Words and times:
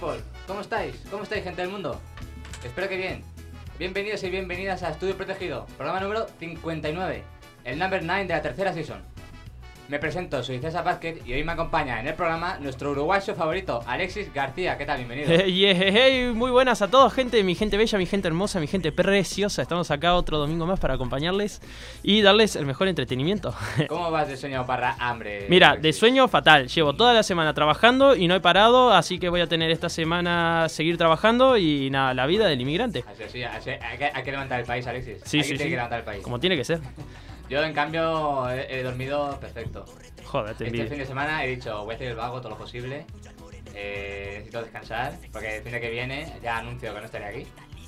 People? 0.00 0.22
¿Cómo 0.46 0.60
estáis? 0.60 0.96
¿Cómo 1.10 1.22
estáis, 1.22 1.44
gente 1.44 1.62
del 1.62 1.70
mundo? 1.70 2.00
Espero 2.64 2.88
que 2.88 2.96
bien. 2.96 3.22
Bienvenidos 3.78 4.22
y 4.24 4.30
bienvenidas 4.30 4.82
a 4.82 4.90
Estudio 4.90 5.16
Protegido, 5.16 5.66
programa 5.76 6.00
número 6.00 6.26
59, 6.38 7.22
el 7.64 7.78
number 7.78 8.02
9 8.02 8.26
de 8.26 8.34
la 8.34 8.42
tercera 8.42 8.72
season. 8.72 9.02
Me 9.90 9.98
presento, 9.98 10.40
soy 10.44 10.60
César 10.60 10.84
Vázquez 10.84 11.18
y 11.26 11.32
hoy 11.32 11.42
me 11.42 11.50
acompaña 11.50 11.98
en 11.98 12.06
el 12.06 12.14
programa 12.14 12.60
nuestro 12.60 12.92
uruguayo 12.92 13.34
favorito, 13.34 13.82
Alexis 13.88 14.32
García. 14.32 14.78
¿Qué 14.78 14.86
tal? 14.86 14.98
Bienvenido. 14.98 15.28
Hey, 15.40 15.64
hey, 15.76 15.90
hey, 15.92 16.32
muy 16.32 16.52
buenas 16.52 16.80
a 16.80 16.86
todos, 16.86 17.12
gente, 17.12 17.42
mi 17.42 17.56
gente 17.56 17.76
bella, 17.76 17.98
mi 17.98 18.06
gente 18.06 18.28
hermosa, 18.28 18.60
mi 18.60 18.68
gente 18.68 18.92
preciosa. 18.92 19.62
Estamos 19.62 19.90
acá 19.90 20.14
otro 20.14 20.38
domingo 20.38 20.64
más 20.64 20.78
para 20.78 20.94
acompañarles 20.94 21.60
y 22.04 22.22
darles 22.22 22.54
el 22.54 22.66
mejor 22.66 22.86
entretenimiento. 22.86 23.52
¿Cómo 23.88 24.12
vas 24.12 24.28
de 24.28 24.36
sueño 24.36 24.64
barra 24.64 24.94
hambre? 25.00 25.46
Mira, 25.48 25.70
de 25.70 25.78
Alexis? 25.78 25.96
sueño 25.96 26.28
fatal. 26.28 26.68
Llevo 26.68 26.94
toda 26.94 27.12
la 27.12 27.24
semana 27.24 27.52
trabajando 27.52 28.14
y 28.14 28.28
no 28.28 28.36
he 28.36 28.40
parado, 28.40 28.92
así 28.92 29.18
que 29.18 29.28
voy 29.28 29.40
a 29.40 29.48
tener 29.48 29.72
esta 29.72 29.88
semana 29.88 30.68
seguir 30.68 30.98
trabajando 30.98 31.56
y 31.56 31.90
nada, 31.90 32.14
la 32.14 32.26
vida 32.26 32.46
del 32.46 32.60
inmigrante. 32.60 33.04
Así, 33.10 33.24
así, 33.24 33.42
así, 33.42 33.70
hay, 33.70 33.98
que, 33.98 34.04
hay 34.04 34.22
que 34.22 34.30
levantar 34.30 34.60
el 34.60 34.66
país, 34.66 34.86
Alexis. 34.86 35.16
Sí, 35.24 35.38
Hay 35.38 35.42
sí, 35.44 35.52
que 35.56 35.64
sí. 35.64 35.70
levantar 35.70 35.98
el 35.98 36.04
país. 36.04 36.22
Como 36.22 36.38
tiene 36.38 36.56
que 36.56 36.62
ser. 36.64 36.78
Yo, 37.50 37.62
en 37.64 37.74
cambio, 37.74 38.48
he, 38.48 38.78
he 38.78 38.82
dormido 38.84 39.38
perfecto. 39.40 39.84
Joder, 40.24 40.54
te 40.54 40.66
Este 40.68 40.86
fin 40.86 40.98
de 40.98 41.04
semana 41.04 41.44
he 41.44 41.48
dicho, 41.48 41.84
voy 41.84 41.92
a 41.92 41.96
hacer 41.96 42.08
el 42.08 42.14
vago 42.16 42.40
todo 42.40 42.50
lo 42.50 42.56
posible. 42.56 43.04
Eh, 43.74 44.28
necesito 44.34 44.62
descansar, 44.62 45.18
porque 45.32 45.56
el 45.56 45.62
fin 45.64 45.72
de 45.72 45.80
que 45.80 45.90
viene 45.90 46.32
ya 46.42 46.58
anuncio 46.58 46.94
que 46.94 47.00
no 47.00 47.06
estaré 47.06 47.24
aquí. 47.24 47.46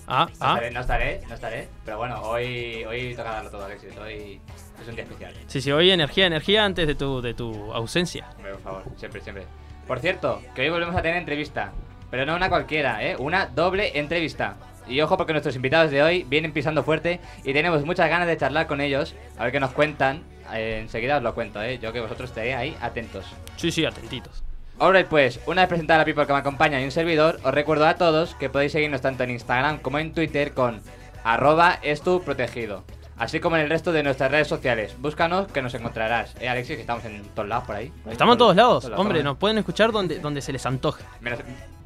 Ah, 0.08 0.26
No, 0.28 0.36
ah. 0.40 0.54
estaré, 0.54 0.70
no 0.72 0.80
estaré, 0.80 1.20
no 1.28 1.34
estaré. 1.34 1.68
Pero 1.84 1.98
bueno, 1.98 2.20
hoy, 2.22 2.84
hoy 2.84 3.14
toca 3.14 3.30
darlo 3.30 3.50
todo, 3.50 3.64
Alexis. 3.66 3.96
Hoy 3.96 4.40
es 4.80 4.88
un 4.88 4.94
día 4.96 5.04
especial. 5.04 5.34
Sí, 5.46 5.60
sí, 5.60 5.70
hoy 5.70 5.92
energía, 5.92 6.26
energía 6.26 6.64
antes 6.64 6.88
de 6.88 6.96
tu, 6.96 7.22
de 7.22 7.34
tu 7.34 7.72
ausencia. 7.72 8.28
Hombre, 8.36 8.52
por 8.54 8.62
favor, 8.62 8.84
siempre, 8.96 9.20
siempre. 9.20 9.46
Por 9.86 10.00
cierto, 10.00 10.42
que 10.56 10.62
hoy 10.62 10.70
volvemos 10.70 10.96
a 10.96 11.02
tener 11.02 11.18
entrevista. 11.18 11.72
Pero 12.10 12.26
no 12.26 12.34
una 12.34 12.48
cualquiera, 12.48 13.02
¿eh? 13.04 13.16
Una 13.16 13.46
doble 13.46 13.96
entrevista. 13.98 14.56
Y 14.88 15.00
ojo 15.00 15.16
porque 15.16 15.32
nuestros 15.32 15.56
invitados 15.56 15.90
de 15.90 16.02
hoy 16.02 16.24
vienen 16.24 16.52
pisando 16.52 16.82
fuerte 16.82 17.20
y 17.44 17.52
tenemos 17.52 17.84
muchas 17.84 18.08
ganas 18.08 18.26
de 18.26 18.36
charlar 18.36 18.66
con 18.66 18.80
ellos. 18.80 19.14
A 19.38 19.44
ver 19.44 19.52
qué 19.52 19.60
nos 19.60 19.72
cuentan. 19.72 20.22
Eh, 20.52 20.80
enseguida 20.82 21.16
os 21.16 21.22
lo 21.22 21.34
cuento, 21.34 21.62
¿eh? 21.62 21.78
Yo 21.78 21.92
que 21.92 22.00
vosotros 22.00 22.30
estaréis 22.30 22.56
ahí 22.56 22.76
atentos. 22.80 23.24
Sí, 23.56 23.70
sí, 23.70 23.84
atentitos. 23.84 24.42
Alright 24.78 25.06
pues, 25.06 25.40
una 25.46 25.62
vez 25.62 25.68
presentada 25.68 25.98
la 25.98 26.04
people 26.04 26.26
que 26.26 26.32
me 26.32 26.40
acompaña 26.40 26.80
y 26.80 26.84
un 26.84 26.90
servidor, 26.90 27.38
os 27.44 27.54
recuerdo 27.54 27.86
a 27.86 27.94
todos 27.94 28.34
que 28.34 28.50
podéis 28.50 28.72
seguirnos 28.72 29.00
tanto 29.00 29.22
en 29.22 29.30
Instagram 29.30 29.78
como 29.78 29.98
en 29.98 30.12
Twitter 30.12 30.54
con 30.54 30.80
arroba 31.24 31.78
estuprotegido. 31.82 32.84
Así 33.16 33.38
como 33.38 33.56
en 33.56 33.62
el 33.62 33.70
resto 33.70 33.92
de 33.92 34.02
nuestras 34.02 34.32
redes 34.32 34.48
sociales. 34.48 34.96
Búscanos 34.98 35.46
que 35.46 35.62
nos 35.62 35.72
encontrarás. 35.74 36.34
Eh, 36.40 36.48
Alexis, 36.48 36.74
que 36.74 36.80
estamos 36.80 37.04
en 37.04 37.22
todos 37.34 37.48
lados 37.48 37.64
por 37.64 37.76
ahí. 37.76 37.92
Estamos 38.10 38.34
en 38.34 38.38
todos 38.38 38.56
lados. 38.56 38.84
Todos 38.84 38.98
Hombre, 38.98 39.18
estamos 39.18 39.34
nos 39.34 39.38
pueden 39.38 39.58
escuchar 39.58 39.92
donde, 39.92 40.18
donde 40.18 40.40
se 40.40 40.52
les 40.52 40.66
antoje. 40.66 41.04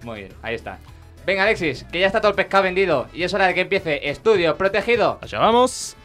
Muy 0.02 0.20
bien, 0.20 0.32
ahí 0.40 0.54
está. 0.54 0.78
Venga, 1.26 1.42
Alexis, 1.42 1.84
que 1.90 1.98
ya 1.98 2.06
está 2.06 2.20
todo 2.20 2.30
el 2.30 2.36
pescado 2.36 2.62
vendido 2.62 3.08
y 3.12 3.24
es 3.24 3.34
hora 3.34 3.48
de 3.48 3.54
que 3.54 3.62
empiece 3.62 4.08
Estudio 4.08 4.56
Protegido. 4.56 5.18
Allá 5.20 5.40
vamos. 5.40 5.96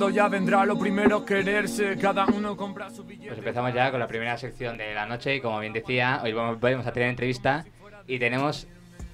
Segundo 0.00 0.16
ya 0.16 0.28
vendrá, 0.28 0.64
lo 0.64 0.78
primero 0.78 1.26
quererse, 1.26 1.94
cada 1.98 2.24
uno 2.24 2.56
compra 2.56 2.88
su 2.88 3.04
billete. 3.04 3.26
Pues 3.28 3.38
empezamos 3.40 3.74
ya 3.74 3.90
con 3.90 4.00
la 4.00 4.06
primera 4.06 4.38
sección 4.38 4.78
de 4.78 4.94
la 4.94 5.04
noche 5.04 5.36
y 5.36 5.40
como 5.42 5.60
bien 5.60 5.74
decía, 5.74 6.22
hoy 6.24 6.32
vamos, 6.32 6.58
vamos 6.58 6.86
a 6.86 6.92
tener 6.92 7.10
entrevista 7.10 7.66
y 8.06 8.18
tenemos 8.18 8.66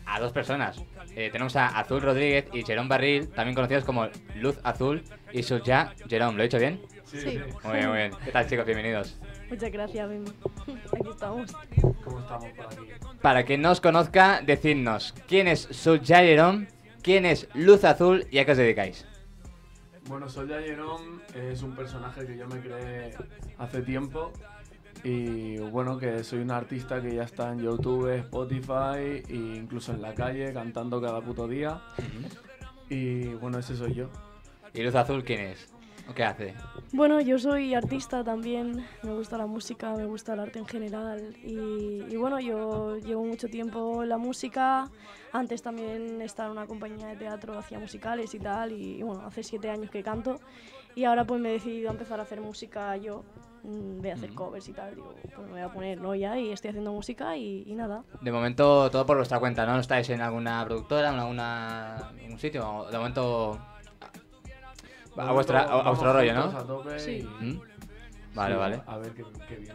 a 0.07 0.21
dos 0.21 0.31
personas. 0.31 0.81
Eh, 1.17 1.31
tenemos 1.33 1.57
a 1.57 1.67
Azul 1.67 2.03
Rodríguez 2.03 2.47
y 2.53 2.63
Jerón 2.63 2.89
Barril, 2.89 3.29
también 3.31 3.57
conocidos 3.57 3.83
como 3.83 4.07
Luz 4.37 4.61
Azul 4.63 5.03
y 5.33 5.43
Suya 5.43 5.93
Jerón. 6.09 6.37
¿Lo 6.37 6.45
he 6.45 6.47
dicho 6.47 6.61
bien? 6.61 6.81
Sí, 7.03 7.41
Muy 7.65 7.79
bien, 7.79 7.89
muy 7.89 7.99
bien. 7.99 8.13
¿Qué 8.25 8.31
tal 8.31 8.49
chicos? 8.49 8.65
Bienvenidos. 8.65 9.19
muchas 9.51 9.73
gracias, 9.73 10.09
Mimi. 10.09 10.31
Aquí 10.93 11.11
estamos. 11.11 11.53
¿Cómo 12.05 12.21
estamos 12.21 12.49
por 12.53 12.67
aquí? 12.67 12.93
Para 13.21 13.43
quien 13.43 13.61
no 13.61 13.73
os 13.73 13.81
conozca, 13.81 14.41
decidnos 14.41 15.15
quién 15.27 15.49
es 15.49 15.63
Suya 15.63 16.19
Jerón, 16.19 16.69
quién 17.03 17.27
es 17.27 17.49
Luz 17.55 17.83
Azul 17.83 18.29
y 18.31 18.39
a 18.39 18.45
qué 18.45 18.53
os 18.53 18.59
dedicáis. 18.59 19.05
Bueno, 20.09 20.28
soy 20.28 20.49
Yayeron, 20.49 21.21
es 21.34 21.62
un 21.62 21.75
personaje 21.75 22.25
que 22.25 22.37
yo 22.37 22.47
me 22.47 22.61
creé 22.61 23.12
hace 23.59 23.83
tiempo. 23.83 24.33
Y 25.03 25.59
bueno, 25.59 25.99
que 25.99 26.22
soy 26.22 26.41
un 26.41 26.50
artista 26.53 27.03
que 27.03 27.15
ya 27.15 27.25
está 27.25 27.53
en 27.53 27.59
YouTube, 27.59 28.09
Spotify 28.15 29.22
e 29.28 29.56
incluso 29.56 29.93
en 29.93 30.03
la 30.03 30.15
calle 30.15 30.53
cantando 30.53 31.00
cada 31.00 31.21
puto 31.21 31.49
día. 31.49 31.83
Y 32.89 33.34
bueno, 33.34 33.59
ese 33.59 33.77
soy 33.77 33.94
yo. 33.94 34.09
¿Y 34.72 34.83
Luz 34.83 34.94
Azul 34.94 35.25
quién 35.25 35.41
es? 35.41 35.75
¿O 36.09 36.15
qué 36.15 36.25
hace? 36.25 36.55
Bueno, 36.93 37.21
yo 37.21 37.39
soy 37.39 37.75
artista 37.75 38.22
también. 38.22 38.84
Me 39.03 39.12
gusta 39.12 39.37
la 39.37 39.47
música, 39.47 39.93
me 39.94 40.05
gusta 40.05 40.34
el 40.34 40.41
arte 40.41 40.59
en 40.59 40.67
general. 40.67 41.37
Y, 41.44 42.03
y 42.09 42.17
bueno, 42.17 42.39
yo 42.39 42.97
llevo 42.99 43.25
mucho 43.25 43.49
tiempo 43.49 44.03
en 44.03 44.09
la 44.09 44.17
música. 44.19 44.89
Antes 45.33 45.62
también 45.62 46.22
estaba 46.22 46.47
en 46.49 46.53
una 46.59 46.67
compañía 46.67 47.09
de 47.09 47.17
teatro, 47.17 47.59
hacía 47.59 47.78
musicales 47.78 48.33
y 48.34 48.39
tal. 48.39 48.72
Y, 48.72 49.03
bueno, 49.03 49.22
hace 49.27 49.43
siete 49.43 49.69
años 49.69 49.91
que 49.91 50.03
canto. 50.03 50.39
Y 50.94 51.05
ahora 51.05 51.25
pues 51.25 51.41
me 51.41 51.50
he 51.50 51.53
decidido 51.53 51.89
a 51.91 51.93
empezar 51.93 52.21
a 52.21 52.23
hacer 52.23 52.41
música 52.41 52.97
yo. 52.97 53.25
Mm, 53.65 54.00
Voy 54.00 54.11
a 54.11 54.15
hacer 54.15 54.33
covers 54.33 54.69
y 54.69 54.73
tal. 54.73 54.94
Digo, 54.94 55.12
pues 55.34 55.47
me 55.49 55.55
voy 55.55 55.61
a 55.61 55.73
poner, 55.73 56.00
¿no? 56.00 56.15
Ya, 56.15 56.38
y 56.38 56.53
estoy 56.53 56.69
haciendo 56.71 56.93
música 56.93 57.37
y, 57.37 57.65
y 57.67 57.75
nada. 57.75 58.05
De 58.21 58.31
momento 58.31 58.88
todo 58.91 59.05
por 59.05 59.17
vuestra 59.17 59.41
cuenta, 59.41 59.67
¿no? 59.67 59.75
¿No 59.75 59.81
estáis 59.81 60.09
en 60.11 60.21
alguna 60.21 60.65
productora, 60.65 61.12
en 61.12 61.19
alguna 61.19 62.12
en 62.17 62.25
algún 62.27 62.38
sitio? 62.38 62.87
De 62.91 62.97
momento 62.97 63.59
a, 65.16 65.32
vuestra, 65.32 65.62
a, 65.62 65.88
vuestro 65.91 66.12
rollo, 66.12 66.34
¿no? 66.34 66.44
a 66.44 66.65
tope 66.66 66.99
Sí. 66.99 67.27
y- 67.41 67.44
¿Mm? 67.44 67.60
Vale, 68.34 68.54
sí, 68.54 68.59
vale. 68.59 68.81
A 68.87 68.99
ver 68.99 69.12
qué, 69.12 69.25
qué 69.49 69.56
viene. 69.56 69.75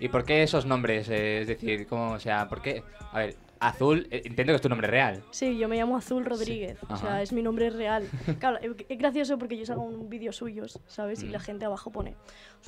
¿Y 0.00 0.08
por 0.08 0.24
qué 0.24 0.42
esos 0.42 0.66
nombres? 0.66 1.08
Eh, 1.08 1.40
es 1.42 1.46
decir, 1.48 1.86
¿cómo, 1.86 2.12
o 2.12 2.18
sea, 2.20 2.48
por 2.48 2.60
qué? 2.60 2.82
A 3.12 3.18
ver, 3.20 3.36
Azul, 3.60 4.06
eh, 4.10 4.22
entiendo 4.24 4.50
que 4.52 4.56
es 4.56 4.60
tu 4.62 4.68
nombre 4.68 4.88
real. 4.88 5.22
Sí, 5.30 5.56
yo 5.56 5.68
me 5.68 5.76
llamo 5.76 5.96
Azul 5.96 6.24
Rodríguez, 6.24 6.76
o 6.90 6.96
sea, 6.96 7.22
es 7.22 7.32
mi 7.32 7.40
nombre 7.42 7.70
real. 7.70 8.06
Claro, 8.40 8.58
es 8.60 8.72
es 8.88 8.98
gracioso 8.98 9.38
porque 9.38 9.56
yo 9.56 9.64
salgo 9.64 9.84
un 9.84 10.10
vídeo 10.10 10.32
suyos, 10.32 10.80
¿sabes? 10.86 11.22
Y 11.22 11.28
Mm. 11.28 11.32
la 11.32 11.40
gente 11.40 11.64
abajo 11.64 11.90
pone, 11.90 12.14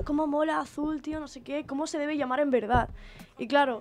¿cómo 0.05 0.25
mola 0.25 0.59
Azul, 0.59 1.01
tío? 1.01 1.19
No 1.19 1.27
sé 1.27 1.41
qué, 1.41 1.65
¿cómo 1.67 1.85
se 1.85 1.99
debe 1.99 2.17
llamar 2.17 2.39
en 2.39 2.49
verdad? 2.49 2.89
Y 3.37 3.47
claro, 3.47 3.79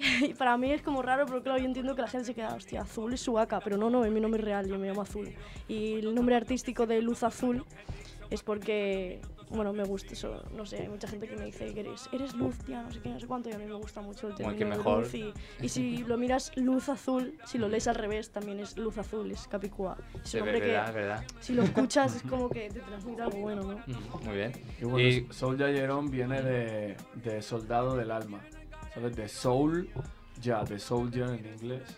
y 0.22 0.34
para 0.34 0.56
mí 0.56 0.72
es 0.72 0.82
como 0.82 1.02
raro, 1.02 1.26
pero 1.26 1.42
claro, 1.42 1.58
yo 1.58 1.66
entiendo 1.66 1.94
que 1.94 2.02
la 2.02 2.08
gente 2.08 2.26
se 2.26 2.34
queda, 2.34 2.54
hostia, 2.54 2.82
Azul 2.82 3.12
es 3.12 3.20
Suaka, 3.20 3.60
pero 3.60 3.76
no, 3.76 3.90
no, 3.90 4.04
es 4.04 4.10
mi 4.12 4.20
nombre 4.20 4.42
real, 4.42 4.66
yo 4.68 4.78
me 4.78 4.88
llamo 4.88 5.02
Azul. 5.02 5.28
Y 5.68 5.94
el 5.94 6.14
nombre 6.14 6.34
artístico 6.36 6.86
de 6.86 7.02
Luz 7.02 7.22
Azul 7.22 7.64
es 8.30 8.42
porque, 8.42 9.20
bueno, 9.50 9.72
me 9.72 9.82
gusta 9.84 10.12
eso, 10.14 10.42
no 10.56 10.64
sé, 10.64 10.82
hay 10.82 10.88
mucha 10.88 11.08
gente 11.08 11.26
que 11.26 11.34
me 11.36 11.44
dice 11.46 11.74
que 11.74 11.80
eres, 11.80 12.08
eres 12.12 12.34
luz, 12.34 12.56
tía, 12.58 12.80
no 12.82 12.92
sé 12.92 13.00
qué, 13.00 13.08
no 13.08 13.18
sé 13.18 13.26
cuánto, 13.26 13.48
y 13.50 13.52
a 13.52 13.58
mí 13.58 13.64
me 13.66 13.74
gusta 13.74 14.00
mucho 14.00 14.28
el 14.28 14.34
Bueno, 14.34 14.48
término 14.56 14.70
de 14.70 14.76
mejor. 14.78 15.00
luz 15.00 15.14
y, 15.14 15.32
y 15.60 15.68
si 15.68 15.98
lo 16.04 16.16
miras 16.16 16.52
luz 16.56 16.88
azul, 16.88 17.34
si 17.44 17.58
lo 17.58 17.68
lees 17.68 17.88
al 17.88 17.96
revés, 17.96 18.30
también 18.30 18.60
es 18.60 18.78
luz 18.78 18.96
azul, 18.98 19.30
es 19.32 19.48
Capicúa. 19.48 19.96
Es 20.24 20.32
un 20.34 20.40
es 20.40 20.46
nombre 20.46 20.60
verdad, 20.60 20.84
es 20.84 20.90
que 20.92 20.96
verdad. 20.96 21.24
si 21.40 21.54
lo 21.54 21.62
escuchas 21.64 22.14
es 22.14 22.22
como 22.30 22.48
que 22.48 22.70
te 22.70 22.80
transmite 22.80 23.20
algo 23.22 23.38
bueno, 23.40 23.62
¿no? 23.64 23.80
Muy 24.24 24.36
bien. 24.36 24.52
Y 24.80 24.84
bueno, 24.84 25.08
Y- 25.08 26.08
viene 26.10 26.40
de, 26.42 26.96
de 27.16 27.42
soldado 27.42 27.96
del 27.96 28.12
alma. 28.12 28.40
¿Sabes? 28.94 29.16
De 29.16 29.28
soul, 29.28 29.88
ya, 30.40 30.64
de 30.64 30.78
soldier 30.78 31.28
en 31.30 31.46
inglés. 31.46 31.96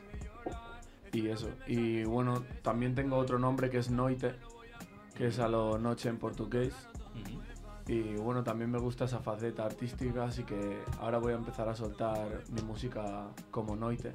Y 1.13 1.29
eso. 1.29 1.51
Y 1.67 2.05
bueno, 2.05 2.45
también 2.63 2.95
tengo 2.95 3.17
otro 3.17 3.39
nombre 3.39 3.71
que 3.71 3.79
es 3.79 3.91
Noite, 3.91 4.35
que 5.17 5.27
es 5.27 5.39
a 5.39 5.49
lo 5.49 5.79
noche 5.79 6.09
en 6.09 6.19
portugués. 6.19 6.75
Y 7.87 8.15
bueno, 8.15 8.45
también 8.45 8.71
me 8.71 8.79
gusta 8.79 9.05
esa 9.07 9.19
faceta 9.19 9.65
artística, 9.65 10.25
así 10.25 10.45
que 10.45 10.83
ahora 11.01 11.19
voy 11.19 11.33
a 11.33 11.37
empezar 11.37 11.69
a 11.69 11.75
soltar 11.75 12.43
mi 12.51 12.63
música 12.63 13.29
como 13.51 13.75
Noite. 13.77 14.13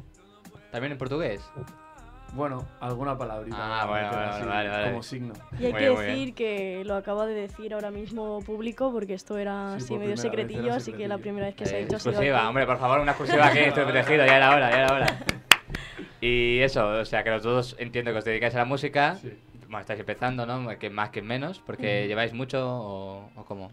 ¿También 0.72 0.94
en 0.94 0.98
portugués? 0.98 1.42
Bueno, 2.34 2.66
alguna 2.80 3.18
palabrita. 3.18 3.58
Ah, 3.82 3.86
bueno, 3.88 4.10
bueno, 4.10 4.24
así, 4.30 4.46
vale, 4.46 4.70
vale. 4.70 4.90
Como 4.90 5.02
signo. 5.04 5.34
Y 5.60 5.66
hay 5.66 5.72
Muy 5.72 5.80
que 5.82 5.90
bien, 5.90 5.98
decir 6.06 6.34
que 6.36 6.84
lo 6.86 6.96
acaba 6.96 7.26
de 7.26 7.34
decir 7.34 7.74
ahora 7.74 7.90
mismo 7.90 8.42
público 8.42 8.92
porque 8.92 9.14
esto 9.16 9.38
era 9.38 9.72
Sí, 9.78 9.78
así 9.78 9.88
por 9.90 10.00
medio 10.00 10.14
era 10.14 10.22
secretillo, 10.22 10.74
así 10.74 10.92
que 10.92 11.08
la 11.08 11.16
secretillo. 11.16 11.22
primera 11.22 11.46
vez 11.48 11.56
que 11.56 11.66
se 11.66 11.76
ha 11.76 11.80
Eh, 11.80 11.84
dicho 11.86 11.96
exclusiva, 11.96 12.48
hombre, 12.48 12.66
por 12.66 12.78
favor, 12.78 13.00
una 13.00 13.12
exclusiva 13.14 13.48
aquí, 13.48 13.60
estoy 13.60 13.84
protegido, 13.86 14.26
ya 14.26 14.38
era 14.38 14.56
hora, 14.56 14.70
ya 14.72 14.78
era 14.84 14.94
hora. 14.94 15.20
Y 16.22 16.60
eso, 16.60 16.88
o 16.88 17.06
sea, 17.06 17.24
que 17.24 17.30
los 17.30 17.44
dos 17.44 17.76
entiendo 17.80 18.12
que 18.12 18.18
os 18.18 18.26
dedicáis 18.26 18.54
a 18.56 18.60
la 18.60 18.66
música. 18.66 19.16
Sí. 19.16 19.32
Bueno, 19.64 19.80
estáis 19.82 20.00
empezando, 20.00 20.46
¿no? 20.48 20.68
Que 20.80 20.90
más 20.90 21.12
que 21.12 21.22
menos, 21.22 21.60
porque 21.60 22.00
Ujú. 22.02 22.08
lleváis 22.08 22.34
mucho 22.34 22.68
o, 22.68 23.30
o 23.36 23.46
cómo. 23.46 23.70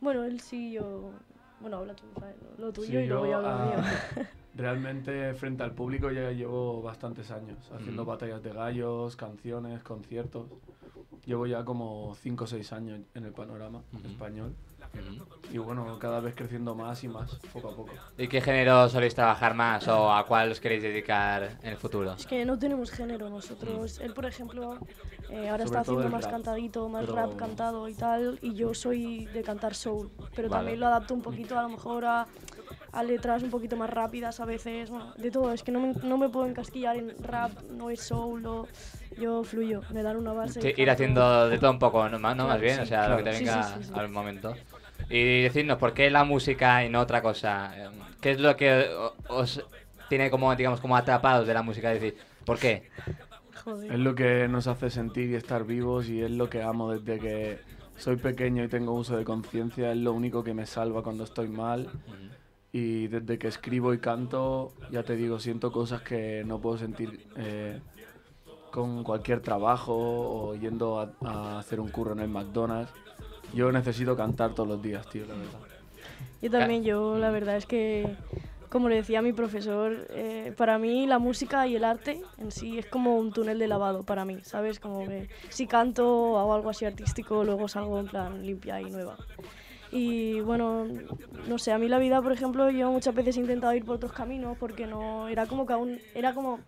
Bueno, 0.00 0.22
él 0.24 0.38
sí, 0.40 0.72
yo... 0.72 1.10
Bueno, 1.60 1.78
habla 1.78 1.94
tú, 1.94 2.04
¿sabes? 2.18 2.36
Lo- 2.58 2.72
tuyo 2.72 2.88
Sí, 3.00 3.04
y 3.04 3.06
luego 3.06 3.24
yo, 3.24 3.30
yo 3.32 3.36
hablo 3.38 3.48
lo 3.48 3.54
ah, 3.54 3.66
mío. 3.66 4.26
Realmente 4.54 5.34
frente 5.34 5.62
al 5.62 5.72
público 5.72 6.10
ya 6.10 6.30
llevo 6.32 6.82
bastantes 6.82 7.30
años 7.30 7.58
haciendo 7.72 8.02
Ujú. 8.02 8.10
batallas 8.10 8.42
de 8.42 8.52
gallos, 8.52 9.14
canciones, 9.16 9.82
conciertos. 9.82 10.46
Llevo 11.26 11.46
ya 11.46 11.64
como 11.64 12.14
5 12.20 12.44
o 12.44 12.46
6 12.46 12.72
años 12.72 13.00
en 13.14 13.24
el 13.24 13.32
panorama 13.32 13.82
Ujú. 13.92 14.06
español. 14.08 14.54
Y 15.50 15.56
bueno, 15.56 15.98
cada 15.98 16.20
vez 16.20 16.34
creciendo 16.34 16.74
más 16.74 17.02
y 17.04 17.08
más, 17.08 17.36
poco 17.52 17.68
a 17.68 17.74
poco. 17.74 17.92
¿Y 18.18 18.28
qué 18.28 18.40
género 18.42 18.86
soléis 18.90 19.14
trabajar 19.14 19.54
más 19.54 19.88
o 19.88 20.12
a 20.12 20.26
cuál 20.26 20.50
os 20.50 20.60
queréis 20.60 20.82
dedicar 20.82 21.42
en 21.62 21.70
el 21.70 21.76
futuro? 21.78 22.12
Es 22.12 22.26
que 22.26 22.44
no 22.44 22.58
tenemos 22.58 22.90
género 22.90 23.30
nosotros. 23.30 23.98
Él, 24.00 24.12
por 24.12 24.26
ejemplo, 24.26 24.78
eh, 25.30 25.48
ahora 25.48 25.64
Sobre 25.66 25.78
está 25.78 25.80
haciendo 25.80 26.08
más 26.10 26.22
rap, 26.24 26.30
cantadito, 26.32 26.88
más 26.90 27.06
pero- 27.06 27.16
rap 27.16 27.36
cantado 27.36 27.88
y 27.88 27.94
tal. 27.94 28.38
Y 28.42 28.54
yo 28.54 28.74
soy 28.74 29.24
de 29.26 29.42
cantar 29.42 29.74
soul. 29.74 30.10
Pero 30.34 30.48
Vale. 30.50 30.60
también 30.60 30.80
lo 30.80 30.86
adapto 30.88 31.14
un 31.14 31.22
poquito 31.22 31.58
a 31.58 31.62
lo 31.62 31.70
mejor 31.70 32.04
a, 32.04 32.26
a 32.92 33.02
letras 33.02 33.42
un 33.42 33.50
poquito 33.50 33.74
más 33.78 33.88
rápidas 33.88 34.40
a 34.40 34.44
veces. 34.44 34.90
Bueno, 34.90 35.14
de 35.16 35.30
todo. 35.30 35.52
Es 35.54 35.62
que 35.62 35.72
no 35.72 35.80
me, 35.80 35.94
no 36.02 36.18
me 36.18 36.28
puedo 36.28 36.44
encasquillar 36.46 36.96
en 36.98 37.14
rap, 37.22 37.52
no 37.70 37.88
es 37.88 38.00
soul. 38.02 38.44
o- 38.46 38.68
yo 39.18 39.42
fluyo, 39.42 39.82
me 39.90 40.02
dan 40.04 40.16
una 40.16 40.32
base. 40.32 40.60
Sí, 40.62 40.74
ir 40.76 40.88
haciendo 40.90 41.48
de 41.48 41.58
todo 41.58 41.72
un 41.72 41.80
poco, 41.80 42.08
¿no? 42.08 42.20
Más, 42.20 42.36
¿no? 42.36 42.44
más 42.46 42.58
Claro, 42.58 42.60
bien, 42.62 42.76
sí, 42.76 42.82
o 42.82 42.86
sea, 42.86 43.08
lo 43.08 43.16
que 43.16 43.22
te 43.24 43.30
claro. 43.30 43.38
Sí, 43.38 43.44
venga 43.46 43.62
sí, 43.64 43.74
sí, 43.78 43.84
sí. 43.92 43.92
al 43.98 44.08
momento. 44.10 44.54
Y 45.10 45.42
decirnos, 45.42 45.78
¿por 45.78 45.94
qué 45.94 46.10
la 46.10 46.24
música 46.24 46.84
y 46.84 46.90
no 46.90 47.00
otra 47.00 47.22
cosa? 47.22 47.72
¿Qué 48.20 48.32
es 48.32 48.40
lo 48.40 48.56
que 48.56 48.88
os 49.28 49.64
tiene 50.08 50.30
como, 50.30 50.54
digamos, 50.54 50.80
como 50.80 50.96
atrapados 50.96 51.46
de 51.46 51.54
la 51.54 51.62
música? 51.62 51.92
Es 51.92 52.00
decir, 52.00 52.18
¿por 52.44 52.58
qué? 52.58 52.90
Joder. 53.64 53.92
Es 53.92 53.98
lo 53.98 54.14
que 54.14 54.48
nos 54.48 54.66
hace 54.66 54.90
sentir 54.90 55.30
y 55.30 55.34
estar 55.34 55.64
vivos 55.64 56.08
y 56.08 56.22
es 56.22 56.30
lo 56.30 56.50
que 56.50 56.62
amo 56.62 56.92
desde 56.92 57.18
que 57.18 57.58
soy 57.96 58.16
pequeño 58.16 58.64
y 58.64 58.68
tengo 58.68 58.92
uso 58.92 59.16
de 59.16 59.24
conciencia. 59.24 59.92
Es 59.92 59.98
lo 59.98 60.12
único 60.12 60.44
que 60.44 60.54
me 60.54 60.66
salva 60.66 61.02
cuando 61.02 61.24
estoy 61.24 61.48
mal. 61.48 61.88
Y 62.70 63.08
desde 63.08 63.38
que 63.38 63.48
escribo 63.48 63.94
y 63.94 63.98
canto, 63.98 64.72
ya 64.90 65.02
te 65.02 65.16
digo, 65.16 65.38
siento 65.40 65.72
cosas 65.72 66.02
que 66.02 66.44
no 66.44 66.60
puedo 66.60 66.76
sentir 66.76 67.26
eh, 67.36 67.80
con 68.70 69.02
cualquier 69.02 69.40
trabajo 69.40 69.94
o 69.96 70.54
yendo 70.54 71.00
a, 71.00 71.10
a 71.24 71.58
hacer 71.58 71.80
un 71.80 71.88
curro 71.88 72.12
en 72.12 72.20
el 72.20 72.28
McDonald's. 72.28 72.92
Yo 73.54 73.72
necesito 73.72 74.16
cantar 74.16 74.54
todos 74.54 74.68
los 74.68 74.82
días, 74.82 75.08
tío, 75.08 75.26
la 75.26 75.34
verdad. 75.34 75.58
Yo 76.40 76.50
también, 76.50 76.84
yo 76.84 77.18
la 77.18 77.30
verdad 77.30 77.56
es 77.56 77.66
que, 77.66 78.16
como 78.68 78.88
le 78.88 78.96
decía 78.96 79.22
mi 79.22 79.32
profesor, 79.32 80.06
eh, 80.10 80.52
para 80.56 80.78
mí 80.78 81.06
la 81.06 81.18
música 81.18 81.66
y 81.66 81.74
el 81.74 81.84
arte 81.84 82.22
en 82.38 82.52
sí 82.52 82.78
es 82.78 82.86
como 82.86 83.16
un 83.16 83.32
túnel 83.32 83.58
de 83.58 83.66
lavado 83.66 84.04
para 84.04 84.24
mí, 84.24 84.38
¿sabes? 84.42 84.78
Como 84.78 85.06
que 85.06 85.28
si 85.48 85.66
canto 85.66 86.32
o 86.32 86.38
hago 86.38 86.54
algo 86.54 86.70
así 86.70 86.84
artístico, 86.84 87.42
luego 87.44 87.66
salgo 87.66 87.98
en 87.98 88.06
plan 88.06 88.46
limpia 88.46 88.80
y 88.80 88.90
nueva. 88.90 89.16
Y 89.90 90.40
bueno, 90.40 90.86
no 91.48 91.58
sé, 91.58 91.72
a 91.72 91.78
mí 91.78 91.88
la 91.88 91.98
vida, 91.98 92.20
por 92.20 92.32
ejemplo, 92.32 92.70
yo 92.70 92.92
muchas 92.92 93.14
veces 93.14 93.36
he 93.36 93.40
intentado 93.40 93.74
ir 93.74 93.84
por 93.84 93.96
otros 93.96 94.12
caminos 94.12 94.56
porque 94.58 94.86
no, 94.86 95.28
era 95.28 95.46
como 95.46 95.66
que 95.66 95.72
aún, 95.72 95.98
era 96.14 96.34
como 96.34 96.60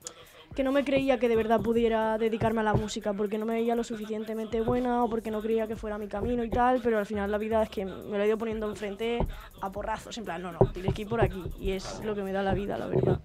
que 0.54 0.64
no 0.64 0.72
me 0.72 0.84
creía 0.84 1.18
que 1.18 1.28
de 1.28 1.36
verdad 1.36 1.60
pudiera 1.60 2.18
dedicarme 2.18 2.60
a 2.60 2.64
la 2.64 2.74
música 2.74 3.12
porque 3.12 3.38
no 3.38 3.46
me 3.46 3.54
veía 3.54 3.74
lo 3.74 3.84
suficientemente 3.84 4.60
buena 4.60 5.04
o 5.04 5.08
porque 5.08 5.30
no 5.30 5.40
creía 5.40 5.66
que 5.66 5.76
fuera 5.76 5.98
mi 5.98 6.08
camino 6.08 6.42
y 6.42 6.50
tal, 6.50 6.80
pero 6.82 6.98
al 6.98 7.06
final 7.06 7.30
la 7.30 7.38
vida 7.38 7.62
es 7.62 7.70
que 7.70 7.84
me 7.84 8.18
lo 8.18 8.22
he 8.22 8.26
ido 8.26 8.38
poniendo 8.38 8.68
enfrente 8.68 9.18
a 9.60 9.70
porrazos, 9.70 10.16
en 10.18 10.24
plan, 10.24 10.42
no, 10.42 10.52
no, 10.52 10.58
tienes 10.72 10.92
que 10.94 11.02
ir 11.02 11.08
por 11.08 11.20
aquí 11.20 11.42
y 11.58 11.72
es 11.72 12.02
lo 12.04 12.14
que 12.14 12.22
me 12.22 12.32
da 12.32 12.42
la 12.42 12.54
vida, 12.54 12.76
la 12.76 12.86
verdad. 12.86 13.20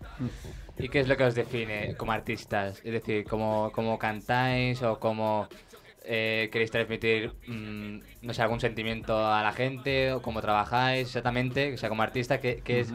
¿Y 0.77 0.89
qué 0.89 0.99
es 0.99 1.07
lo 1.07 1.17
que 1.17 1.23
os 1.23 1.35
define 1.35 1.95
como 1.95 2.11
artistas? 2.11 2.81
Es 2.83 2.91
decir, 2.91 3.25
¿cómo, 3.25 3.71
cómo 3.73 3.97
cantáis 3.97 4.83
o 4.83 4.99
cómo 4.99 5.47
eh, 6.03 6.49
queréis 6.51 6.69
transmitir, 6.69 7.31
mm, 7.47 7.99
no 8.21 8.33
sé, 8.33 8.41
algún 8.41 8.59
sentimiento 8.59 9.25
a 9.25 9.41
la 9.41 9.51
gente 9.51 10.13
o 10.13 10.21
cómo 10.21 10.41
trabajáis 10.41 11.07
exactamente? 11.07 11.73
O 11.73 11.77
sea, 11.77 11.89
como 11.89 12.03
artista, 12.03 12.39
¿qué, 12.39 12.61
qué 12.63 12.81
es...? 12.81 12.93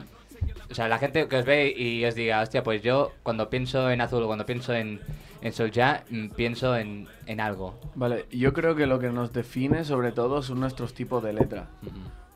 O 0.70 0.74
sea, 0.74 0.88
la 0.88 0.98
gente 0.98 1.26
que 1.26 1.36
os 1.36 1.44
ve 1.44 1.74
y 1.76 2.04
os 2.04 2.14
diga, 2.14 2.40
hostia, 2.40 2.62
pues 2.62 2.82
yo 2.82 3.12
cuando 3.22 3.50
pienso 3.50 3.90
en 3.90 4.00
azul 4.00 4.26
cuando 4.26 4.46
pienso 4.46 4.72
en, 4.72 5.00
en 5.40 5.52
Soulja, 5.52 6.04
mm, 6.10 6.28
pienso 6.30 6.76
en, 6.76 7.08
en 7.26 7.40
algo. 7.40 7.78
Vale, 7.94 8.26
yo 8.30 8.52
creo 8.52 8.74
que 8.76 8.86
lo 8.86 8.98
que 8.98 9.10
nos 9.10 9.32
define 9.32 9.84
sobre 9.84 10.12
todo 10.12 10.42
son 10.42 10.60
nuestros 10.60 10.94
tipos 10.94 11.22
de 11.22 11.32
letras. 11.32 11.68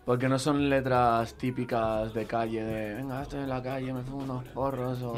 Porque 0.05 0.29
no 0.29 0.39
son 0.39 0.69
letras 0.69 1.35
típicas 1.35 2.13
de 2.13 2.27
calle, 2.27 2.63
de 2.63 2.95
venga, 2.95 3.23
estoy 3.23 3.41
en 3.41 3.49
la 3.49 3.63
calle, 3.63 3.91
me 3.93 4.03
fumo 4.03 4.25
unos 4.25 4.45
porros, 4.49 5.01
o 5.01 5.15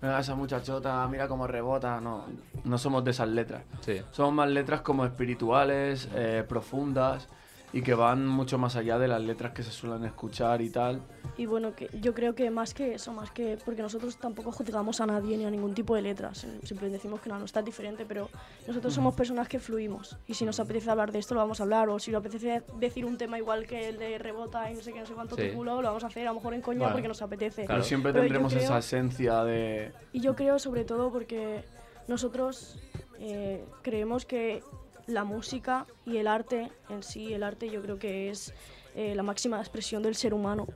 venga, 0.00 0.20
esa 0.20 0.36
muchachota, 0.36 1.08
mira 1.08 1.26
cómo 1.26 1.46
rebota. 1.46 2.00
No, 2.00 2.26
no 2.62 2.78
somos 2.78 3.02
de 3.02 3.10
esas 3.10 3.28
letras. 3.28 3.62
Sí. 3.80 4.00
Somos 4.12 4.34
más 4.34 4.48
letras 4.48 4.82
como 4.82 5.04
espirituales, 5.04 6.08
eh, 6.14 6.44
profundas 6.48 7.28
y 7.72 7.82
que 7.82 7.94
van 7.94 8.26
mucho 8.26 8.56
más 8.58 8.76
allá 8.76 8.98
de 8.98 9.08
las 9.08 9.20
letras 9.20 9.52
que 9.52 9.62
se 9.62 9.70
suelen 9.70 10.04
escuchar 10.04 10.62
y 10.62 10.70
tal. 10.70 11.02
Y 11.36 11.46
bueno, 11.46 11.74
que 11.76 11.88
yo 12.00 12.14
creo 12.14 12.34
que 12.34 12.50
más 12.50 12.72
que 12.74 12.94
eso, 12.94 13.12
más 13.12 13.30
que 13.30 13.58
porque 13.64 13.82
nosotros 13.82 14.16
tampoco 14.16 14.50
juzgamos 14.52 15.00
a 15.00 15.06
nadie 15.06 15.36
ni 15.36 15.44
a 15.44 15.50
ningún 15.50 15.74
tipo 15.74 15.94
de 15.94 16.02
letras, 16.02 16.38
sim- 16.38 16.60
simplemente 16.62 16.96
decimos 16.98 17.20
que 17.20 17.28
no, 17.28 17.38
no 17.38 17.44
está 17.44 17.62
diferente, 17.62 18.04
pero 18.08 18.28
nosotros 18.66 18.94
somos 18.94 19.14
personas 19.14 19.48
que 19.48 19.58
fluimos 19.60 20.16
y 20.26 20.34
si 20.34 20.44
nos 20.44 20.58
apetece 20.60 20.90
hablar 20.90 21.12
de 21.12 21.18
esto 21.18 21.34
lo 21.34 21.40
vamos 21.40 21.60
a 21.60 21.64
hablar 21.64 21.88
o 21.90 21.98
si 21.98 22.10
nos 22.10 22.20
apetece 22.20 22.62
decir 22.78 23.04
un 23.04 23.16
tema 23.18 23.38
igual 23.38 23.66
que 23.66 23.88
el 23.90 23.98
de 23.98 24.18
rebota 24.18 24.70
y 24.70 24.74
no 24.74 24.80
sé 24.80 24.92
qué, 24.92 25.00
no 25.00 25.06
sé 25.06 25.12
cuánto 25.14 25.36
Sí. 25.36 25.50
culo, 25.54 25.80
lo 25.82 25.88
vamos 25.88 26.04
a 26.04 26.08
hacer 26.08 26.26
a 26.26 26.30
lo 26.30 26.34
mejor 26.36 26.54
en 26.54 26.62
coña 26.62 26.78
Bueno, 26.80 26.92
porque 26.94 27.08
nos 27.08 27.22
apetece. 27.22 27.66
Claro. 27.66 27.78
Pero 27.80 27.84
siempre 27.84 28.12
Pero 28.12 28.24
tendremos 28.24 28.52
creo- 28.52 28.64
esa 28.64 28.78
esencia 28.78 29.44
de... 29.44 29.92
Y 30.12 30.20
yo 30.20 30.34
creo 30.34 30.58
sobre 30.58 30.84
todo 30.84 31.12
porque 31.12 31.64
nosotros 32.08 32.78
eh, 33.20 33.64
creemos 33.82 34.24
que 34.24 34.62
la 35.08 35.24
música 35.24 35.86
y 36.06 36.18
el 36.18 36.26
arte 36.28 36.70
en 36.88 37.02
sí, 37.02 37.32
el 37.32 37.42
arte 37.42 37.68
yo 37.70 37.82
creo 37.82 37.98
que 37.98 38.30
es 38.30 38.54
eh, 38.94 39.14
la 39.16 39.22
máxima 39.22 39.58
expresión 39.58 40.02
del 40.02 40.14
ser 40.14 40.32
humano. 40.34 40.66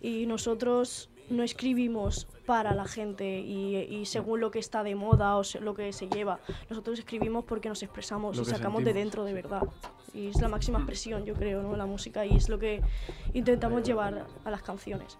Y 0.00 0.26
nosotros 0.26 1.10
no 1.30 1.42
escribimos 1.42 2.26
para 2.44 2.74
la 2.74 2.84
gente 2.86 3.40
y, 3.40 3.76
y 3.76 4.04
según 4.06 4.40
lo 4.40 4.50
que 4.50 4.58
está 4.58 4.82
de 4.82 4.94
moda 4.94 5.36
o 5.36 5.44
se- 5.44 5.60
lo 5.60 5.74
que 5.74 5.92
se 5.92 6.08
lleva. 6.08 6.40
Nosotros 6.68 6.98
escribimos 6.98 7.44
porque 7.44 7.68
nos 7.68 7.82
expresamos 7.82 8.36
Lo 8.36 8.42
y 8.42 8.46
sacamos 8.46 8.84
de 8.84 8.92
dentro 8.92 9.24
de 9.24 9.32
verdad. 9.32 9.62
Y 10.12 10.26
es 10.28 10.40
la 10.40 10.48
máxima 10.48 10.78
expresión, 10.78 11.24
yo 11.24 11.34
creo, 11.34 11.62
¿no? 11.62 11.76
La 11.76 11.86
música 11.86 12.26
y 12.26 12.36
es 12.36 12.48
lo 12.48 12.58
que 12.58 12.82
intentamos 13.32 13.82
llevar 13.82 14.26
a 14.44 14.50
las 14.50 14.62
canciones. 14.62 15.18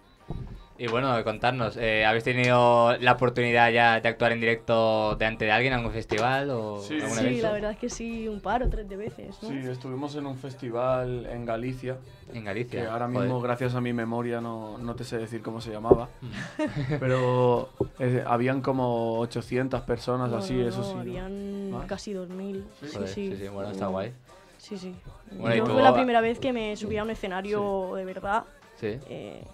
Y 0.77 0.87
bueno, 0.87 1.23
contarnos, 1.23 1.77
eh, 1.77 2.03
¿habéis 2.05 2.25
tenido 2.25 2.97
la 2.97 3.13
oportunidad 3.13 3.71
ya 3.71 4.01
de 4.01 4.09
actuar 4.09 4.33
en 4.33 4.41
directo 4.41 5.15
delante 5.15 5.45
de 5.45 5.51
alguien 5.53 5.71
en 5.71 5.79
algún 5.79 5.93
festival 5.93 6.49
o 6.49 6.81
Sí. 6.81 6.95
algún 6.99 7.17
Sí, 7.17 7.39
la 7.41 7.53
verdad 7.53 7.71
es 7.71 7.77
que 7.77 7.89
sí, 7.89 8.27
un 8.27 8.41
par 8.41 8.61
o 8.61 8.67
tres 8.69 8.89
de 8.89 8.97
veces, 8.97 9.41
¿no? 9.41 9.47
Sí, 9.47 9.57
estuvimos 9.69 10.13
en 10.17 10.25
un 10.25 10.37
festival 10.37 11.27
en 11.27 11.45
Galicia, 11.45 11.95
En 12.33 12.43
Galicia. 12.43 12.81
que 12.81 12.87
ahora 12.87 13.07
joder. 13.07 13.21
mismo, 13.21 13.39
gracias 13.39 13.73
a 13.73 13.79
mi 13.79 13.93
memoria, 13.93 14.41
no, 14.41 14.77
no 14.77 14.95
te 14.95 15.05
sé 15.05 15.17
decir 15.17 15.41
cómo 15.41 15.61
se 15.61 15.71
llamaba. 15.71 16.09
Pero 16.99 17.69
eh, 17.99 18.21
habían 18.27 18.61
como 18.61 19.17
800 19.19 19.79
personas 19.83 20.29
No, 20.31 20.37
así, 20.37 20.55
no, 20.55 20.67
eso 20.67 20.79
no, 20.79 20.83
sí. 20.83 20.93
¿no? 20.95 20.99
habían 20.99 21.83
casi 21.87 22.11
2.000. 22.13 22.65
Sí, 22.81 22.87
Joder, 22.91 23.07
sí. 23.07 23.29
sí, 23.29 23.37
sí, 23.37 23.47
bueno, 23.47 23.71
está 23.71 23.87
Mm, 23.87 23.91
guay. 23.91 24.13
Sí, 24.57 24.77
sí. 24.77 24.93
Bueno, 25.31 25.55
y 25.55 25.57
Yo 25.59 25.63
tú- 25.65 25.71
fue 25.71 25.83
la 25.83 25.93
primera 25.93 26.19
vez 26.19 26.37
que 26.39 26.51
me 26.51 26.75
subí 26.75 26.97
a 26.97 27.03
un 27.03 27.11
escenario 27.11 27.93
de 27.95 28.03
verdad. 28.03 28.43
Sí. 28.77 28.99
eh, 29.07 29.45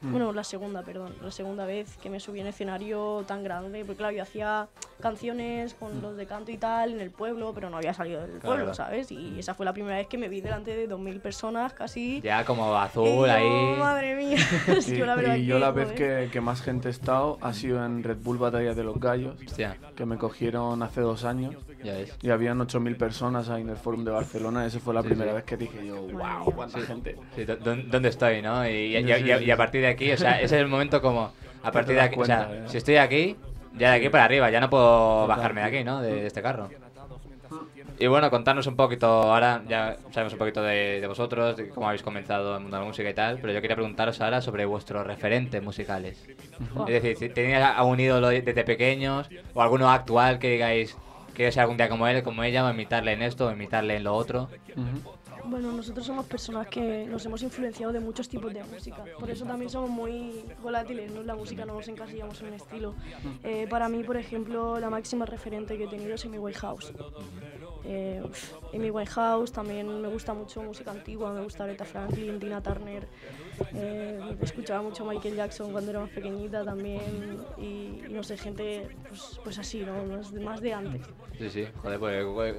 Mm. 0.00 0.10
Bueno, 0.12 0.32
la 0.32 0.44
segunda, 0.44 0.82
perdón. 0.82 1.14
La 1.22 1.30
segunda 1.30 1.66
vez 1.66 1.96
que 1.98 2.10
me 2.10 2.20
subí 2.20 2.40
a 2.40 2.42
un 2.42 2.48
escenario 2.48 3.24
tan 3.26 3.42
grande. 3.42 3.84
Porque 3.84 3.98
claro, 3.98 4.16
yo 4.16 4.22
hacía 4.22 4.68
canciones 5.00 5.74
con 5.74 6.00
los 6.00 6.16
de 6.16 6.26
canto 6.26 6.50
y 6.50 6.58
tal 6.58 6.92
en 6.92 7.00
el 7.00 7.10
pueblo, 7.10 7.52
pero 7.54 7.70
no 7.70 7.76
había 7.76 7.94
salido 7.94 8.20
del 8.26 8.38
pueblo. 8.38 8.74
¿sabes? 8.74 9.10
Y 9.10 9.38
esa 9.38 9.54
fue 9.54 9.64
la 9.66 9.72
primera 9.72 9.96
vez 9.96 10.06
que 10.06 10.18
me 10.18 10.28
vi 10.28 10.40
delante 10.40 10.74
de 10.74 10.88
2.000 10.88 11.20
personas 11.20 11.72
casi. 11.72 12.20
Ya 12.22 12.44
como 12.44 12.72
Y 12.72 12.76
azul 12.76 13.04
yo, 13.06 13.24
ahí. 13.24 13.76
Madre 13.78 14.14
mía. 14.14 14.38
Es 14.68 14.88
Y, 14.88 14.92
que 14.96 15.06
la 15.06 15.16
verdad 15.16 15.36
y 15.36 15.46
yo 15.46 15.56
que, 15.56 15.60
la 15.60 15.70
vez 15.70 15.92
que, 15.92 16.28
que 16.32 16.40
más 16.40 16.62
gente 16.62 16.88
he 16.88 16.90
estado 16.90 17.38
ha 17.40 17.52
sido 17.52 17.84
en 17.84 18.02
Red 18.02 18.18
Bull 18.18 18.38
Batalla 18.38 18.74
de 18.74 18.84
los 18.84 19.00
Gallos, 19.00 19.36
Hostia, 19.44 19.76
que 19.96 20.06
me 20.06 20.18
cogieron 20.18 20.82
hace 20.82 21.00
dos 21.00 21.24
años. 21.24 21.56
Ya 21.82 21.92
ves. 21.94 22.16
Y 22.22 22.30
habían 22.30 22.58
8.000 22.60 22.96
personas 22.96 23.48
ahí 23.48 23.62
en 23.62 23.68
el 23.70 23.76
Forum 23.76 24.04
de 24.04 24.10
Barcelona. 24.10 24.66
Esa 24.66 24.80
fue 24.80 24.94
la 24.94 25.02
Sí, 25.02 25.08
primera 25.08 25.30
sí. 25.30 25.34
vez 25.36 25.44
que 25.44 25.56
dije 25.56 25.86
yo, 25.86 26.02
wow, 26.02 26.52
cuánta 26.54 26.80
gente. 26.80 27.16
Sí, 27.36 27.44
¿dó- 27.44 27.56
dó- 27.56 27.76
¿Dónde 27.90 28.08
estoy, 28.08 28.42
no? 28.42 28.66
Y, 28.68 28.96
y- 28.96 29.44
y- 29.44 29.50
a 29.50 29.56
partir 29.56 29.80
de 29.82 29.88
aquí, 29.88 30.10
o 30.12 30.16
sea, 30.16 30.36
ese 30.40 30.56
es 30.56 30.62
el 30.62 30.68
momento 30.68 31.00
como, 31.02 31.32
a 31.62 31.72
partir 31.72 31.94
de 31.94 32.00
aquí, 32.02 32.18
o 32.18 32.24
sea, 32.24 32.48
¿eh? 32.52 32.62
si 32.66 32.78
estoy 32.78 32.96
aquí, 32.96 33.36
ya 33.76 33.90
de 33.92 33.96
aquí 33.98 34.08
para 34.08 34.24
arriba, 34.24 34.50
ya 34.50 34.60
no 34.60 34.68
puedo 34.70 35.26
bajarme 35.26 35.60
de 35.62 35.66
aquí, 35.66 35.84
¿no? 35.84 36.00
De, 36.02 36.12
de 36.14 36.26
este 36.26 36.42
carro. 36.42 36.68
Y 38.00 38.06
bueno, 38.06 38.30
contarnos 38.30 38.64
un 38.68 38.76
poquito, 38.76 39.06
ahora 39.08 39.60
ya 39.68 39.96
sabemos 40.12 40.32
un 40.34 40.38
poquito 40.38 40.62
de, 40.62 41.00
de 41.00 41.06
vosotros, 41.08 41.56
de 41.56 41.68
cómo 41.68 41.88
habéis 41.88 42.02
comenzado 42.04 42.54
el 42.54 42.62
mundo 42.62 42.76
de 42.76 42.82
la 42.82 42.86
música 42.88 43.10
y 43.10 43.14
tal, 43.14 43.38
pero 43.40 43.52
yo 43.52 43.60
quería 43.60 43.74
preguntaros 43.74 44.20
ahora 44.20 44.40
sobre 44.40 44.64
vuestros 44.66 45.04
referentes 45.04 45.60
musicales. 45.60 46.24
Es 46.86 47.02
decir, 47.02 47.16
si 47.16 47.28
tenéis 47.30 47.56
algún 47.56 47.98
ídolo 47.98 48.28
desde 48.28 48.62
pequeños 48.62 49.28
o 49.52 49.62
alguno 49.62 49.90
actual 49.90 50.38
que 50.38 50.48
digáis, 50.48 50.96
quiero 51.38 51.52
ser 51.52 51.62
algún 51.62 51.76
día 51.76 51.88
como 51.88 52.04
él, 52.08 52.24
como 52.24 52.42
ella, 52.42 52.66
o 52.66 52.70
imitarle 52.70 53.12
en 53.12 53.22
esto, 53.22 53.46
o 53.46 53.52
imitarle 53.52 53.94
en 53.94 54.02
lo 54.02 54.12
otro. 54.12 54.48
Bueno, 55.44 55.70
nosotros 55.70 56.04
somos 56.04 56.26
personas 56.26 56.66
que 56.66 57.06
nos 57.06 57.24
hemos 57.26 57.42
influenciado 57.42 57.92
de 57.92 58.00
muchos 58.00 58.28
tipos 58.28 58.52
de 58.52 58.64
música. 58.64 59.04
Por 59.20 59.30
eso 59.30 59.44
también 59.44 59.70
somos 59.70 59.88
muy 59.88 60.44
volátiles, 60.60 61.12
¿no? 61.12 61.22
La 61.22 61.36
música 61.36 61.64
no 61.64 61.74
nos 61.74 61.86
encasillamos 61.86 62.40
en 62.40 62.48
un 62.48 62.54
estilo. 62.54 62.94
Eh, 63.44 63.68
para 63.70 63.88
mí, 63.88 64.02
por 64.02 64.16
ejemplo, 64.16 64.80
la 64.80 64.90
máxima 64.90 65.26
referente 65.26 65.78
que 65.78 65.84
he 65.84 65.88
tenido 65.88 66.12
es 66.12 66.24
Amy 66.24 66.38
Winehouse. 66.38 66.92
Eh, 67.84 68.22
Amy 68.74 68.90
Winehouse, 68.90 69.52
también 69.52 70.00
me 70.00 70.08
gusta 70.08 70.34
mucho 70.34 70.62
música 70.62 70.90
antigua, 70.90 71.32
me 71.32 71.40
gusta 71.42 71.64
Aretha 71.64 71.84
Franklin, 71.84 72.38
Tina 72.38 72.62
Turner. 72.62 73.06
Eh, 73.74 74.20
escuchaba 74.42 74.82
mucho 74.82 75.04
Michael 75.04 75.36
Jackson 75.36 75.72
cuando 75.72 75.90
era 75.90 76.00
más 76.00 76.10
pequeñita 76.10 76.64
también. 76.64 77.38
Y, 77.56 78.02
y 78.06 78.12
no 78.12 78.22
sé, 78.22 78.36
gente 78.36 78.88
pues, 79.08 79.40
pues 79.42 79.58
así, 79.58 79.80
¿no? 79.80 80.04
Más 80.04 80.32
más 80.32 80.60
de 80.60 80.74
antes. 80.74 81.02
Sí, 81.38 81.50
sí, 81.50 81.66
joder, 81.82 81.98
pues 81.98 82.24
pues, 82.24 82.54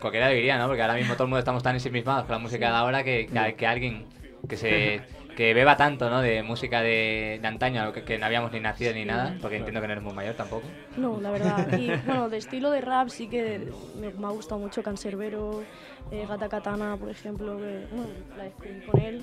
cualquiera 0.00 0.28
diría, 0.28 0.58
¿no? 0.58 0.66
Porque 0.66 0.82
ahora 0.82 0.94
mismo 0.94 1.14
todo 1.14 1.24
el 1.24 1.28
mundo 1.28 1.38
estamos 1.38 1.62
tan 1.62 1.74
ensimismados 1.74 2.24
con 2.24 2.32
la 2.32 2.38
música 2.38 2.68
de 2.68 2.76
ahora 2.76 3.04
que, 3.04 3.26
que, 3.26 3.54
que 3.54 3.66
alguien 3.66 4.06
que 4.48 4.56
se 4.56 5.00
que 5.36 5.52
beba 5.54 5.76
tanto, 5.76 6.08
¿no? 6.10 6.20
De 6.22 6.42
música 6.42 6.80
de, 6.82 7.38
de 7.40 7.46
antaño, 7.46 7.92
que, 7.92 8.02
que 8.04 8.18
no 8.18 8.26
habíamos 8.26 8.50
ni 8.52 8.60
nacido 8.60 8.92
ni 8.94 9.04
nada, 9.04 9.36
porque 9.40 9.56
entiendo 9.58 9.80
que 9.80 9.86
no 9.86 9.92
eres 9.92 10.02
muy 10.04 10.14
mayor 10.14 10.34
tampoco. 10.34 10.66
No, 10.96 11.20
la 11.20 11.30
verdad. 11.30 11.68
Y 11.78 11.94
bueno, 12.06 12.28
de 12.28 12.38
estilo 12.38 12.70
de 12.70 12.80
rap 12.80 13.08
sí 13.10 13.28
que 13.28 13.60
me, 14.00 14.10
me 14.12 14.26
ha 14.26 14.30
gustado 14.30 14.58
mucho 14.60 14.82
Cancerbero, 14.82 15.62
eh, 16.10 16.24
Gata 16.28 16.48
Katana, 16.48 16.96
por 16.96 17.10
ejemplo, 17.10 17.58
que 17.58 17.86
bueno, 17.90 18.06
la 18.36 18.44
descubrí 18.44 18.80
con 18.90 19.00
él. 19.00 19.22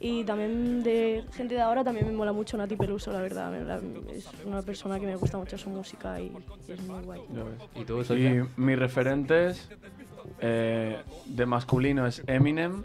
Y 0.00 0.24
también 0.24 0.82
de 0.82 1.24
gente 1.34 1.54
de 1.54 1.60
ahora 1.60 1.84
también 1.84 2.06
me 2.06 2.12
mola 2.12 2.32
mucho 2.32 2.56
Nati 2.56 2.76
Peluso, 2.76 3.12
la 3.12 3.20
verdad. 3.20 3.50
me- 3.50 3.64
la- 3.64 3.80
Es 4.14 4.28
una 4.44 4.62
persona 4.62 4.98
que 4.98 5.06
me 5.06 5.16
gusta 5.16 5.36
mucho 5.38 5.56
su 5.58 5.68
música 5.70 6.18
y, 6.20 6.32
y 6.68 6.72
es 6.72 6.80
muy 6.82 7.02
guay. 7.04 7.20
¿Y 7.74 7.84
tú, 7.84 8.02
Sofía? 8.04 8.30
Y 8.30 8.42
mis 8.60 8.78
referentes 8.78 9.68
eh, 10.40 10.98
de 11.26 11.46
masculino 11.46 12.06
es 12.06 12.22
Eminem 12.26 12.82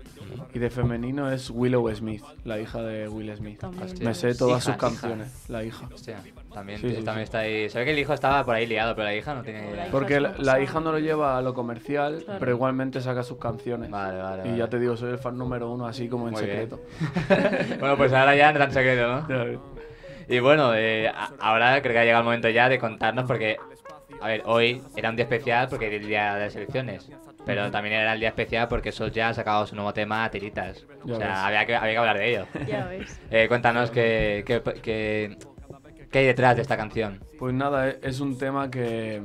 y 0.54 0.60
de 0.60 0.70
femenino 0.70 1.32
es 1.32 1.50
Willow 1.50 1.94
Smith, 1.96 2.24
la 2.44 2.60
hija 2.60 2.82
de 2.82 3.08
Will 3.08 3.34
Smith. 3.36 3.64
Hostia. 3.64 4.06
Me 4.06 4.14
sé 4.14 4.36
todas 4.36 4.64
Hija, 4.64 4.74
sus 4.74 4.80
canciones, 4.82 5.46
la 5.50 5.64
hija. 5.64 5.88
Hostia, 5.94 6.18
también, 6.54 6.80
Sí, 6.80 6.90
sí, 6.90 6.96
también 7.04 7.18
sí. 7.18 7.24
está 7.24 7.40
ahí. 7.40 7.70
Se 7.70 7.80
ve 7.80 7.86
que 7.86 7.92
el 7.92 8.00
hijo 8.00 8.14
estaba 8.14 8.44
por 8.46 8.56
ahí 8.56 8.66
liado, 8.66 8.96
pero 8.96 9.06
la 9.06 9.16
hija 9.16 9.34
no 9.34 9.44
tiene 9.44 9.70
ni 9.70 9.76
La 9.76 9.86
Porque 9.88 10.20
la, 10.20 10.60
hija 10.62 10.80
no 10.80 10.92
lo 10.92 11.00
lleva 11.00 11.38
a 11.38 11.42
lo 11.42 11.54
comercial, 11.54 12.24
Claro. 12.24 12.40
pero 12.40 12.52
igualmente 12.52 13.02
saca 13.02 13.24
sus 13.24 13.38
canciones. 13.38 13.90
Vale, 13.90 14.22
vale. 14.22 14.42
Y 14.44 14.46
vale. 14.48 14.58
ya 14.58 14.68
te 14.70 14.80
digo, 14.80 14.96
soy 14.98 15.12
el 15.12 15.18
fan 15.18 15.38
número 15.38 15.72
uno, 15.72 15.86
así 15.88 16.08
como 16.08 16.28
en 16.28 16.34
Muy 16.34 16.42
secreto. 16.42 16.80
bueno, 17.80 17.98
pues 17.98 18.12
ahora 18.14 18.36
ya 18.36 18.52
no 18.52 18.60
tan 18.60 18.72
secreto, 18.72 19.08
¿no? 19.08 19.76
Y 20.28 20.40
bueno, 20.40 20.74
eh, 20.74 21.12
ahora 21.40 21.82
creo 21.82 21.94
que 21.94 22.00
ha 22.00 22.04
llegado 22.04 22.22
el 22.22 22.26
momento 22.26 22.50
ya 22.50 22.68
de 22.68 22.80
contarnos 22.80 23.26
porque, 23.26 23.58
a 24.22 24.28
ver, 24.28 24.42
hoy 24.46 24.82
era 24.96 25.10
un 25.12 25.16
día 25.16 25.24
especial 25.24 25.68
porque 25.70 25.88
era 25.88 25.96
el 25.98 26.08
día 26.08 26.34
de 26.36 26.46
las 26.46 26.56
elecciones. 26.56 27.10
Pero 27.46 27.70
también 27.72 27.96
era 27.96 28.14
el 28.14 28.20
día 28.20 28.30
especial 28.30 28.68
porque 28.68 28.92
Sol 28.92 29.12
ya 29.12 29.30
ha 29.30 29.34
sacado 29.34 29.66
su 29.68 29.76
nuevo 29.76 29.94
tema, 29.94 30.30
Tiritas. 30.32 30.86
Ya 31.06 31.14
o 31.14 31.18
sea, 31.18 31.28
ves. 31.28 31.38
había 31.38 31.66
que, 31.66 31.76
había 31.76 31.92
que 31.92 31.98
hablar 31.98 32.18
de 32.18 32.30
ello. 32.30 32.46
Ya 32.68 32.86
ves. 32.88 33.20
Eh, 33.32 33.48
cuéntanos 33.48 33.92
qué, 33.92 34.44
qué, 34.46 34.62
qué- 34.82 35.38
qué 36.12 36.20
hay 36.20 36.26
detrás 36.26 36.56
de 36.56 36.62
esta 36.62 36.78
canción. 36.78 37.24
Pues 37.38 37.54
nada, 37.54 37.90
e- 37.90 38.00
es 38.02 38.20
un 38.20 38.38
tema 38.38 38.70
que 38.72 39.22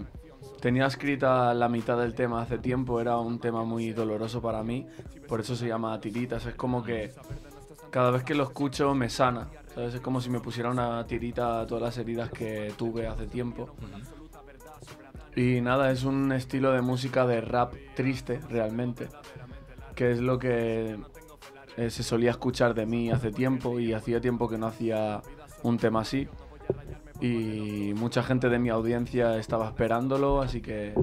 tenía 0.60 0.86
escrita 0.86 1.54
la 1.54 1.68
mitad 1.68 1.98
del 1.98 2.14
tema 2.14 2.42
hace 2.42 2.58
tiempo, 2.58 3.00
era 3.00 3.16
un 3.18 3.38
tema 3.40 3.64
muy 3.64 3.92
doloroso 3.92 4.42
para 4.42 4.62
mí, 4.62 4.86
por 5.26 5.40
eso 5.40 5.56
se 5.56 5.66
llama 5.68 5.98
Tiritas, 6.00 6.44
es 6.44 6.54
como 6.54 6.82
que 6.82 7.12
cada 7.90 8.10
vez 8.10 8.24
que 8.24 8.34
lo 8.34 8.42
escucho 8.44 8.94
me 8.94 9.08
sana, 9.08 9.48
¿sabes? 9.74 9.94
Es 9.94 10.00
como 10.00 10.20
si 10.20 10.28
me 10.28 10.40
pusiera 10.40 10.70
una 10.70 11.06
tirita 11.06 11.60
a 11.60 11.66
todas 11.66 11.82
las 11.82 11.96
heridas 11.98 12.30
que 12.30 12.72
tuve 12.76 13.06
hace 13.06 13.26
tiempo. 13.26 13.74
Y 15.36 15.60
nada, 15.60 15.90
es 15.92 16.04
un 16.04 16.32
estilo 16.32 16.72
de 16.72 16.80
música 16.82 17.26
de 17.26 17.40
rap 17.40 17.74
triste, 17.94 18.40
realmente, 18.50 19.08
que 19.94 20.10
es 20.10 20.20
lo 20.20 20.38
que 20.38 20.98
eh, 21.76 21.90
se 21.90 22.02
solía 22.02 22.30
escuchar 22.32 22.74
de 22.74 22.84
mí 22.86 23.10
hace 23.10 23.30
tiempo 23.30 23.78
y 23.78 23.92
hacía 23.92 24.20
tiempo 24.20 24.48
que 24.48 24.58
no 24.58 24.66
hacía 24.66 25.22
un 25.62 25.78
tema 25.78 26.00
así. 26.00 26.28
Y 27.20 27.92
mucha 27.94 28.22
gente 28.22 28.48
de 28.48 28.58
mi 28.58 28.70
audiencia 28.70 29.36
estaba 29.36 29.66
esperándolo, 29.66 30.40
así 30.40 30.60
que 30.62 30.94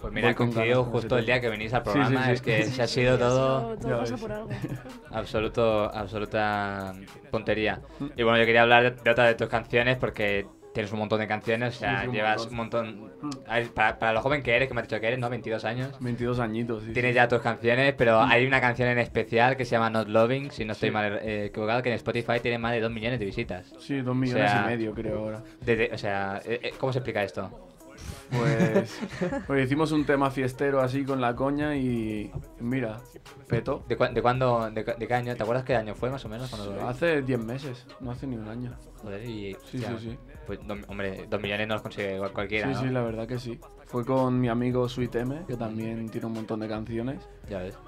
Pues 0.00 0.12
mira, 0.12 0.34
coincidió 0.34 0.84
justo 0.84 1.18
el 1.18 1.26
día 1.26 1.40
que 1.40 1.48
venís 1.48 1.72
al 1.74 1.82
Sí, 1.84 1.90
sí, 1.90 1.92
programa. 1.98 2.26
sí. 2.26 2.32
Es 2.32 2.42
que 2.42 2.64
se 2.64 2.82
ha 2.82 2.86
sido 2.86 3.18
todo 3.18 3.60
Todo, 3.60 3.76
todo 3.78 3.88
Ya 3.90 3.98
pasa 3.98 4.12
ves. 4.12 4.20
por 4.20 4.32
algo. 4.32 4.48
absoluto, 5.10 5.84
absoluta 5.94 6.94
tontería. 7.30 7.80
Y 8.16 8.22
bueno, 8.22 8.38
yo 8.38 8.44
quería 8.46 8.62
hablar 8.62 8.82
de, 8.94 9.02
de 9.02 9.10
otra 9.10 9.24
de 9.26 9.34
tus 9.34 9.48
canciones 9.48 9.96
porque 9.96 10.46
tienes 10.72 10.92
un 10.92 10.98
montón 11.00 11.18
de 11.20 11.26
canciones, 11.26 11.76
o 11.76 11.78
sea, 11.80 11.96
Sí, 11.96 12.02
sí, 12.02 12.08
un 12.08 12.14
llevas 12.14 12.46
un 12.46 12.54
montón... 12.56 13.12
A 13.46 13.56
ver, 13.56 13.70
Para, 13.72 13.98
para 13.98 14.12
lo 14.12 14.20
joven 14.22 14.42
que 14.42 14.54
eres, 14.54 14.68
que 14.68 14.74
me 14.74 14.80
has 14.80 14.88
dicho 14.88 15.00
que 15.00 15.06
eres, 15.08 15.18
¿no? 15.18 15.28
22 15.28 15.64
años. 15.64 15.96
22 16.00 16.38
añitos. 16.38 16.82
sí, 16.84 16.92
Tienes 16.92 17.10
sí. 17.12 17.14
ya 17.16 17.28
tus 17.28 17.40
canciones, 17.40 17.94
pero 17.96 18.20
hay 18.20 18.46
una 18.46 18.60
canción 18.60 18.88
en 18.88 18.98
especial 18.98 19.56
que 19.56 19.64
se 19.64 19.72
llama 19.72 19.90
Not 19.90 20.08
Loving, 20.08 20.50
si 20.50 20.64
no 20.64 20.72
estoy 20.72 20.88
Sí. 20.90 20.92
mal 20.92 21.18
eh, 21.22 21.46
equivocado, 21.46 21.82
que 21.82 21.88
en 21.90 21.96
Spotify 21.96 22.40
tiene 22.40 22.58
más 22.58 22.72
de 22.72 22.80
2 22.80 22.90
millones 22.90 23.18
de 23.18 23.26
visitas. 23.26 23.72
Sí, 23.78 24.00
dos 24.00 24.14
millones 24.16 24.50
sea, 24.50 24.62
y 24.62 24.66
medio 24.66 24.94
creo 24.94 25.18
ahora. 25.18 25.42
Desde- 25.60 25.90
o 25.92 25.98
sea, 25.98 26.40
eh, 26.44 26.60
eh, 26.62 26.72
¿cómo 26.78 26.92
se 26.92 26.98
explica 27.00 27.22
esto? 27.24 27.66
Pues, 28.30 28.98
pues 29.46 29.64
hicimos 29.66 29.92
un 29.92 30.04
tema 30.06 30.30
fiestero 30.30 30.80
así 30.80 31.04
con 31.04 31.20
la 31.20 31.34
coña 31.34 31.74
y 31.76 32.30
mira, 32.60 33.00
peto. 33.48 33.84
¿De, 33.88 33.98
cua- 33.98 34.12
de 34.12 34.22
cuándo, 34.22 34.70
de, 34.70 34.84
cu- 34.84 34.98
de 34.98 35.06
qué 35.06 35.14
año? 35.14 35.36
¿Te 35.36 35.42
acuerdas 35.42 35.64
qué 35.64 35.74
año 35.76 35.94
fue 35.94 36.10
más 36.10 36.24
o 36.24 36.28
menos? 36.28 36.48
Cuando 36.48 36.72
lo- 36.74 36.88
Hace 36.88 37.22
10 37.22 37.40
meses, 37.40 37.86
no 38.00 38.12
hace 38.12 38.26
ni 38.26 38.36
un 38.36 38.48
año. 38.48 38.72
Joder, 39.02 39.24
y... 39.28 39.54
Sí, 39.70 39.78
sí, 39.78 39.84
sí. 39.98 40.18
Pues, 40.50 40.66
do- 40.66 40.74
hombre, 40.88 41.26
2 41.30 41.40
millones 41.40 41.68
no 41.68 41.74
los 41.74 41.82
consigue 41.82 42.18
cual- 42.18 42.32
cualquiera, 42.32 42.66
Sí, 42.66 42.74
¿no? 42.74 42.80
sí, 42.80 42.86
la 42.88 43.02
verdad 43.02 43.28
que 43.28 43.38
sí. 43.38 43.60
Fue 43.86 44.04
con 44.04 44.40
mi 44.40 44.48
amigo 44.48 44.88
Sweet 44.88 45.14
M, 45.14 45.42
que 45.46 45.56
también 45.56 46.08
tiene 46.08 46.26
un 46.26 46.32
montón 46.32 46.58
de 46.58 46.66
canciones. 46.66 47.28
Ya 47.48 47.58
ves. 47.58 47.78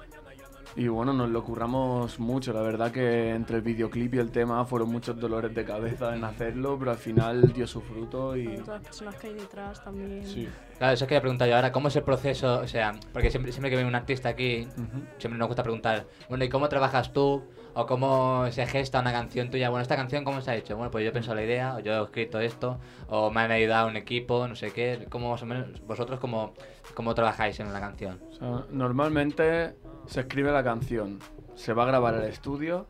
Y 0.77 0.87
bueno, 0.87 1.11
nos 1.11 1.29
lo 1.29 1.43
curramos 1.43 2.19
mucho. 2.21 2.53
La 2.53 2.61
verdad 2.61 2.89
que 2.89 3.31
entre 3.31 3.57
el 3.57 3.61
videoclip 3.63 4.13
y 4.15 4.19
el 4.19 4.31
tema 4.31 4.63
fueron 4.63 4.89
muchos 4.93 5.19
dolores 5.19 5.53
de 5.53 5.65
cabeza 5.65 6.15
en 6.15 6.23
hacerlo, 6.23 6.77
pero 6.79 6.91
al 6.91 6.97
final 6.97 7.51
dio 7.51 7.67
su 7.67 7.81
fruto 7.81 8.37
y... 8.37 8.45
Todas 8.59 8.67
las 8.69 8.81
personas 8.83 9.15
que 9.15 9.27
hay 9.27 9.33
detrás 9.33 9.83
también. 9.83 10.25
Sí. 10.25 10.47
Claro, 10.77 10.93
eso 10.93 11.05
quería 11.05 11.19
preguntar 11.21 11.49
yo 11.49 11.55
ahora, 11.57 11.71
¿cómo 11.73 11.89
es 11.89 11.95
el 11.97 12.03
proceso? 12.03 12.59
O 12.61 12.67
sea, 12.67 12.93
porque 13.11 13.29
siempre, 13.29 13.51
siempre 13.51 13.69
que 13.71 13.75
viene 13.75 13.89
un 13.89 13.95
artista 13.95 14.29
aquí, 14.29 14.69
Ujú. 14.77 15.03
siempre 15.17 15.37
nos 15.37 15.47
gusta 15.49 15.63
preguntar, 15.63 16.07
bueno, 16.29 16.45
¿y 16.45 16.49
cómo 16.49 16.69
trabajas 16.69 17.11
tú? 17.11 17.43
¿O 17.75 17.87
cómo 17.87 18.45
se 18.51 18.67
gesta 18.67 18.99
una 18.99 19.11
canción 19.11 19.49
tuya? 19.49 19.69
Bueno, 19.69 19.81
¿esta 19.81 19.95
canción 19.95 20.23
cómo 20.23 20.41
se 20.41 20.51
ha 20.51 20.55
hecho? 20.55 20.75
Bueno, 20.75 20.91
pues 20.91 21.03
yo 21.03 21.09
he 21.09 21.13
pensado 21.13 21.35
la 21.35 21.43
idea, 21.43 21.75
o 21.75 21.79
yo 21.79 21.93
he 21.93 22.03
escrito 22.03 22.39
esto, 22.39 22.79
o 23.07 23.31
me 23.31 23.41
han 23.41 23.51
ayudado 23.51 23.87
un 23.87 23.95
equipo, 23.97 24.47
no 24.47 24.55
sé 24.55 24.71
qué. 24.71 25.07
¿Cómo 25.09 25.31
más 25.31 25.41
o 25.41 25.47
menos, 25.47 25.81
vosotros 25.87 26.19
cómo, 26.19 26.53
cómo 26.93 27.15
trabajáis 27.15 27.59
en 27.59 27.67
una 27.67 27.79
canción? 27.79 28.19
O 28.29 28.33
sea, 28.35 28.65
normalmente 28.69 29.73
se 30.05 30.19
escribe 30.19 30.51
la 30.51 30.63
canción, 30.63 31.19
se 31.55 31.73
va 31.73 31.83
a 31.83 31.87
grabar 31.87 32.13
al 32.13 32.25
estudio, 32.25 32.85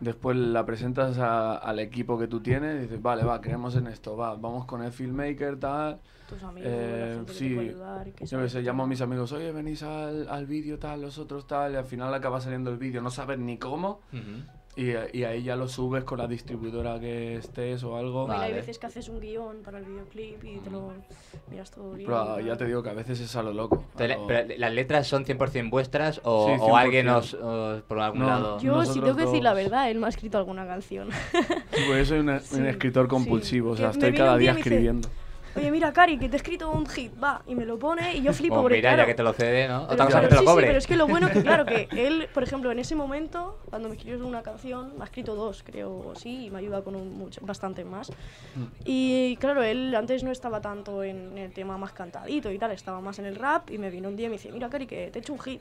después 0.00 0.34
la 0.36 0.64
presentas 0.64 1.18
a- 1.18 1.56
al 1.56 1.78
equipo 1.78 2.18
que 2.18 2.26
tú 2.26 2.40
tienes 2.40 2.76
y 2.76 2.78
dices, 2.84 3.02
vale, 3.02 3.24
va, 3.24 3.38
creemos 3.42 3.76
en 3.76 3.86
esto, 3.86 4.16
va, 4.16 4.34
vamos 4.34 4.64
con 4.64 4.82
el 4.82 4.92
filmmaker, 4.92 5.58
tal. 5.60 6.00
Tus 6.32 6.42
amigos, 6.42 6.70
Eh, 6.72 6.98
la 7.08 7.14
gente 7.16 7.32
que 7.32 7.38
sí, 7.38 7.48
te 7.48 7.54
puede 7.54 7.68
ayudar. 7.68 8.08
y 8.08 8.12
que 8.12 8.26
Yo 8.26 8.38
que 8.40 8.48
todo. 8.48 8.60
llamo 8.62 8.82
a 8.82 8.86
mis 8.86 9.00
amigos, 9.00 9.32
oye, 9.32 9.52
venís 9.52 9.82
al, 9.82 10.28
al 10.28 10.46
vídeo 10.46 10.78
tal, 10.78 11.02
los 11.02 11.18
otros 11.18 11.46
tal, 11.46 11.72
y 11.72 11.76
al 11.76 11.84
final 11.84 12.12
acaba 12.14 12.40
saliendo 12.40 12.70
el 12.70 12.78
vídeo, 12.78 13.02
no 13.02 13.10
sabes 13.10 13.38
ni 13.38 13.58
cómo, 13.58 14.00
y, 14.74 14.92
y 15.12 15.24
ahí 15.24 15.42
ya 15.42 15.54
lo 15.54 15.68
subes 15.68 16.02
con 16.04 16.16
la 16.18 16.26
distribuidora 16.26 16.98
que 16.98 17.36
estés 17.36 17.84
o 17.84 17.96
algo. 17.96 18.26
Bueno, 18.26 18.40
hay 18.40 18.48
Vale. 18.52 18.60
veces 18.62 18.78
que 18.78 18.86
haces 18.86 19.08
un 19.10 19.20
guion 19.20 19.62
para 19.62 19.78
el 19.78 19.84
videoclip 19.84 20.42
y 20.44 20.60
te 20.60 20.70
lo 20.70 20.94
miras 21.50 21.70
todo 21.70 21.92
bien. 21.92 22.06
Pero 22.08 22.40
ya 22.40 22.56
te 22.56 22.64
digo 22.64 22.82
que 22.82 22.88
a 22.88 22.94
veces 22.94 23.20
es 23.20 23.36
a 23.36 23.42
lo 23.42 23.52
loco. 23.52 23.84
a 23.98 24.06
lo- 24.06 24.26
pero, 24.26 24.54
¿Las 24.56 24.72
letras 24.72 25.06
son 25.06 25.26
100% 25.26 25.68
vuestras 25.68 26.22
o, 26.24 26.46
Sí, 26.46 26.54
o 26.58 26.74
alguien 26.74 27.06
100%. 27.06 27.18
os, 27.18 27.34
os- 27.34 27.82
por 27.82 28.00
algún 28.00 28.20
No, 28.20 28.26
lado? 28.28 28.60
Yo, 28.60 28.82
si 28.86 28.98
tengo 29.00 29.14
que 29.14 29.26
decir 29.26 29.42
la 29.42 29.52
verdad, 29.52 29.90
él 29.90 29.98
me 29.98 30.06
ha 30.06 30.08
escrito 30.08 30.38
alguna 30.38 30.66
canción. 30.66 31.10
Sí, 31.72 31.82
pues 31.86 32.08
yo 32.08 32.14
soy 32.14 32.20
un, 32.20 32.30
un 32.30 32.40
Sí, 32.40 32.62
escritor 32.62 33.04
sí. 33.04 33.10
compulsivo, 33.10 33.72
o 33.72 33.76
sea, 33.76 33.88
Que 33.90 33.92
estoy 33.92 34.14
cada 34.14 34.38
día 34.38 34.52
me 34.52 34.56
dice, 34.56 34.70
escribiendo. 34.70 35.08
Oye, 35.54 35.70
mira, 35.70 35.92
Cari, 35.92 36.18
que 36.18 36.28
te 36.28 36.36
he 36.36 36.38
escrito 36.38 36.70
un 36.70 36.86
hit, 36.86 37.12
va, 37.22 37.42
y 37.46 37.54
me 37.54 37.64
lo 37.66 37.78
pone 37.78 38.16
y 38.16 38.22
yo 38.22 38.32
flipo 38.32 38.54
porque, 38.62 38.74
Oh, 38.74 38.78
mira, 38.78 38.88
claro, 38.90 39.02
ya 39.02 39.06
que 39.06 39.14
te 39.14 39.22
lo 39.22 39.32
cede, 39.34 39.68
¿no? 39.68 39.86
pero- 39.88 40.08
pero 40.08 40.20
que 40.22 40.28
te 40.28 40.34
lo 40.34 40.40
sí, 40.40 40.46
cobre. 40.46 40.62
Sí, 40.64 40.66
pero 40.68 40.78
es 40.78 40.86
que 40.86 40.96
lo 40.96 41.06
bueno 41.06 41.30
que, 41.30 41.42
claro, 41.42 41.66
que 41.66 41.88
él, 41.96 42.28
por 42.32 42.42
ejemplo, 42.42 42.72
en 42.72 42.78
ese 42.78 42.94
momento, 42.94 43.58
cuando 43.68 43.88
me 43.88 43.96
escribió 43.96 44.26
una 44.26 44.42
canción, 44.42 44.96
me 44.96 45.02
ha 45.02 45.04
escrito 45.04 45.34
dos, 45.34 45.62
creo, 45.62 46.14
sí, 46.16 46.46
y 46.46 46.50
me 46.50 46.58
ayuda 46.60 46.82
con 46.82 46.96
un, 46.96 47.12
mucho, 47.18 47.40
bastante 47.44 47.84
más. 47.84 48.10
Mm. 48.54 48.64
Y 48.86 49.36
claro, 49.36 49.62
él 49.62 49.94
antes 49.94 50.22
no 50.24 50.30
estaba 50.30 50.60
tanto 50.60 51.02
en 51.04 51.36
el 51.36 51.52
tema 51.52 51.76
más 51.76 51.92
cantadito 51.92 52.50
y 52.50 52.58
tal, 52.58 52.70
estaba 52.72 53.00
más 53.00 53.18
en 53.18 53.26
el 53.26 53.36
rap, 53.36 53.70
y 53.70 53.78
me 53.78 53.90
vino 53.90 54.08
un 54.08 54.16
día 54.16 54.26
y 54.26 54.30
me 54.30 54.36
dice, 54.36 54.50
mira, 54.52 54.70
Cari, 54.70 54.86
que 54.86 55.10
te 55.10 55.18
he 55.18 55.20
hecho 55.22 55.32
un 55.34 55.40
hit. 55.40 55.60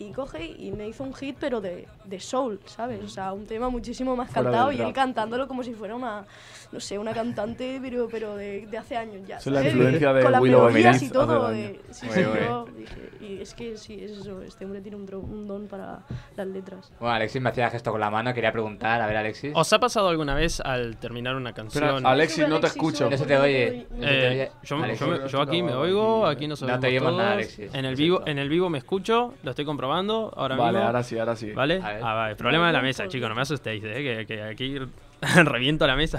Y 0.00 0.12
coge 0.12 0.44
y 0.58 0.72
me 0.72 0.88
hizo 0.88 1.04
un 1.04 1.14
hit, 1.14 1.36
pero 1.38 1.60
de, 1.60 1.86
de 2.06 2.18
soul, 2.20 2.58
¿sabes? 2.64 3.04
O 3.04 3.08
sea, 3.08 3.32
un 3.34 3.44
tema 3.46 3.68
muchísimo 3.68 4.16
más 4.16 4.30
Fuera 4.30 4.50
cantado 4.50 4.72
y 4.72 4.80
él 4.80 4.92
cantándolo 4.94 5.46
como 5.46 5.62
si 5.62 5.74
fuera 5.74 5.94
una, 5.94 6.24
no 6.72 6.80
sé, 6.80 6.98
una 6.98 7.12
cantante, 7.12 7.78
pero, 7.82 8.08
pero 8.10 8.34
de, 8.34 8.66
de 8.66 8.78
hace 8.78 8.96
años 8.96 9.20
ya. 9.28 9.36
Es 9.36 9.46
la 9.46 9.62
influencia 9.62 10.12
de 10.14 10.22
Con 10.22 10.32
las 10.32 10.40
Willow 10.40 10.62
melodías 10.70 10.96
Smith 10.98 11.10
y 11.10 11.12
todo. 11.12 11.48
de- 11.50 11.80
sí, 11.90 12.06
Muy 12.06 12.14
sí, 12.14 12.20
yo 12.22 12.64
dije, 12.78 13.10
y 13.20 13.42
es 13.42 13.52
que 13.54 13.76
sí, 13.76 14.02
es 14.02 14.12
eso, 14.12 14.40
este 14.40 14.64
hombre 14.64 14.80
tiene 14.80 14.96
un, 14.96 15.06
dro- 15.06 15.22
un 15.22 15.46
don 15.46 15.66
para 15.68 15.98
las 16.34 16.46
letras. 16.46 16.90
Bueno, 16.98 17.16
Alexis 17.16 17.42
me 17.42 17.50
hacía 17.50 17.68
gesto 17.68 17.90
con 17.92 18.00
la 18.00 18.08
mano, 18.10 18.32
quería 18.32 18.52
preguntar, 18.52 19.02
a 19.02 19.06
ver, 19.06 19.18
Alexis. 19.18 19.52
¿Os 19.54 19.70
ha 19.74 19.78
pasado 19.78 20.08
alguna 20.08 20.34
vez 20.34 20.60
al 20.60 20.96
terminar 20.96 21.36
una 21.36 21.52
canción? 21.52 21.84
Espera, 21.84 22.10
Alexis, 22.10 22.48
no 22.48 22.58
te 22.58 22.68
escucho. 22.68 23.10
No 23.10 23.18
se 23.18 23.26
te 23.26 23.36
oye. 23.36 23.86
Eh, 24.00 24.50
yo, 24.62 24.76
Alexis. 24.76 25.00
yo 25.00 25.06
me- 25.08 25.28
yo 25.28 25.40
aquí 25.42 25.62
me 25.62 25.74
oigo, 25.74 26.26
aquí 26.26 26.48
no 26.48 26.56
se 26.56 26.64
No 26.64 26.80
te 26.80 26.86
oímos 26.86 27.14
nada, 27.18 27.32
Alexis. 27.32 27.74
En 27.74 27.84
el 27.84 27.96
vivo, 27.96 28.22
en 28.26 28.38
el 28.38 28.48
vivo 28.48 28.70
me 28.70 28.78
escucho, 28.78 29.34
lo 29.42 29.50
estoy 29.50 29.66
comprobando 29.66 29.89
ahora 29.94 30.56
Vale, 30.56 30.72
mismo. 30.72 30.86
ahora 30.86 31.02
sí, 31.02 31.18
ahora 31.18 31.36
sí. 31.36 31.52
¿Vale? 31.52 31.80
A 31.82 31.92
ver. 31.92 32.02
Ah, 32.02 32.14
vale. 32.14 32.36
Problema 32.36 32.66
de 32.68 32.72
la 32.72 32.82
mesa, 32.82 33.08
chicos, 33.08 33.28
no 33.28 33.34
me 33.34 33.42
asustéis, 33.42 33.82
eh, 33.84 34.24
que, 34.26 34.26
que 34.26 34.42
aquí 34.42 34.76
reviento 35.44 35.86
la 35.86 35.96
mesa. 35.96 36.18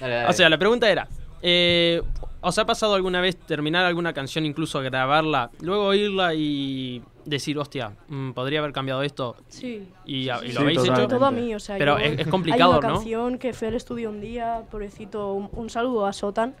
Dale, 0.00 0.14
dale. 0.14 0.28
O 0.28 0.32
sea, 0.32 0.48
la 0.48 0.58
pregunta 0.58 0.90
era, 0.90 1.08
eh, 1.42 2.02
¿os 2.40 2.58
ha 2.58 2.66
pasado 2.66 2.94
alguna 2.94 3.20
vez 3.20 3.36
terminar 3.36 3.84
alguna 3.84 4.12
canción, 4.12 4.44
incluso 4.46 4.80
grabarla, 4.80 5.50
luego 5.60 5.86
oírla 5.86 6.34
y 6.34 7.02
decir, 7.24 7.56
hostia, 7.58 7.92
mm, 8.08 8.32
podría 8.32 8.58
haber 8.58 8.72
cambiado 8.72 9.02
esto 9.02 9.36
Sí. 9.48 9.86
y, 10.04 10.16
y 10.16 10.22
Sí, 10.22 10.26
lo 10.28 10.34
habéis 10.60 10.78
totalmente. 10.78 10.90
hecho? 11.02 11.08
Todo 11.08 11.24
a 11.26 11.30
mí, 11.30 11.54
o 11.54 11.60
sea, 11.60 11.78
Pero 11.78 11.98
yo- 11.98 12.04
es- 12.04 12.18
es 12.20 12.26
complicado, 12.26 12.72
Hay 12.72 12.78
una 12.78 12.88
¿no? 12.88 12.94
canción 12.94 13.38
que 13.38 13.52
fui 13.52 13.68
al 13.68 13.74
estudio 13.74 14.10
un 14.10 14.20
día, 14.20 14.62
pobrecito, 14.70 15.32
un, 15.32 15.48
un 15.52 15.70
saludo 15.70 16.06
a 16.06 16.12
Sotan, 16.12 16.54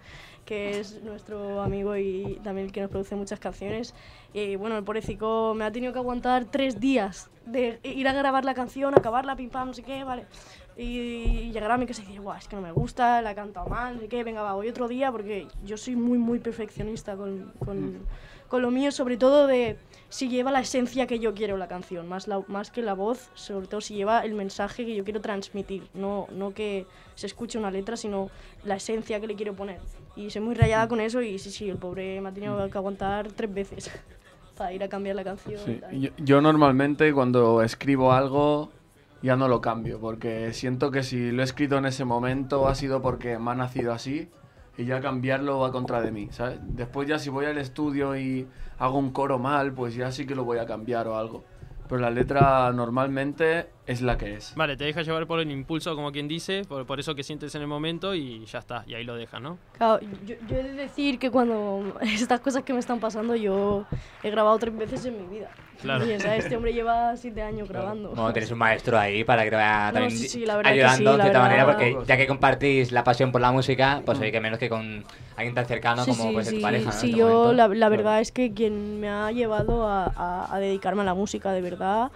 que 0.44 0.80
es 0.80 1.00
nuestro 1.04 1.62
amigo 1.62 1.96
y 1.96 2.38
también 2.42 2.66
el 2.66 2.72
que 2.72 2.80
nos 2.80 2.90
produce 2.90 3.14
muchas 3.16 3.38
canciones. 3.40 3.94
Y 4.34 4.56
bueno, 4.56 4.78
el 4.78 4.84
pobrecito 4.84 5.54
me 5.54 5.64
ha 5.64 5.72
tenido 5.72 5.92
que 5.92 5.98
aguantar 5.98 6.46
tres 6.46 6.80
días 6.80 7.30
de 7.44 7.80
ir 7.82 8.08
a 8.08 8.12
grabar 8.12 8.44
la 8.44 8.54
canción, 8.54 8.94
acabarla, 8.96 9.36
pim 9.36 9.50
pam, 9.50 9.68
no 9.68 9.74
sé 9.74 9.82
qué, 9.82 10.04
vale. 10.04 10.26
Y 10.76 11.50
llegar 11.52 11.70
a 11.70 11.76
mi 11.76 11.86
casa 11.86 12.00
y 12.02 12.06
decir, 12.06 12.20
guau, 12.22 12.38
es 12.38 12.48
que 12.48 12.56
no 12.56 12.62
me 12.62 12.72
gusta, 12.72 13.20
la 13.20 13.32
he 13.32 13.34
cantado 13.34 13.66
mal, 13.68 13.96
no 13.96 14.00
sé 14.00 14.08
qué, 14.08 14.24
venga, 14.24 14.42
va, 14.42 14.54
voy 14.54 14.68
otro 14.68 14.88
día, 14.88 15.12
porque 15.12 15.48
yo 15.64 15.76
soy 15.76 15.96
muy, 15.96 16.16
muy 16.16 16.38
perfeccionista 16.38 17.14
con, 17.14 17.52
con, 17.62 17.98
con 18.48 18.62
lo 18.62 18.70
mío, 18.70 18.90
sobre 18.90 19.18
todo 19.18 19.46
de 19.46 19.76
si 20.08 20.30
lleva 20.30 20.50
la 20.50 20.60
esencia 20.60 21.06
que 21.06 21.18
yo 21.18 21.34
quiero 21.34 21.58
la 21.58 21.68
canción, 21.68 22.08
más, 22.08 22.26
la, 22.26 22.42
más 22.46 22.70
que 22.70 22.80
la 22.80 22.94
voz, 22.94 23.28
sobre 23.34 23.66
todo 23.66 23.82
si 23.82 23.94
lleva 23.94 24.24
el 24.24 24.32
mensaje 24.32 24.86
que 24.86 24.94
yo 24.94 25.04
quiero 25.04 25.20
transmitir, 25.20 25.88
no, 25.92 26.26
no 26.32 26.54
que 26.54 26.86
se 27.16 27.26
escuche 27.26 27.58
una 27.58 27.70
letra, 27.70 27.98
sino 27.98 28.30
la 28.64 28.76
esencia 28.76 29.20
que 29.20 29.26
le 29.26 29.34
quiero 29.34 29.54
poner. 29.54 29.80
Y 30.16 30.30
soy 30.30 30.40
muy 30.40 30.54
rayada 30.54 30.88
con 30.88 31.00
eso 31.00 31.20
y 31.20 31.38
sí, 31.38 31.50
sí, 31.50 31.68
el 31.68 31.76
pobre 31.76 32.18
me 32.22 32.30
ha 32.30 32.32
tenido 32.32 32.70
que 32.70 32.78
aguantar 32.78 33.30
tres 33.32 33.52
veces 33.52 33.90
para 34.56 34.72
ir 34.72 34.82
a 34.82 34.88
cambiar 34.88 35.16
la 35.16 35.24
canción. 35.24 35.60
Sí, 35.64 35.80
yo 36.18 36.40
normalmente 36.40 37.12
cuando 37.12 37.62
escribo 37.62 38.12
algo 38.12 38.70
ya 39.22 39.36
no 39.36 39.48
lo 39.48 39.60
cambio, 39.60 40.00
porque 40.00 40.52
siento 40.52 40.90
que 40.90 41.02
si 41.02 41.30
lo 41.30 41.42
he 41.42 41.44
escrito 41.44 41.78
en 41.78 41.86
ese 41.86 42.04
momento 42.04 42.68
ha 42.68 42.74
sido 42.74 43.02
porque 43.02 43.38
me 43.38 43.52
ha 43.52 43.54
nacido 43.54 43.92
así 43.92 44.28
y 44.76 44.84
ya 44.84 45.00
cambiarlo 45.00 45.60
va 45.60 45.70
contra 45.70 46.00
de 46.00 46.10
mí, 46.10 46.28
¿sabes? 46.32 46.58
Después 46.62 47.08
ya 47.08 47.18
si 47.18 47.30
voy 47.30 47.46
al 47.46 47.58
estudio 47.58 48.16
y 48.16 48.48
hago 48.78 48.98
un 48.98 49.12
coro 49.12 49.38
mal, 49.38 49.72
pues 49.72 49.94
ya 49.94 50.10
sí 50.10 50.26
que 50.26 50.34
lo 50.34 50.44
voy 50.44 50.58
a 50.58 50.66
cambiar 50.66 51.06
o 51.06 51.16
algo. 51.16 51.44
Pero 51.88 52.00
la 52.00 52.10
letra 52.10 52.72
normalmente 52.72 53.68
es 53.86 54.00
la 54.00 54.16
que 54.16 54.34
es. 54.36 54.54
Vale, 54.54 54.76
te 54.76 54.84
deja 54.84 55.02
llevar 55.02 55.26
por 55.26 55.40
el 55.40 55.50
impulso, 55.50 55.94
como 55.96 56.12
quien 56.12 56.28
dice, 56.28 56.62
por, 56.68 56.86
por 56.86 57.00
eso 57.00 57.14
que 57.14 57.22
sientes 57.22 57.54
en 57.54 57.62
el 57.62 57.68
momento 57.68 58.14
y 58.14 58.44
ya 58.46 58.58
está, 58.60 58.84
y 58.86 58.94
ahí 58.94 59.04
lo 59.04 59.16
dejas, 59.16 59.40
¿no? 59.40 59.58
Claro, 59.72 60.00
yo, 60.24 60.36
yo 60.46 60.56
he 60.56 60.62
de 60.62 60.72
decir 60.74 61.18
que 61.18 61.30
cuando 61.30 61.96
estas 62.00 62.40
cosas 62.40 62.62
que 62.62 62.72
me 62.72 62.78
están 62.78 63.00
pasando, 63.00 63.34
yo 63.34 63.84
he 64.22 64.30
grabado 64.30 64.58
tres 64.58 64.76
veces 64.76 65.04
en 65.06 65.18
mi 65.18 65.26
vida. 65.26 65.50
Claro. 65.80 66.06
Y, 66.06 66.12
o 66.14 66.20
sea, 66.20 66.36
este 66.36 66.56
hombre 66.56 66.72
lleva 66.72 67.16
siete 67.16 67.42
años 67.42 67.68
grabando. 67.68 68.10
Bueno, 68.10 68.32
tienes 68.32 68.50
un 68.52 68.58
maestro 68.58 68.96
ahí 68.96 69.24
para 69.24 69.42
que 69.42 69.50
te 69.50 69.56
vaya 69.56 69.86
No, 69.88 69.92
también 69.94 70.10
sí, 70.12 70.28
sí, 70.28 70.46
la 70.46 70.56
verdad 70.56 70.70
que 70.72 70.84
ayudando 70.84 71.10
sí, 71.10 71.12
de 71.12 71.18
la 71.18 71.24
cierta 71.24 71.40
manera, 71.40 71.64
porque 71.66 71.96
ya 72.06 72.16
que 72.16 72.26
compartís 72.28 72.92
la 72.92 73.02
pasión 73.02 73.32
por 73.32 73.40
la 73.40 73.50
música, 73.50 74.00
pues 74.06 74.18
oye, 74.20 74.30
que 74.30 74.40
menos 74.40 74.60
que 74.60 74.68
con 74.68 75.04
alguien 75.36 75.54
tan 75.54 75.66
cercano 75.66 76.04
Sí, 76.04 76.12
como 76.12 76.40
ser 76.40 76.44
tu 76.44 76.50
sí, 76.58 76.62
pareja. 76.62 76.84
¿no? 76.84 76.92
sí, 76.92 77.06
este 77.08 77.16
yo 77.18 77.52
la, 77.52 77.66
la 77.68 77.88
verdad 77.88 78.20
es 78.20 78.30
que 78.30 78.54
quien 78.54 79.00
me 79.00 79.08
ha 79.08 79.32
llevado 79.32 79.88
a, 79.88 80.04
a- 80.14 80.54
a 80.54 80.58
dedicarme 80.60 81.02
a 81.02 81.04
la 81.04 81.14
música 81.14 81.50
de 81.52 81.62
verdad 81.62 82.12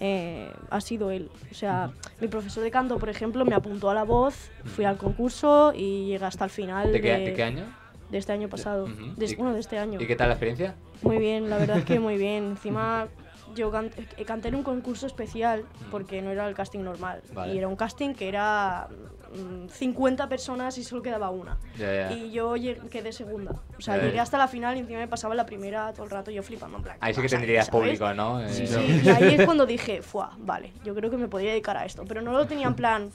eh, 0.00 0.50
ha 0.70 0.80
sido 0.80 1.10
él. 1.10 1.30
O 1.50 1.54
sea, 1.54 1.90
mi 2.20 2.28
profesor 2.28 2.62
de 2.62 2.70
canto, 2.70 2.98
por 2.98 3.08
ejemplo, 3.08 3.44
me 3.44 3.54
apuntó 3.54 3.90
a 3.90 3.94
la 3.94 4.04
voz, 4.04 4.50
fui 4.64 4.84
al 4.84 4.96
concurso 4.96 5.72
y 5.74 6.06
llegué 6.06 6.24
hasta 6.24 6.44
el 6.44 6.50
final 6.50 6.92
¿De 6.92 7.00
qué, 7.00 7.18
de 7.18 7.32
qué 7.32 7.42
año? 7.42 7.64
de 8.10 8.18
este 8.18 8.32
año 8.32 8.48
pasado. 8.48 8.86
De- 9.16 9.26
¿Y- 9.26 9.34
bueno, 9.36 9.54
de 9.54 9.60
este 9.60 9.78
año. 9.78 10.00
¿Y 10.00 10.06
qué 10.06 10.16
tal 10.16 10.28
la 10.28 10.34
experiencia? 10.34 10.74
Muy 11.02 11.18
bien, 11.18 11.50
la 11.50 11.58
verdad 11.58 11.78
es 11.78 11.84
que 11.84 11.98
muy 12.00 12.16
bien. 12.16 12.44
Encima 12.44 13.08
yo 13.54 13.70
can- 13.70 13.90
eh, 14.16 14.24
canté 14.24 14.48
en 14.48 14.56
un 14.56 14.62
concurso 14.62 15.06
especial 15.06 15.64
porque 15.90 16.20
no 16.22 16.30
era 16.30 16.48
el 16.48 16.54
casting 16.54 16.80
normal. 16.80 17.22
Vale. 17.32 17.54
Y 17.54 17.58
era 17.58 17.68
un 17.68 17.76
casting 17.76 18.14
que 18.14 18.28
era 18.28 18.88
50 19.70 20.28
personas 20.28 20.78
y 20.78 20.84
solo 20.84 21.02
quedaba 21.02 21.30
una. 21.30 21.56
Y 22.14 22.30
yo 22.30 22.54
quedé 22.90 23.12
segunda. 23.12 23.52
O 23.76 23.80
sea, 23.80 23.98
llegué 23.98 24.20
hasta 24.20 24.38
la 24.38 24.48
final 24.48 24.76
y 24.76 24.80
encima 24.80 25.00
me 25.00 25.08
pasaba 25.08 25.34
la 25.34 25.46
primera 25.46 25.92
todo 25.92 26.04
el 26.04 26.10
rato 26.10 26.30
yo 26.30 26.42
flipando. 26.42 26.76
En 26.78 26.82
plan, 26.82 26.96
Ahí 27.00 27.12
sí 27.14 27.20
¿qué 27.20 27.26
que 27.26 27.30
tendrías 27.36 27.66
¿sabes? 27.66 27.80
público, 27.80 28.12
¿no? 28.14 28.40
Eh, 28.40 28.48
Sí, 28.48 28.66
sí, 28.66 29.00
y 29.04 29.08
ahí 29.08 29.34
es 29.34 29.44
cuando 29.44 29.66
dije, 29.66 30.02
fuah, 30.02 30.30
vale, 30.38 30.72
yo 30.84 30.94
creo 30.94 31.10
que 31.10 31.16
me 31.16 31.28
podría 31.28 31.50
dedicar 31.50 31.76
a 31.76 31.84
esto. 31.84 32.04
Pero 32.06 32.22
no 32.22 32.32
lo 32.32 32.46
tenía 32.46 32.66
en 32.66 32.74
plan, 32.74 33.10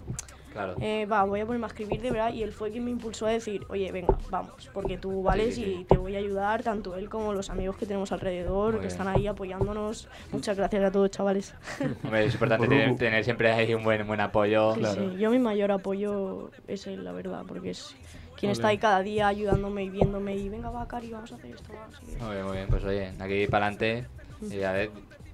Claro. 0.65 0.75
eh, 0.81 1.05
va, 1.05 1.23
voy 1.23 1.39
a 1.39 1.45
ponerme 1.45 1.65
a 1.65 1.69
escribir 1.69 2.01
de 2.01 2.11
verdad. 2.11 2.33
Y 2.33 2.43
él 2.43 2.51
fue 2.53 2.71
quien 2.71 2.83
me 2.85 2.91
impulsó 2.91 3.25
a 3.25 3.29
decir, 3.31 3.65
oye, 3.69 3.91
venga, 3.91 4.17
vamos, 4.29 4.69
porque 4.73 4.97
tú 4.97 5.23
vales 5.23 5.55
sí, 5.55 5.63
sí. 5.63 5.77
y 5.81 5.83
te 5.85 5.97
voy 5.97 6.15
a 6.15 6.19
ayudar, 6.19 6.63
tanto 6.63 6.95
él 6.95 7.09
como 7.09 7.33
los 7.33 7.49
amigos 7.49 7.77
que 7.77 7.85
tenemos 7.85 8.11
alrededor, 8.11 8.73
Muy 8.73 8.81
que 8.81 8.87
bien. 8.87 8.91
están 8.91 9.07
ahí 9.07 9.27
apoyándonos. 9.27 10.07
Muchas 10.31 10.57
gracias 10.57 10.83
a 10.83 10.91
todos, 10.91 11.09
chavales. 11.11 11.55
Hombre, 12.03 12.25
es 12.25 12.33
importante 12.33 12.67
Por 12.67 12.75
tener, 12.75 12.95
tener 12.97 13.23
siempre 13.23 13.51
ahí 13.51 13.73
un 13.73 13.83
buen, 13.83 14.05
buen 14.05 14.19
apoyo. 14.21 14.75
Sí, 14.75 14.83
sí, 14.85 15.17
Yo 15.17 15.29
mi 15.31 15.39
mayor 15.39 15.71
apoyo 15.71 16.51
es 16.67 16.85
él, 16.87 17.03
la 17.03 17.11
verdad, 17.11 17.43
porque 17.47 17.71
es 17.71 17.95
quien 18.37 18.51
está 18.51 18.69
ahí 18.69 18.77
cada 18.77 19.01
día 19.01 19.27
ayudándome 19.27 19.83
y 19.83 19.89
viéndome 19.89 20.35
y 20.35 20.47
venga, 20.49 20.69
va, 20.69 20.87
Cari, 20.87 21.11
vamos 21.11 21.31
a 21.31 21.35
hacer 21.35 21.51
esto. 21.51 21.73
va, 21.73 21.85
así 21.85 22.05
que- 22.05 22.23
Muy 22.23 22.33
bien, 22.35 22.45
muy 22.45 22.55
bien, 22.57 22.67
pues 22.69 22.83
oye, 22.83 23.11
aquí 23.19 23.47
para 23.47 23.67
adelante. 23.67 24.05
Y 24.49 24.61
a 24.63 24.71
ver, 24.71 24.91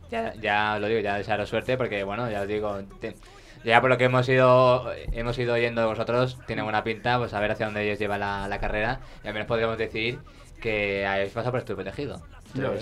ya, 0.09 0.33
ya 0.35 0.79
lo 0.79 0.87
digo, 0.87 0.99
ya 1.01 1.17
desearos 1.17 1.49
suerte 1.49 1.77
porque, 1.77 2.03
bueno, 2.03 2.29
ya 2.31 2.41
os 2.41 2.47
digo, 2.47 2.79
te- 2.99 3.15
ya 3.65 3.81
por 3.81 3.89
lo 3.89 3.97
que 3.97 4.05
hemos 4.05 4.27
ido 4.29 4.91
hemos 5.11 5.37
ido 5.37 5.53
oyendo 5.53 5.81
de 5.81 5.87
vosotros, 5.87 6.37
tiene 6.47 6.61
buena 6.61 6.83
pinta, 6.83 7.17
pues 7.17 7.33
a 7.33 7.39
ver 7.39 7.51
hacia 7.51 7.65
dónde 7.65 7.91
os 7.91 7.99
lleva 7.99 8.17
la, 8.17 8.47
la 8.47 8.59
carrera. 8.59 8.99
Y 9.23 9.27
al 9.27 9.33
menos 9.33 9.47
podríamos 9.47 9.77
decir 9.77 10.19
que 10.61 11.05
habéis 11.05 11.33
pasado 11.33 11.51
por 11.51 11.59
estudio 11.59 11.75
protegido. 11.77 12.21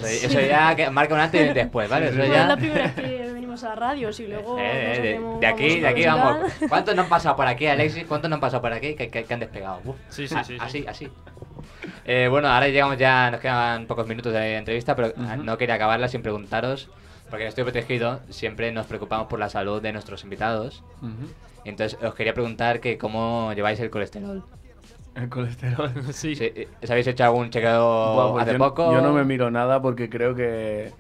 Eso, 0.04 0.40
ya 0.40 0.76
que 0.76 0.90
marca 0.92 1.16
un 1.16 1.20
antes 1.20 1.44
y 1.44 1.48
un 1.50 1.54
después, 1.56 1.90
¿vale? 1.90 2.10
Eso 2.10 2.18
No, 2.20 2.26
ya... 2.26 2.42
es 2.44 2.48
la 2.48 2.58
primera 2.58 2.84
vez 2.84 2.94
que 2.94 3.32
venimos 3.34 3.64
a 3.64 3.70
la 3.70 3.76
radio, 3.76 4.10
y 4.16 4.28
luego 4.28 4.60
Eh, 4.60 4.62
eh, 5.14 5.20
nos 5.20 5.40
de, 5.40 5.48
aquí, 5.48 5.80
de 5.80 5.88
aquí 5.88 6.06
vamos. 6.06 6.52
¿Cuántos 6.70 6.96
no 6.96 7.02
han 7.02 7.10
pasado 7.10 7.36
por 7.36 7.48
aquí, 7.48 7.66
Alexis? 7.66 8.06
¿Cuántos 8.06 8.30
no 8.30 8.36
han 8.36 8.40
pasado 8.42 8.62
por 8.62 8.72
aquí 8.72 8.94
que, 8.94 9.10
que- 9.10 9.24
que 9.24 9.34
han 9.34 9.40
despegado? 9.40 9.82
Uf. 9.86 9.96
Sí, 10.10 10.28
sí, 10.28 10.36
Ah, 10.38 10.44
sí, 10.44 10.54
sí. 10.54 10.60
Así, 10.62 10.86
así. 10.88 11.10
Eh, 12.06 12.28
bueno, 12.30 12.50
ahora 12.50 12.68
llegamos 12.68 12.98
ya, 12.98 13.32
nos 13.32 13.40
quedan 13.40 13.88
pocos 13.88 14.06
minutos 14.08 14.32
de 14.34 14.58
entrevista, 14.58 14.96
pero 14.96 15.14
no 15.42 15.58
quería 15.58 15.76
acabarla 15.76 16.08
sin 16.08 16.22
preguntaros, 16.22 16.90
porque 17.34 17.46
en 17.46 17.50
Estoy 17.50 17.64
Protegido 17.64 18.20
siempre 18.30 18.72
nos 18.72 18.86
preocupamos 18.86 19.26
por 19.26 19.40
la 19.40 19.50
salud 19.50 19.82
de 19.82 19.92
nuestros 19.92 20.24
invitados. 20.24 20.84
Entonces, 21.66 21.98
os 22.04 22.14
quería 22.14 22.36
preguntar 22.36 22.80
que 22.80 23.00
cómo 23.00 23.52
lleváis 23.56 23.80
el 23.80 23.90
colesterol. 23.90 24.44
El 25.16 25.30
colesterol. 25.30 25.92
Sí. 26.14 26.36
Sí, 26.36 26.44
eh, 26.44 26.68
¿Os 26.84 26.92
habéis 26.92 27.08
hecho 27.08 27.24
algún 27.24 27.50
chequeo 27.50 28.34
pues 28.34 28.44
hace 28.44 28.52
yo, 28.54 28.58
poco? 28.60 28.94
yo 28.94 29.02
no 29.02 29.14
me 29.14 29.24
miro 29.24 29.50
nada 29.50 29.82
porque 29.82 30.12
creo 30.12 30.36
que 30.36 30.92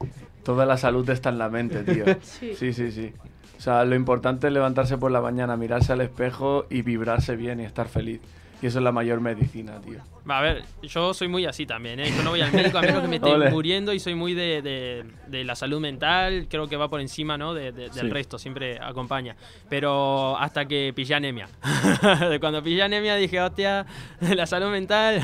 toda 0.44 0.66
la 0.66 0.78
salud 0.78 1.08
está 1.08 1.30
en 1.30 1.38
la 1.38 1.50
mente, 1.50 1.84
tío. 1.84 2.06
Sí. 2.24 2.56
Sí, 2.56 2.74
sí, 2.74 2.92
sí. 2.92 3.14
O 3.56 3.62
sea, 3.62 3.86
lo 3.86 3.94
importante 3.94 4.48
es 4.48 4.54
levantarse 4.54 4.98
por 4.98 5.12
la 5.12 5.22
mañana, 5.22 5.56
mirarse 5.56 5.94
al 5.94 6.02
espejo 6.02 6.66
y 6.68 6.82
vibrarse 6.82 7.36
bien 7.36 7.60
y 7.60 7.66
estar 7.66 7.88
feliz. 7.90 8.22
Y 8.64 8.68
eso 8.68 8.78
es 8.80 8.84
la 8.86 8.94
mayor 8.94 9.20
medicina, 9.20 9.82
tío. 9.82 10.00
Va, 10.30 10.40
a 10.40 10.42
ver, 10.42 10.64
yo 10.82 11.14
soy 11.14 11.28
muy 11.28 11.46
así 11.46 11.66
también, 11.66 12.00
¿eh? 12.00 12.10
Yo 12.16 12.24
no 12.24 12.30
voy 12.30 12.40
al 12.40 12.54
médico 12.54 12.78
a 12.78 12.82
menos 12.82 13.02
que 13.02 13.10
me 13.10 13.18
esté 13.18 13.30
Ole. 13.34 13.50
muriendo 13.52 13.92
y 13.92 14.00
soy 14.00 14.16
muy 14.16 14.34
de, 14.34 14.62
de- 14.62 15.04
de 15.28 15.44
la 15.44 15.54
salud 15.54 15.82
mental, 15.82 16.48
creo 16.50 16.70
que 16.70 16.78
va 16.78 16.88
por 16.90 17.02
encima, 17.02 17.38
¿no? 17.38 17.54
De, 17.54 17.74
de- 17.74 17.90
del 17.90 17.92
Sí. 17.92 18.10
resto, 18.10 18.40
siempre 18.40 18.80
acompaña. 18.80 19.36
Pero 19.70 20.38
hasta 20.38 20.64
que 20.66 20.94
pillé 20.96 21.16
anemia. 21.16 21.50
Cuando 22.40 22.64
pillé 22.64 22.84
anemia 22.84 23.16
dije, 23.18 23.42
hostia, 23.42 23.86
la 24.22 24.46
salud 24.46 24.70
mental, 24.72 25.22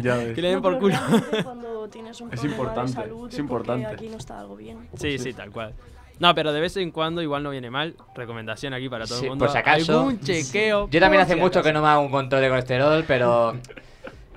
Ya 0.00 0.16
ves. 0.18 0.34
que 0.36 0.42
le 0.42 0.48
den 0.50 0.56
No, 0.58 0.62
por 0.62 0.78
culo. 0.78 0.94
cuando 1.42 1.88
tienes 1.88 2.20
un 2.20 2.32
Es 2.32 2.38
problema 2.38 2.56
importante, 2.56 2.90
de 2.92 2.96
salud 3.02 3.16
es 3.16 3.20
porque 3.22 3.40
importante. 3.40 3.86
aquí 3.88 4.08
no 4.08 4.16
está 4.16 4.38
algo 4.38 4.54
bien. 4.54 4.88
Sí, 4.96 5.18
sí, 5.18 5.32
tal 5.32 5.50
cual. 5.50 5.74
No, 6.18 6.34
pero 6.34 6.52
de 6.52 6.60
vez 6.60 6.76
en 6.78 6.90
cuando 6.90 7.20
igual 7.22 7.42
no 7.42 7.50
viene 7.50 7.70
mal. 7.70 7.94
Recomendación 8.14 8.72
aquí 8.74 8.88
para 8.88 9.04
todo 9.06 9.18
Sí, 9.18 9.24
el 9.24 9.30
mundo. 9.30 9.44
por 9.44 9.52
si 9.52 9.58
acaso. 9.58 9.98
Algún 10.00 10.20
chequeo. 10.20 10.88
Yo 10.90 11.00
también 11.00 11.22
hace 11.22 11.34
si 11.34 11.40
mucho 11.40 11.58
acaso. 11.58 11.64
que 11.64 11.72
no 11.74 11.82
me 11.82 11.88
hago 11.88 12.00
un 12.02 12.10
control 12.10 12.40
de 12.42 12.48
colesterol, 12.48 13.04
pero 13.06 13.52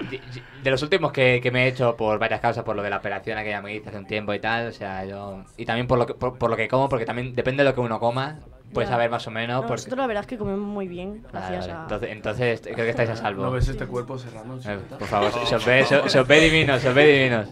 de- 0.09 0.21
de 0.63 0.71
los 0.71 0.81
últimos 0.83 1.11
que, 1.13 1.39
que 1.41 1.51
me 1.51 1.63
he 1.63 1.67
hecho 1.69 1.95
por 1.95 2.19
varias 2.19 2.41
causas, 2.41 2.63
por 2.65 2.75
lo 2.75 2.83
de 2.83 2.89
la 2.89 2.97
operación 2.97 3.37
aquella 3.37 3.61
me 3.61 3.75
hice 3.75 3.89
hace 3.89 3.97
un 3.97 4.07
tiempo 4.07 4.33
y 4.33 4.39
tal, 4.39 4.67
o 4.67 4.71
sea, 4.73 5.05
yo... 5.05 5.43
Y 5.55 5.65
también 5.65 5.87
por 5.87 5.97
lo 5.97 6.05
que, 6.05 6.13
por, 6.15 6.37
por 6.37 6.49
lo 6.49 6.57
que 6.57 6.67
como, 6.67 6.89
porque 6.89 7.05
también 7.05 7.33
depende 7.33 7.63
de 7.63 7.69
lo 7.69 7.75
que 7.75 7.79
uno 7.81 7.97
coma, 7.99 8.39
puedes 8.73 8.89
saber 8.89 9.09
más 9.09 9.25
o 9.27 9.31
menos. 9.31 9.55
No, 9.61 9.67
porque... 9.67 9.81
Nosotros 9.83 9.97
la 9.99 10.07
verdad 10.07 10.21
es 10.21 10.27
que 10.27 10.37
comemos 10.37 10.59
muy 10.67 10.87
bien, 10.89 11.23
gracias 11.31 11.67
vale. 11.67 11.73
a... 11.79 11.81
Entonces, 11.83 12.09
entonces 12.11 12.61
creo 12.61 12.75
que 12.75 12.89
estáis 12.89 13.09
a 13.09 13.15
salvo. 13.15 13.43
¿No 13.43 13.51
ves 13.51 13.69
este 13.69 13.85
cuerpo 13.87 14.17
serrano? 14.19 14.59
Eh, 14.65 14.79
por 14.97 15.07
favor, 15.07 15.31
se 15.45 15.55
os 15.55 15.65
ve, 15.65 15.85
se, 15.85 16.09
se 16.09 16.19
os 16.19 16.27
ve 16.27 16.39
divinos, 16.41 16.81
se 16.81 16.89
os 16.89 16.93
ve 16.95 17.05
divinos. 17.05 17.47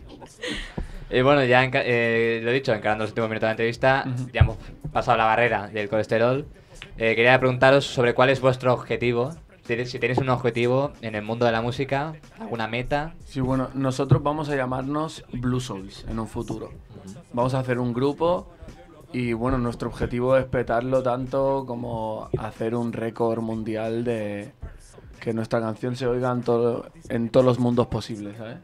Y 1.09 1.21
bueno, 1.21 1.43
ya 1.45 1.63
eh, 1.63 2.41
lo 2.43 2.51
he 2.51 2.53
dicho, 2.53 2.73
encarando 2.73 3.03
los 3.03 3.11
últimos 3.11 3.29
minutos 3.29 3.43
de 3.43 3.47
la 3.47 3.51
entrevista, 3.51 4.03
Ujú. 4.05 4.29
ya 4.33 4.41
hemos 4.41 4.57
pasado 4.91 5.17
la 5.17 5.25
barrera 5.25 5.67
del 5.67 5.87
colesterol. 5.89 6.45
Eh, 6.97 7.15
quería 7.15 7.39
preguntaros 7.39 7.85
sobre 7.85 8.13
cuál 8.13 8.29
es 8.29 8.41
vuestro 8.41 8.73
objetivo. 8.73 9.31
Si 9.65 9.99
tenéis 9.99 10.17
un 10.19 10.29
objetivo 10.29 10.93
en 11.01 11.15
el 11.15 11.23
mundo 11.23 11.45
de 11.45 11.51
la 11.51 11.61
música, 11.61 12.13
alguna 12.39 12.67
meta. 12.69 13.15
Sí, 13.25 13.41
bueno, 13.41 13.69
nosotros 13.73 14.23
vamos 14.23 14.47
a 14.47 14.55
llamarnos 14.55 15.25
Blue 15.33 15.59
Souls 15.59 16.05
en 16.09 16.19
un 16.19 16.27
futuro. 16.27 16.71
Vamos 17.33 17.53
a 17.53 17.59
hacer 17.59 17.77
un 17.77 17.93
grupo 17.93 18.47
y 19.11 19.33
bueno, 19.33 19.57
nuestro 19.57 19.89
objetivo 19.89 20.37
es 20.37 20.45
petarlo 20.45 21.03
tanto 21.03 21.65
como 21.67 22.29
hacer 22.37 22.75
un 22.75 22.93
récord 22.93 23.41
mundial 23.41 24.05
de 24.05 24.53
que 25.19 25.33
nuestra 25.33 25.59
canción 25.59 25.95
se 25.95 26.07
oiga 26.07 26.31
en, 26.31 26.41
todo, 26.41 26.87
en 27.09 27.29
todos 27.29 27.45
los 27.45 27.59
mundos 27.59 27.87
posibles, 27.87 28.37
¿sabes? 28.37 28.57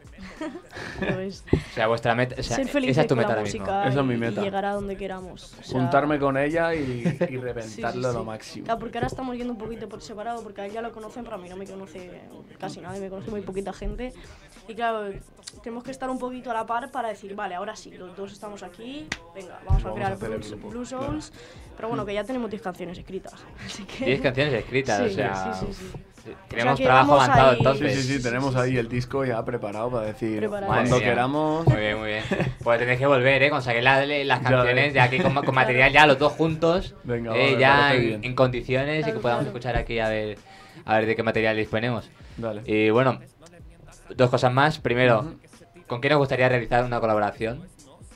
Pues, 1.00 1.44
O 1.54 1.74
sea, 1.74 1.88
vuestra 1.88 2.16
meta. 2.16 2.36
o 2.40 2.44
sea, 2.44 2.58
ser 2.58 2.68
felices 2.68 2.92
esa 2.98 3.02
es 3.02 3.08
tu 3.08 3.16
meta 3.16 3.30
ahora 3.30 3.42
mismo. 3.44 3.60
música 3.62 3.88
Esa 3.88 4.00
es 4.00 4.06
mi 4.06 4.18
meta. 4.18 4.42
y 4.42 4.44
llegar 4.44 4.66
a 4.66 4.74
donde 4.74 4.96
queramos. 4.98 5.54
O 5.60 5.64
sea, 5.64 5.80
Juntarme 5.80 6.20
con 6.20 6.38
ella 6.38 6.74
y, 6.76 6.80
y 6.80 7.04
sí, 7.06 7.18
sí, 7.28 7.38
reventarlo 7.38 8.10
sí. 8.12 8.18
lo 8.18 8.24
máximo. 8.24 8.66
Claro, 8.66 8.80
porque 8.80 8.98
ahora 8.98 9.08
estamos 9.08 9.36
yendo 9.38 9.54
un 9.54 9.60
poquito 9.60 9.90
por 9.90 10.02
separado, 10.02 10.44
porque 10.44 10.62
a 10.62 10.66
él 10.66 10.74
ya 10.74 10.82
lo 10.82 10.92
conocen, 10.92 11.24
pero 11.24 11.36
a 11.36 11.40
mí 11.40 11.50
no 11.50 11.56
me 11.56 11.66
conoce 11.66 12.22
casi 12.60 12.82
nadie, 12.82 13.02
me 13.02 13.10
conoce 13.10 13.30
muy 13.32 13.42
poquita 13.42 13.74
gente. 13.74 14.14
Y 14.68 14.76
claro, 14.76 15.12
tenemos 15.62 15.84
que 15.84 15.92
estar 15.92 16.10
un 16.10 16.20
poquito 16.20 16.50
a 16.52 16.54
la 16.54 16.66
par 16.66 16.90
para 16.92 17.10
decir, 17.10 17.36
vale, 17.36 17.56
ahora 17.56 17.76
sí, 17.76 17.92
los 17.92 18.16
dos 18.16 18.32
estamos 18.32 18.64
aquí, 18.64 19.08
venga, 19.36 19.60
vamos, 19.66 19.84
Vamos 19.84 19.86
a 19.86 19.90
a 19.90 19.94
crear 19.94 20.12
el 20.12 20.18
Blue, 20.18 20.50
grupo, 20.50 20.70
Blue 20.70 20.84
claro. 20.86 21.06
Souls. 21.06 21.34
Pero 21.76 21.88
bueno, 21.90 22.06
que 22.06 22.14
ya 22.14 22.24
tenemos 22.24 22.50
10 22.50 22.62
canciones 22.62 22.98
escritas. 22.98 23.34
Así 23.66 23.84
que... 23.84 24.06
10 24.06 24.22
canciones 24.22 24.54
escritas, 24.54 25.00
Sí, 25.00 25.06
o 25.06 25.10
sea. 25.10 25.54
sí, 25.54 25.66
sí, 25.66 25.74
sí. 25.74 25.98
Tenemos 26.48 26.80
trabajo 26.80 27.14
avanzado 27.16 27.50
ahí- 27.50 27.56
Sí, 27.56 27.60
entonces. 27.60 27.96
sí, 28.06 28.14
sí, 28.18 28.24
tenemos 28.24 28.56
ahí 28.56 28.78
el 28.78 28.88
disco 28.88 29.26
ya 29.26 29.44
preparado 29.44 29.92
para 29.92 30.06
decir 30.08 30.40
Preparado. 30.40 30.68
Cuando 30.68 31.00
queramos. 31.00 31.68
Muy 31.68 31.78
bien, 31.78 31.98
muy 32.00 32.08
bien. 32.10 32.24
Pues 32.64 32.80
tenéis 32.80 33.00
que 33.00 33.08
volver, 33.08 33.44
¿eh? 33.44 33.50
La- 33.82 34.06
las 34.06 34.42
Ya 34.42 34.50
canciones 34.50 34.94
ya 34.94 35.04
aquí 35.04 35.20
con, 35.20 35.34
con 35.34 35.56
material 35.56 35.92
ya 35.92 36.06
los 36.08 36.18
dos 36.18 36.32
juntos. 36.34 36.96
Venga, 37.04 37.36
eh, 37.36 37.58
ya 37.60 37.94
en, 37.94 38.36
condiciones 38.36 39.02
y 39.08 39.12
que 39.12 39.20
podamos 39.20 39.44
claro. 39.44 39.48
escuchar 39.48 39.76
aquí 39.76 40.00
a 40.00 40.08
ver, 40.08 40.38
a 40.86 40.98
ver 40.98 41.06
de 41.08 41.16
qué 41.16 41.24
material 41.24 41.58
disponemos. 41.58 42.10
Dale. 42.38 42.62
Y 42.66 42.90
bueno, 42.90 43.20
dos 44.16 44.30
cosas 44.30 44.54
más. 44.54 44.80
Primero. 44.80 45.34
¿con 45.88 46.00
quién 46.00 46.14
os 46.14 46.20
gustaría 46.20 46.48
realizar 46.50 46.86
una 46.86 47.00
colaboración? 47.00 47.68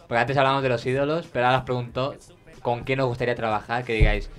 Porque 0.08 0.20
antes 0.22 0.38
hablamos 0.38 0.64
de 0.64 0.70
los 0.70 0.84
ídolos, 0.86 1.28
pero 1.32 1.46
ahora 1.48 1.58
os 1.60 1.64
pregunto 1.66 2.16
con 2.62 2.84
quién 2.86 3.02
os 3.02 3.08
gustaría 3.08 3.36
trabajar, 3.36 3.84
que 3.84 3.94
digáis, 3.94 4.30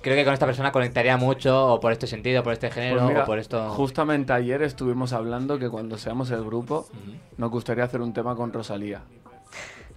creo 0.00 0.16
que 0.16 0.24
con 0.24 0.32
esta 0.34 0.46
persona 0.46 0.72
conectaría 0.72 1.16
mucho, 1.16 1.74
o 1.74 1.80
por 1.80 1.92
este 1.92 2.06
sentido, 2.06 2.42
por 2.42 2.52
este 2.52 2.70
género, 2.70 2.96
Pues 2.98 3.08
mira, 3.08 3.22
o 3.22 3.26
por 3.26 3.38
esto... 3.38 3.70
justamente 3.70 4.32
ayer 4.32 4.62
estuvimos 4.62 5.12
hablando 5.12 5.58
que 5.58 5.68
cuando 5.68 5.98
seamos 5.98 6.30
el 6.30 6.44
grupo 6.44 6.86
Ujú. 6.90 7.16
nos 7.36 7.50
gustaría 7.50 7.84
hacer 7.84 8.00
un 8.00 8.12
tema 8.12 8.34
con 8.36 8.52
Rosalía. 8.52 9.02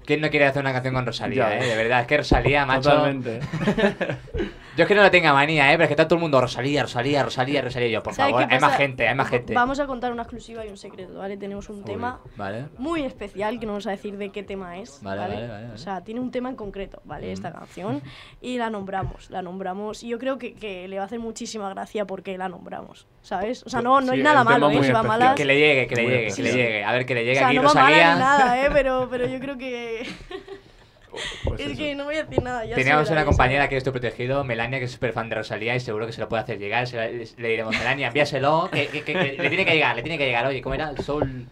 ¿Quién 0.06 0.20
no 0.22 0.30
quiere 0.30 0.46
hacer 0.48 0.62
una 0.64 0.74
canción 0.74 0.96
con 0.96 1.06
Rosalía, 1.06 1.50
Ya 1.50 1.58
eh? 1.60 1.68
De 1.70 1.76
verdad, 1.76 2.02
es 2.02 2.08
que 2.08 2.18
Rosalía, 2.18 2.66
macho... 2.68 2.90
Totalmente. 2.90 3.40
Yo 4.78 4.84
es 4.84 4.88
que 4.88 4.96
no 4.96 5.04
le 5.04 5.10
tenga 5.10 5.34
manía, 5.34 5.70
¿eh? 5.72 5.74
Pero 5.74 5.84
es 5.84 5.88
que 5.90 5.94
está 5.94 6.08
todo 6.08 6.16
el 6.16 6.22
mundo 6.22 6.40
Rosalía, 6.40 6.84
Rosalía, 6.84 7.24
Rosalía, 7.24 7.62
Rosalía. 7.62 7.90
Y 7.90 7.92
yo, 7.92 8.02
por 8.04 8.14
¿Sabes 8.14 8.34
favor, 8.34 8.48
hay 8.52 8.60
más 8.60 8.78
gente, 8.78 9.08
hay 9.08 9.16
más 9.16 9.28
gente. 9.30 9.54
Vamos 9.54 9.80
a 9.80 9.86
contar 9.88 10.12
una 10.14 10.24
exclusiva 10.24 10.66
y 10.66 10.70
un 10.70 10.78
secreto, 10.78 11.16
¿vale? 11.18 11.36
Tenemos 11.38 11.70
un 11.70 11.84
tema 11.84 12.22
Vale. 12.38 12.66
muy 12.78 13.04
especial 13.04 13.60
que 13.60 13.66
no 13.66 13.74
vamos 13.74 13.88
a 13.88 13.92
decir 13.92 14.18
de 14.18 14.30
qué 14.30 14.44
tema 14.44 14.78
es. 14.78 15.00
Vale, 15.02 15.22
Vale, 15.22 15.34
vale, 15.36 15.48
vale, 15.48 15.64
vale. 15.64 15.74
O 15.74 15.78
sea, 15.78 16.02
tiene 16.02 16.20
un 16.22 16.32
tema 16.32 16.50
en 16.50 16.56
concreto, 16.56 17.02
¿vale? 17.04 17.32
Esta 17.32 17.52
canción. 17.52 18.02
Y 18.40 18.58
la 18.58 18.70
nombramos, 18.70 19.30
la 19.30 19.42
nombramos. 19.42 20.04
Y 20.04 20.08
yo 20.10 20.18
creo 20.20 20.38
que, 20.38 20.54
que 20.54 20.88
le 20.88 20.96
va 20.98 21.04
a 21.04 21.06
hacer 21.06 21.20
muchísima 21.20 21.70
gracia 21.70 22.06
porque 22.06 22.38
la 22.38 22.48
nombramos, 22.48 23.08
¿sabes? 23.22 23.64
O 23.66 23.70
sea, 23.70 23.82
no, 23.82 24.00
no 24.02 24.14
Sí, 24.14 24.18
hay 24.20 24.24
nada 24.24 24.44
malo, 24.44 24.70
¿eh? 24.70 24.84
Si 24.84 24.92
va 24.92 25.04
malas. 25.04 25.36
Que 25.36 25.46
le 25.46 25.58
llegue, 25.60 25.88
que 25.88 25.96
le 25.96 26.02
Muy 26.04 26.12
llegue, 26.12 26.34
que 26.34 26.42
le 26.44 26.52
llegue. 26.54 26.84
A 26.86 26.92
ver, 26.94 27.06
que 27.06 27.16
le 27.16 27.26
llegue 27.26 27.38
o 27.38 27.40
sea, 27.40 27.48
aquí 27.50 27.58
no 27.58 27.64
va 27.64 27.74
mala 27.74 27.86
Rosalía. 27.88 28.14
ni 28.14 28.20
nada, 28.20 28.66
¿eh? 28.66 28.70
Pero, 28.72 29.08
pero 29.12 29.28
yo 29.28 29.40
creo 29.40 29.58
que... 29.58 30.08
Pues 31.44 31.60
es 31.60 31.68
eso. 31.68 31.78
que 31.78 31.96
no 31.96 32.06
voy 32.06 32.16
a 32.16 32.24
decir 32.24 32.44
nada. 32.44 32.66
Ya 32.66 32.76
Teníamos 32.76 33.10
una 33.10 33.22
ya 33.22 33.26
compañera 33.26 33.68
que 33.70 33.78
es 33.78 33.84
tu 33.84 33.92
protegido, 33.92 34.44
Melania, 34.44 34.80
que 34.80 34.86
es 34.86 34.92
súper 34.92 35.12
fan 35.14 35.30
de 35.30 35.36
Rosalía 35.36 35.76
y 35.76 35.80
seguro 35.80 36.06
que 36.06 36.14
se 36.14 36.22
lo 36.22 36.30
puede 36.30 36.44
hacer 36.44 36.58
llegar. 36.60 36.88
Se 36.88 36.98
la- 36.98 37.08
le 37.08 37.48
diremos, 37.50 37.78
Melania, 37.78 38.08
envíaselo, 38.08 38.70
que, 38.72 38.88
que- 38.88 39.04
que- 39.04 39.14
que 39.14 39.38
le 39.42 39.50
tiene 39.50 39.66
que 39.66 39.74
llegar, 39.74 39.96
le 39.96 40.02
tiene 40.04 40.18
que 40.18 40.26
llegar. 40.26 40.46
Oye, 40.48 40.62
¿cómo 40.62 40.76
era? 40.76 40.96
Soul... 40.98 41.48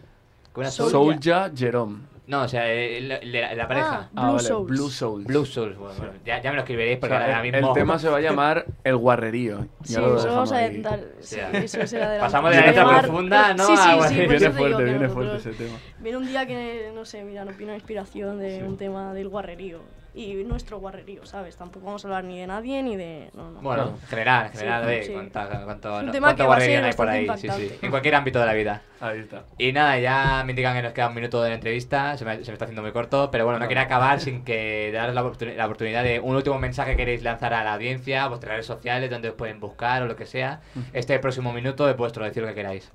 ¿Cómo 0.52 0.62
era 0.62 0.70
Soul? 0.70 0.90
Soul- 0.90 1.12
Soulja 1.22 1.50
Jerome. 1.54 1.98
No, 2.30 2.42
o 2.42 2.48
sea, 2.48 2.72
el- 2.72 3.10
el- 3.10 3.32
la, 3.32 3.54
la 3.56 3.66
pareja. 3.66 4.08
Ah, 4.14 4.22
Blue 4.22 4.32
vale, 4.34 4.48
Souls. 4.48 4.68
Blue 4.70 4.88
Souls. 4.90 5.26
Blue 5.26 5.44
Souls. 5.44 5.76
Bueno, 5.76 5.94
bueno, 5.98 6.12
ya, 6.24 6.40
ya 6.40 6.50
me 6.50 6.56
lo 6.56 6.62
escribiréis 6.62 6.98
O 6.98 7.00
porque 7.00 7.14
sea, 7.16 7.24
ahora 7.24 7.44
el, 7.44 7.52
mismo... 7.52 7.68
el 7.68 7.74
tema 7.74 7.98
se 7.98 8.08
va 8.08 8.18
a 8.18 8.20
llamar 8.28 8.66
El 8.84 8.96
Guarrerío. 8.98 9.66
Sí, 9.82 9.94
Ya 9.94 10.00
lo 10.00 10.16
eso 10.16 10.28
vamos 10.28 10.52
a 10.52 10.56
ahí. 10.58 10.64
adelantar. 10.66 11.00
Sí, 11.18 11.36
Ya. 11.36 11.50
eso. 11.50 11.78
Pasamos 12.20 12.50
de 12.52 12.60
la 12.60 12.66
letra 12.68 12.84
llamar- 12.84 13.02
profunda, 13.02 13.54
¿no? 13.54 13.66
Sí, 13.66 13.76
sí, 13.76 13.82
a- 13.82 13.92
sí, 14.08 14.14
por 14.14 14.28
Viene 14.28 14.36
eso 14.36 14.38
te 14.38 14.38
digo 14.46 14.52
fuerte, 14.58 14.76
que 14.76 14.84
viene 14.84 14.98
nosotros- 15.00 15.12
fuerte 15.42 15.50
ese 15.50 15.64
tema. 15.64 15.78
Viene 15.98 16.18
un 16.18 16.26
día 16.28 16.46
que, 16.46 16.92
no 16.94 17.04
sé, 17.04 17.24
mira, 17.24 17.44
nos 17.44 17.56
vino 17.56 17.74
inspiración 17.74 18.38
de 18.38 18.62
un 18.62 18.76
tema 18.76 19.12
del 19.12 19.28
guarrerío. 19.28 19.80
Y 20.12 20.34
nuestro 20.44 20.78
guarrerío, 20.80 21.24
¿sabes? 21.24 21.56
Tampoco 21.56 21.86
vamos 21.86 22.04
a 22.04 22.08
hablar 22.08 22.24
ni 22.24 22.38
de 22.40 22.46
nadie 22.46 22.82
ni 22.82 22.96
de... 22.96 23.30
No, 23.32 23.50
no. 23.50 23.60
Bueno, 23.60 23.94
en 24.02 24.06
general, 24.08 24.46
en 24.46 24.52
general, 24.52 24.82
Sí, 24.82 24.88
oye, 24.88 25.02
sí. 25.04 25.12
cuánta- 25.12 25.46
cuánto, 25.64 25.88
un 25.98 26.06
no- 26.06 26.12
cuánto 26.18 26.60
ser 26.60 26.84
hay 26.84 26.92
por 26.94 27.08
ahí, 27.08 27.28
sí, 27.36 27.48
sí. 27.48 27.78
En 27.80 27.90
cualquier 27.90 28.16
ámbito 28.16 28.40
de 28.40 28.46
la 28.46 28.52
vida. 28.52 28.82
Ahí 29.00 29.20
está. 29.20 29.44
Y 29.56 29.72
nada, 29.72 29.98
ya 29.98 30.42
me 30.44 30.50
indican 30.52 30.74
que 30.74 30.82
nos 30.82 30.92
queda 30.92 31.08
un 31.08 31.14
minuto 31.14 31.40
de 31.42 31.50
la 31.50 31.54
entrevista, 31.54 32.16
se 32.16 32.24
me, 32.24 32.44
se 32.44 32.50
me 32.50 32.54
está 32.54 32.64
haciendo 32.64 32.82
muy 32.82 32.90
corto, 32.92 33.30
pero 33.30 33.44
bueno, 33.44 33.60
no 33.60 33.68
quería 33.68 33.84
acabar 33.84 34.20
sin 34.20 34.42
que 34.44 34.90
daros 34.92 35.14
la, 35.14 35.22
oportuni- 35.22 35.54
la 35.54 35.66
oportunidad 35.66 36.02
de 36.02 36.18
un 36.20 36.34
último 36.34 36.58
mensaje 36.58 36.90
que 36.92 36.96
queréis 36.98 37.22
lanzar 37.22 37.54
a 37.54 37.62
la 37.62 37.74
audiencia, 37.74 38.24
a 38.24 38.28
vuestras 38.28 38.50
redes 38.52 38.66
sociales, 38.66 39.10
donde 39.10 39.28
os 39.30 39.36
pueden 39.36 39.60
buscar 39.60 40.02
o 40.02 40.06
lo 40.06 40.16
que 40.16 40.26
sea. 40.26 40.60
Este 40.92 41.18
próximo 41.20 41.52
minuto 41.52 41.88
es 41.88 41.96
vuestro, 41.96 42.24
decir 42.24 42.42
lo 42.42 42.48
que 42.48 42.54
queráis. 42.56 42.90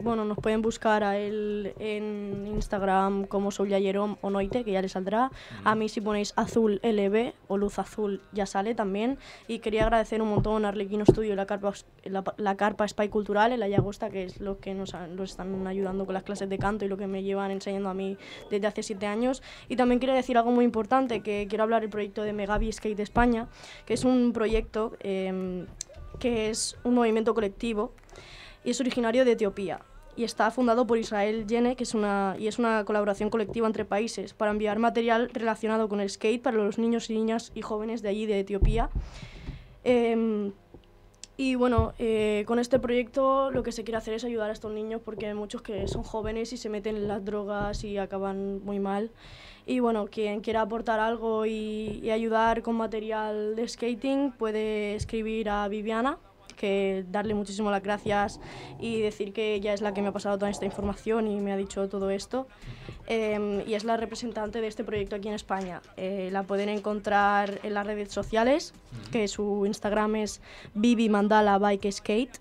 Bueno, 0.00 0.24
nos 0.24 0.38
pueden 0.38 0.62
buscar 0.62 1.04
a 1.04 1.18
él 1.18 1.74
en 1.78 2.46
Instagram 2.46 3.26
como 3.26 3.50
Soulyayerom 3.50 4.16
o 4.22 4.30
Noite, 4.30 4.64
que 4.64 4.72
ya 4.72 4.80
le 4.80 4.88
saldrá. 4.88 5.30
A 5.64 5.74
mí 5.74 5.88
si 5.88 6.00
ponéis 6.00 6.32
azul 6.36 6.80
LB 6.82 7.34
o 7.48 7.58
luz 7.58 7.78
azul 7.78 8.22
ya 8.32 8.46
sale 8.46 8.74
también. 8.74 9.18
Y 9.48 9.58
quería 9.58 9.82
agradecer 9.82 10.22
un 10.22 10.30
montón 10.30 10.64
a 10.64 10.68
Arlequino 10.68 11.04
Studio 11.04 11.34
y 11.34 11.36
la 11.36 11.46
Carpa, 11.46 11.72
la, 12.04 12.24
la 12.38 12.56
Carpa 12.56 12.88
Spy 12.88 13.08
Cultural, 13.08 13.52
en 13.52 13.60
la 13.60 13.68
Llagosta, 13.68 14.08
que 14.08 14.24
es 14.24 14.40
lo 14.40 14.58
que 14.60 14.72
nos, 14.72 14.94
están 15.20 15.66
ayudando 15.66 16.06
con 16.06 16.14
las 16.14 16.22
clases 16.22 16.48
de 16.48 16.58
canto 16.58 16.84
y 16.84 16.88
lo 16.88 16.96
que 16.96 17.06
me 17.06 17.22
llevan 17.22 17.50
enseñando 17.50 17.90
a 17.90 17.94
mí 17.94 18.16
desde 18.50 18.66
hace 18.66 18.82
siete 18.82 19.06
años. 19.06 19.42
Y 19.68 19.76
también 19.76 20.00
quería 20.00 20.14
decir 20.14 20.38
algo 20.38 20.52
muy 20.52 20.64
importante, 20.64 21.20
que 21.20 21.46
quiero 21.48 21.64
hablar 21.64 21.82
del 21.82 21.90
proyecto 21.90 22.22
de 22.22 22.32
Megavi 22.32 22.72
Skate 22.72 23.00
España, 23.00 23.48
que 23.84 23.94
es 23.94 24.04
un 24.04 24.32
proyecto 24.32 24.96
em, 25.00 25.66
que 26.18 26.48
es 26.48 26.78
un 26.82 26.94
movimiento 26.94 27.34
colectivo 27.34 27.92
y 28.66 28.70
es 28.70 28.80
originario 28.80 29.24
de 29.24 29.32
Etiopía 29.32 29.80
y 30.16 30.24
está 30.24 30.50
fundado 30.50 30.86
por 30.86 30.98
Israel 30.98 31.46
Yene, 31.46 31.76
que 31.76 31.84
es 31.84 31.94
una 31.94 32.34
y 32.38 32.48
es 32.48 32.58
una 32.58 32.84
colaboración 32.84 33.30
colectiva 33.30 33.66
entre 33.66 33.84
países 33.84 34.34
para 34.34 34.50
enviar 34.50 34.78
material 34.78 35.30
relacionado 35.32 35.88
con 35.88 36.00
el 36.00 36.10
skate 36.10 36.42
para 36.42 36.56
los 36.56 36.78
niños 36.78 37.08
y 37.08 37.14
niñas 37.14 37.52
y 37.54 37.62
jóvenes 37.62 38.02
de 38.02 38.08
allí 38.08 38.26
de 38.26 38.40
Etiopía. 38.40 38.90
Em, 39.84 40.52
y 41.36 41.54
bueno, 41.54 41.92
eh, 41.98 42.44
con 42.46 42.58
este 42.58 42.78
proyecto 42.80 43.50
lo 43.52 43.62
que 43.62 43.70
se 43.70 43.84
quiere 43.84 43.98
hacer 43.98 44.14
es 44.14 44.24
ayudar 44.24 44.50
a 44.50 44.54
estos 44.54 44.72
niños 44.72 45.00
porque 45.04 45.26
hay 45.26 45.34
muchos 45.34 45.62
que 45.62 45.86
son 45.86 46.02
jóvenes 46.02 46.52
y 46.52 46.56
se 46.56 46.68
meten 46.70 46.96
en 46.96 47.06
las 47.06 47.24
drogas 47.24 47.84
y 47.84 47.98
acaban 47.98 48.64
muy 48.64 48.80
mal. 48.80 49.12
Y 49.66 49.80
bueno, 49.80 50.06
quien 50.06 50.40
quiera 50.40 50.62
aportar 50.62 50.98
algo 50.98 51.46
y, 51.46 52.00
y 52.02 52.10
ayudar 52.10 52.62
con 52.62 52.76
material 52.76 53.54
de 53.54 53.68
skating 53.68 54.32
puede 54.32 54.94
escribir 54.96 55.50
a 55.50 55.68
Viviana, 55.68 56.18
que 56.56 57.04
darle 57.08 57.34
muchísimas 57.34 57.70
las 57.70 57.82
gracias 57.82 58.40
y 58.80 59.00
decir 59.00 59.32
que 59.32 59.54
ella 59.54 59.72
es 59.72 59.80
la 59.80 59.94
que 59.94 60.02
me 60.02 60.08
ha 60.08 60.12
pasado 60.12 60.38
toda 60.38 60.50
esta 60.50 60.64
información 60.64 61.28
y 61.28 61.40
me 61.40 61.52
ha 61.52 61.56
dicho 61.56 61.88
todo 61.88 62.10
esto. 62.10 62.48
Em, 63.06 63.62
y 63.66 63.74
es 63.74 63.84
la 63.84 63.96
representante 63.96 64.60
de 64.60 64.66
este 64.66 64.82
proyecto 64.82 65.16
aquí 65.16 65.28
en 65.28 65.34
España. 65.34 65.80
Eh, 65.96 66.28
la 66.32 66.42
pueden 66.42 66.68
encontrar 66.68 67.60
en 67.62 67.74
las 67.74 67.86
redes 67.86 68.10
sociales, 68.12 68.74
que 69.12 69.28
su 69.28 69.64
Instagram 69.66 70.16
es 70.16 70.40
Bibi 70.74 71.08
Mandala 71.08 71.58
Bike 71.58 71.90
Skate. 71.92 72.38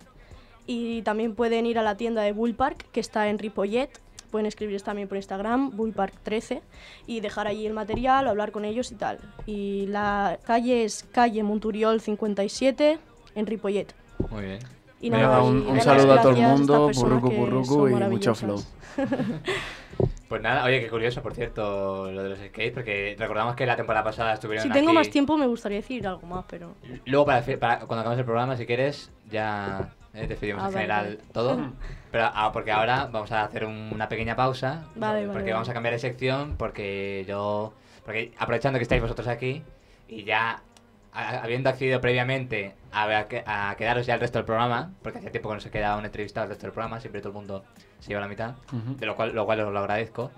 Y 0.67 1.03
también 1.03 1.35
pueden 1.35 1.67
ir 1.67 1.77
a 1.77 1.83
la 1.83 1.95
tienda 1.95 2.23
de 2.23 2.31
Bullpark, 2.31 2.89
que 2.91 2.99
está 2.99 3.29
en 3.29 3.37
Ripollet. 3.37 3.89
Pueden 4.31 4.47
escribirles 4.47 4.83
también 4.83 5.07
por 5.07 5.17
Instagram, 5.17 5.77
Bullpark13, 5.77 6.61
y 7.05 7.19
dejar 7.19 7.47
allí 7.47 7.67
el 7.67 7.73
material 7.73 8.27
hablar 8.27 8.51
con 8.51 8.65
ellos 8.65 8.91
y 8.91 8.95
tal. 8.95 9.19
Y 9.45 9.85
la 9.87 10.39
calle 10.43 10.83
es 10.83 11.05
calle 11.11 11.43
Monturiol 11.43 12.01
57 12.01 12.97
en 13.35 13.45
Ripollet. 13.45 13.93
Muy 14.29 14.43
bien. 14.43 14.59
Y 15.01 15.09
Venga, 15.09 15.27
nada, 15.27 15.41
un, 15.43 15.57
y 15.57 15.59
un 15.59 15.65
darles 15.67 15.83
saludo 15.83 16.13
a 16.13 16.21
todo 16.21 16.31
el 16.31 16.41
mundo, 16.41 16.91
burrucu 16.93 17.89
son 17.89 18.01
y 18.03 18.05
mucho 18.09 18.33
flow. 18.35 18.63
Pues 20.27 20.41
nada, 20.41 20.65
oye, 20.65 20.81
qué 20.81 20.89
curioso, 20.89 21.21
por 21.21 21.35
cierto, 21.35 22.11
lo 22.11 22.23
de 22.23 22.29
los 22.29 22.39
skates, 22.39 22.71
porque 22.71 23.15
recordamos 23.17 23.55
que 23.55 23.63
la 23.67 23.75
temporada 23.75 24.03
pasada 24.03 24.33
estuvieron 24.33 24.63
Si 24.63 24.71
tengo 24.71 24.89
aquí. 24.89 24.95
más 24.97 25.09
tiempo 25.11 25.37
me 25.37 25.45
gustaría 25.45 25.77
decir 25.77 26.05
algo 26.07 26.25
más, 26.25 26.43
pero... 26.49 26.73
Luego, 27.05 27.27
para, 27.27 27.41
para 27.59 27.77
cuando 27.81 27.99
acabemos 28.01 28.17
el 28.17 28.25
programa, 28.25 28.57
si 28.57 28.65
quieres, 28.65 29.11
ya 29.29 29.93
eh, 30.15 30.25
decidimos 30.25 30.63
Ah, 30.63 30.67
en 30.69 30.73
vale, 30.73 30.81
general 30.87 31.05
vale. 31.17 31.19
todo. 31.31 31.71
Pero 32.11 32.29
ah, 32.33 32.49
porque 32.51 32.71
ahora 32.71 33.07
vamos 33.11 33.31
a 33.33 33.43
hacer 33.43 33.65
un- 33.65 33.91
una 33.93 34.09
pequeña 34.09 34.35
pausa. 34.35 34.85
Vale, 34.95 35.19
vale, 35.21 35.25
Porque 35.27 35.39
vale. 35.43 35.53
vamos 35.53 35.69
a 35.69 35.73
cambiar 35.73 35.93
de 35.93 35.99
sección, 35.99 36.55
porque 36.57 37.23
yo. 37.27 37.73
Porque 38.05 38.31
aprovechando 38.39 38.79
que 38.79 38.83
estáis 38.83 39.01
vosotros 39.01 39.27
aquí 39.27 39.61
y 40.07 40.23
ya 40.23 40.61
habiendo 41.15 41.69
accedido 41.69 42.01
previamente 42.01 42.75
a, 42.91 43.03
a 43.17 43.27
que- 43.27 43.43
a 43.45 43.75
quedaros 43.77 44.05
ya 44.05 44.15
el 44.15 44.19
resto 44.19 44.39
del 44.39 44.45
programa, 44.45 44.91
porque 45.01 45.19
hace 45.19 45.29
tiempo 45.29 45.49
que 45.49 45.55
no 45.55 45.61
se 45.61 45.71
queda 45.71 45.95
un 45.97 46.05
entrevistado 46.05 46.43
al 46.43 46.49
resto 46.49 46.63
del 46.67 46.73
programa, 46.73 46.99
siempre 46.99 47.21
todo 47.21 47.29
el 47.29 47.35
mundo 47.35 47.63
se 47.99 48.09
lleva 48.09 48.21
la 48.21 48.27
mitad, 48.27 48.55
Ujú. 48.73 48.95
de 48.97 49.05
lo 49.05 49.15
cual, 49.15 49.33
lo 49.33 49.45
cual 49.45 49.59
os 49.61 49.71
lo 49.73 49.79
agradezco. 49.79 50.31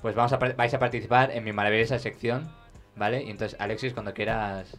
pues 0.00 0.14
vamos 0.16 0.32
a, 0.32 0.36
vais 0.38 0.74
a 0.74 0.78
participar 0.80 1.30
en 1.30 1.44
mi 1.44 1.52
maravillosa 1.52 1.96
sección, 1.98 2.50
¿vale? 2.96 3.22
Y 3.22 3.30
entonces, 3.30 3.56
Alexis, 3.60 3.92
cuando 3.92 4.12
quieras, 4.12 4.76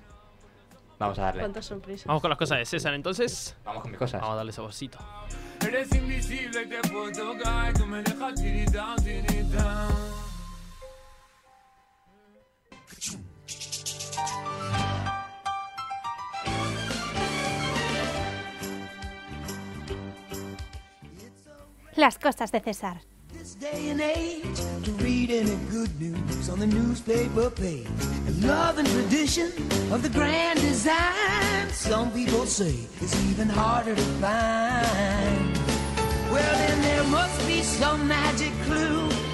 vamos 1.00 1.18
a 1.18 1.22
darle. 1.24 1.42
Cuántas 1.44 1.66
sorpresas. 1.66 2.06
Vamos 2.08 2.22
con 2.22 2.30
las 2.30 2.38
cosas 2.38 2.58
de 2.58 2.66
César, 2.66 2.94
entonces. 2.94 3.56
Vamos 3.64 3.84
con 3.84 3.92
mis 3.92 3.98
cosas. 4.00 4.20
Vamos 4.20 4.34
a 4.34 4.38
darle 4.38 4.52
saborcito. 4.52 4.98
Eres 5.66 5.90
invisible, 5.96 6.66
te 6.66 6.90
puedo 6.90 7.10
tocar 7.12 7.70
y 7.70 7.74
tú 7.74 7.86
me 7.86 8.04
dejas 8.04 8.34
tiritao, 8.36 8.96
tiritao. 8.98 10.13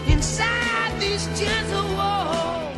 Inside 0.07 0.99
these 0.99 1.27
gentle 1.39 1.95
walls. 1.95 2.75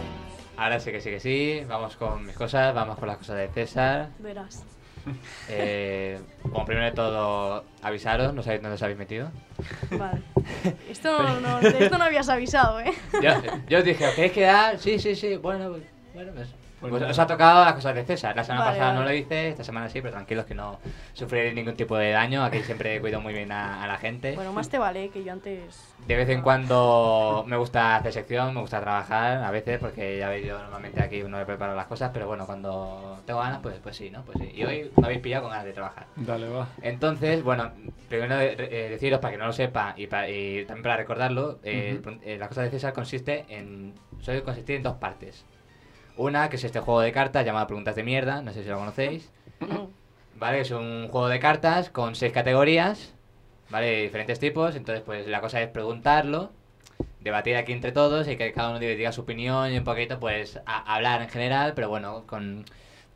Ahora 0.58 0.80
sí 0.80 0.91
que 0.91 1.02
sí 1.02 1.10
que 1.10 1.20
sí, 1.20 1.65
vamos 1.67 1.96
con 1.96 2.24
mis 2.26 2.36
cosas, 2.36 2.74
vamos 2.76 3.00
con 3.00 3.08
las 3.08 3.17
cosas 3.17 3.38
de 3.38 3.48
César. 3.48 4.10
Verás. 4.20 4.63
Eh, 5.54 6.20
bueno, 6.44 6.66
primero 6.66 6.86
de 6.86 6.92
todo, 6.94 7.66
avisaros, 7.82 8.34
no 8.34 8.42
sabéis 8.42 8.62
dónde 8.62 8.76
os 8.76 8.82
habéis 8.84 8.98
metido. 8.98 9.30
Vale. 9.98 10.22
Esto 10.90 11.22
no, 11.22 11.40
no- 11.42 11.60
de 11.60 11.84
esto 11.84 11.98
no 11.98 12.04
habías 12.06 12.30
avisado, 12.30 12.80
¿eh? 12.80 12.92
Yo, 13.22 13.30
yo 13.68 13.80
os 13.80 13.84
dije, 13.84 14.06
¿os 14.08 14.14
queréis 14.14 14.34
quedar? 14.34 14.80
Sí, 14.80 14.98
sí, 15.00 15.16
sí, 15.16 15.36
bueno, 15.38 15.70
pues, 15.72 15.84
bueno, 16.14 16.32
pues, 16.34 16.48
Pues 16.89 16.94
nada. 16.94 17.12
os 17.12 17.20
ha 17.20 17.28
tocado 17.28 17.63
las 17.63 17.74
cosas 17.74 17.96
de 17.96 18.04
César. 18.04 18.36
La 18.36 18.44
semana 18.44 18.65
Vale, 18.65 18.78
pasada 18.78 18.94
no 18.96 19.04
lo 19.04 19.13
hice, 19.13 19.50
esta 19.50 19.63
semana 19.63 19.88
sí, 19.89 20.02
pero 20.02 20.13
tranquilos 20.13 20.46
que 20.46 20.56
no 20.56 20.80
sufriréis 21.13 21.54
ningún 21.54 21.76
tipo 21.76 21.96
de 21.96 22.12
daño. 22.12 22.44
Aquí 22.44 22.60
siempre 22.63 23.00
cuido 23.02 23.22
muy 23.22 23.34
bien 23.34 23.52
a, 23.52 23.84
a 23.84 23.88
la 23.88 23.98
gente. 23.98 24.34
Bueno, 24.36 24.52
más 24.52 24.67
te 24.70 24.78
vale 24.80 25.10
que 25.10 25.24
yo 25.24 25.32
antes. 25.32 25.94
De 26.08 26.15
vez 26.15 26.28
en 26.30 26.41
cuando 26.41 27.44
me 27.48 27.56
gusta 27.58 27.96
hacer 27.98 28.12
sección, 28.12 28.54
me 28.56 28.62
gusta 28.62 28.82
trabajar, 28.82 29.44
a 29.44 29.52
veces, 29.52 29.78
porque 29.80 30.17
ya 30.17 30.30
veis, 30.30 30.48
yo 30.48 30.58
normalmente 30.58 31.02
aquí 31.02 31.22
no 31.22 31.38
me 31.38 31.46
preparo 31.46 31.76
las 31.76 31.86
cosas, 31.86 32.10
pero 32.13 32.28
bueno, 32.28 32.46
cuando 32.48 33.20
tengo 33.26 33.39
ganas, 33.39 33.60
pues, 33.62 33.76
pues 33.84 33.96
sí, 33.96 34.10
¿no? 34.10 34.24
Pues 34.24 34.39
sí. 34.39 34.52
Y 34.56 34.63
hoy 34.63 34.91
me 34.98 35.06
habéis 35.06 35.22
pillado 35.22 35.44
con 35.44 35.52
ganas 35.52 35.65
de 35.65 35.74
trabajar. 35.74 36.08
Dale, 36.15 36.50
va. 36.50 36.67
Entonces, 36.82 37.44
bueno, 37.44 37.72
primero 38.10 38.39
eh, 38.39 38.56
eh, 38.58 38.89
deciros 38.89 39.20
para 39.20 39.32
que 39.34 39.38
no 39.38 39.46
lo 39.46 39.54
sepa 39.54 39.94
y, 39.96 40.08
pa- 40.08 40.28
y 40.28 40.65
también 40.65 40.84
para 40.84 40.98
recordarlo, 40.98 41.60
eh, 41.63 42.00
Ujú. 42.02 42.17
eh, 42.24 42.38
la 42.39 42.48
cosa 42.48 42.63
de 42.63 42.72
César 42.72 42.94
consiste 42.94 43.46
en 43.50 43.94
suele 44.20 44.41
consistir 44.44 44.78
en 44.78 44.84
dos 44.84 44.96
partes. 44.98 45.46
Una, 46.22 46.50
que 46.50 46.58
es 46.58 46.64
este 46.64 46.80
juego 46.80 47.02
de 47.02 47.12
cartas 47.12 47.44
llamado 47.46 47.66
Preguntas 47.68 47.96
de 47.96 48.04
Mierda, 48.04 48.42
no 48.44 48.54
sé 48.54 48.62
si 48.64 48.70
lo 48.70 48.78
conocéis. 48.78 49.32
No. 49.60 49.90
¿Vale? 50.36 50.62
Es 50.62 50.72
un 50.72 51.08
juego 51.10 51.28
de 51.28 51.40
cartas 51.40 51.90
con 51.90 52.16
seis 52.16 52.32
categorías, 52.32 53.14
¿vale? 53.70 53.88
De 53.88 54.02
diferentes 54.04 54.40
tipos. 54.40 54.76
Entonces, 54.76 55.04
pues 55.04 55.28
la 55.28 55.42
cosa 55.42 55.62
es 55.62 55.68
preguntarlo, 55.70 56.52
debatir 57.20 57.56
aquí 57.58 57.72
entre 57.74 57.92
todos 57.92 58.28
y 58.28 58.36
que 58.38 58.52
cada 58.52 58.70
uno 58.70 58.80
diga 58.80 59.12
su 59.12 59.22
opinión 59.22 59.72
y 59.72 59.78
un 59.78 59.84
poquito, 59.84 60.20
pues, 60.20 60.60
a- 60.66 60.96
hablar 60.96 61.22
en 61.22 61.30
general, 61.30 61.74
pero 61.76 61.90
bueno, 61.90 62.24
con, 62.28 62.66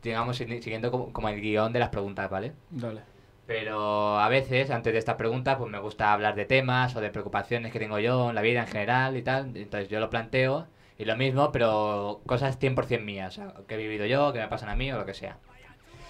digamos, 0.02 0.36
si- 0.36 0.62
siguiendo 0.62 0.90
como, 0.90 1.12
como 1.12 1.28
el 1.28 1.40
guion 1.40 1.72
de 1.72 1.78
las 1.80 1.88
preguntas, 1.90 2.28
¿vale? 2.30 2.52
Dale. 2.70 3.00
Pero 3.46 4.18
a 4.18 4.28
veces, 4.28 4.70
antes 4.70 4.92
de 4.92 4.98
estas 4.98 5.14
preguntas, 5.16 5.56
pues 5.56 5.70
me 5.70 5.78
gusta 5.78 6.12
hablar 6.12 6.34
de 6.34 6.44
temas 6.46 6.96
o 6.96 7.00
de 7.00 7.10
preocupaciones 7.10 7.72
que 7.72 7.78
tengo 7.78 7.98
yo 8.00 8.28
en 8.30 8.34
la 8.34 8.42
vida 8.42 8.60
en 8.62 8.66
general 8.66 9.16
y 9.16 9.22
tal. 9.22 9.56
Entonces 9.56 9.88
yo 9.88 10.00
lo 10.00 10.10
planteo 10.10 10.66
y 10.98 11.04
lo 11.04 11.16
mismo, 11.16 11.52
pero 11.52 12.20
cosas 12.26 12.58
100% 12.58 13.02
mías, 13.02 13.36
o 13.38 13.42
sea, 13.42 13.54
que 13.68 13.74
he 13.74 13.78
vivido 13.78 14.06
yo, 14.06 14.32
que 14.32 14.38
me 14.40 14.48
pasan 14.48 14.68
a 14.70 14.76
mí 14.76 14.90
o 14.92 14.96
lo 14.98 15.06
que 15.06 15.14
sea. 15.14 15.36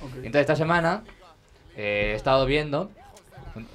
Ok. 0.03 0.15
Entonces 0.17 0.43
esta 0.43 0.57
semana 0.57 1.03
eh, 1.77 2.11
he 2.13 2.15
estado 2.15 2.47
viendo, 2.47 2.91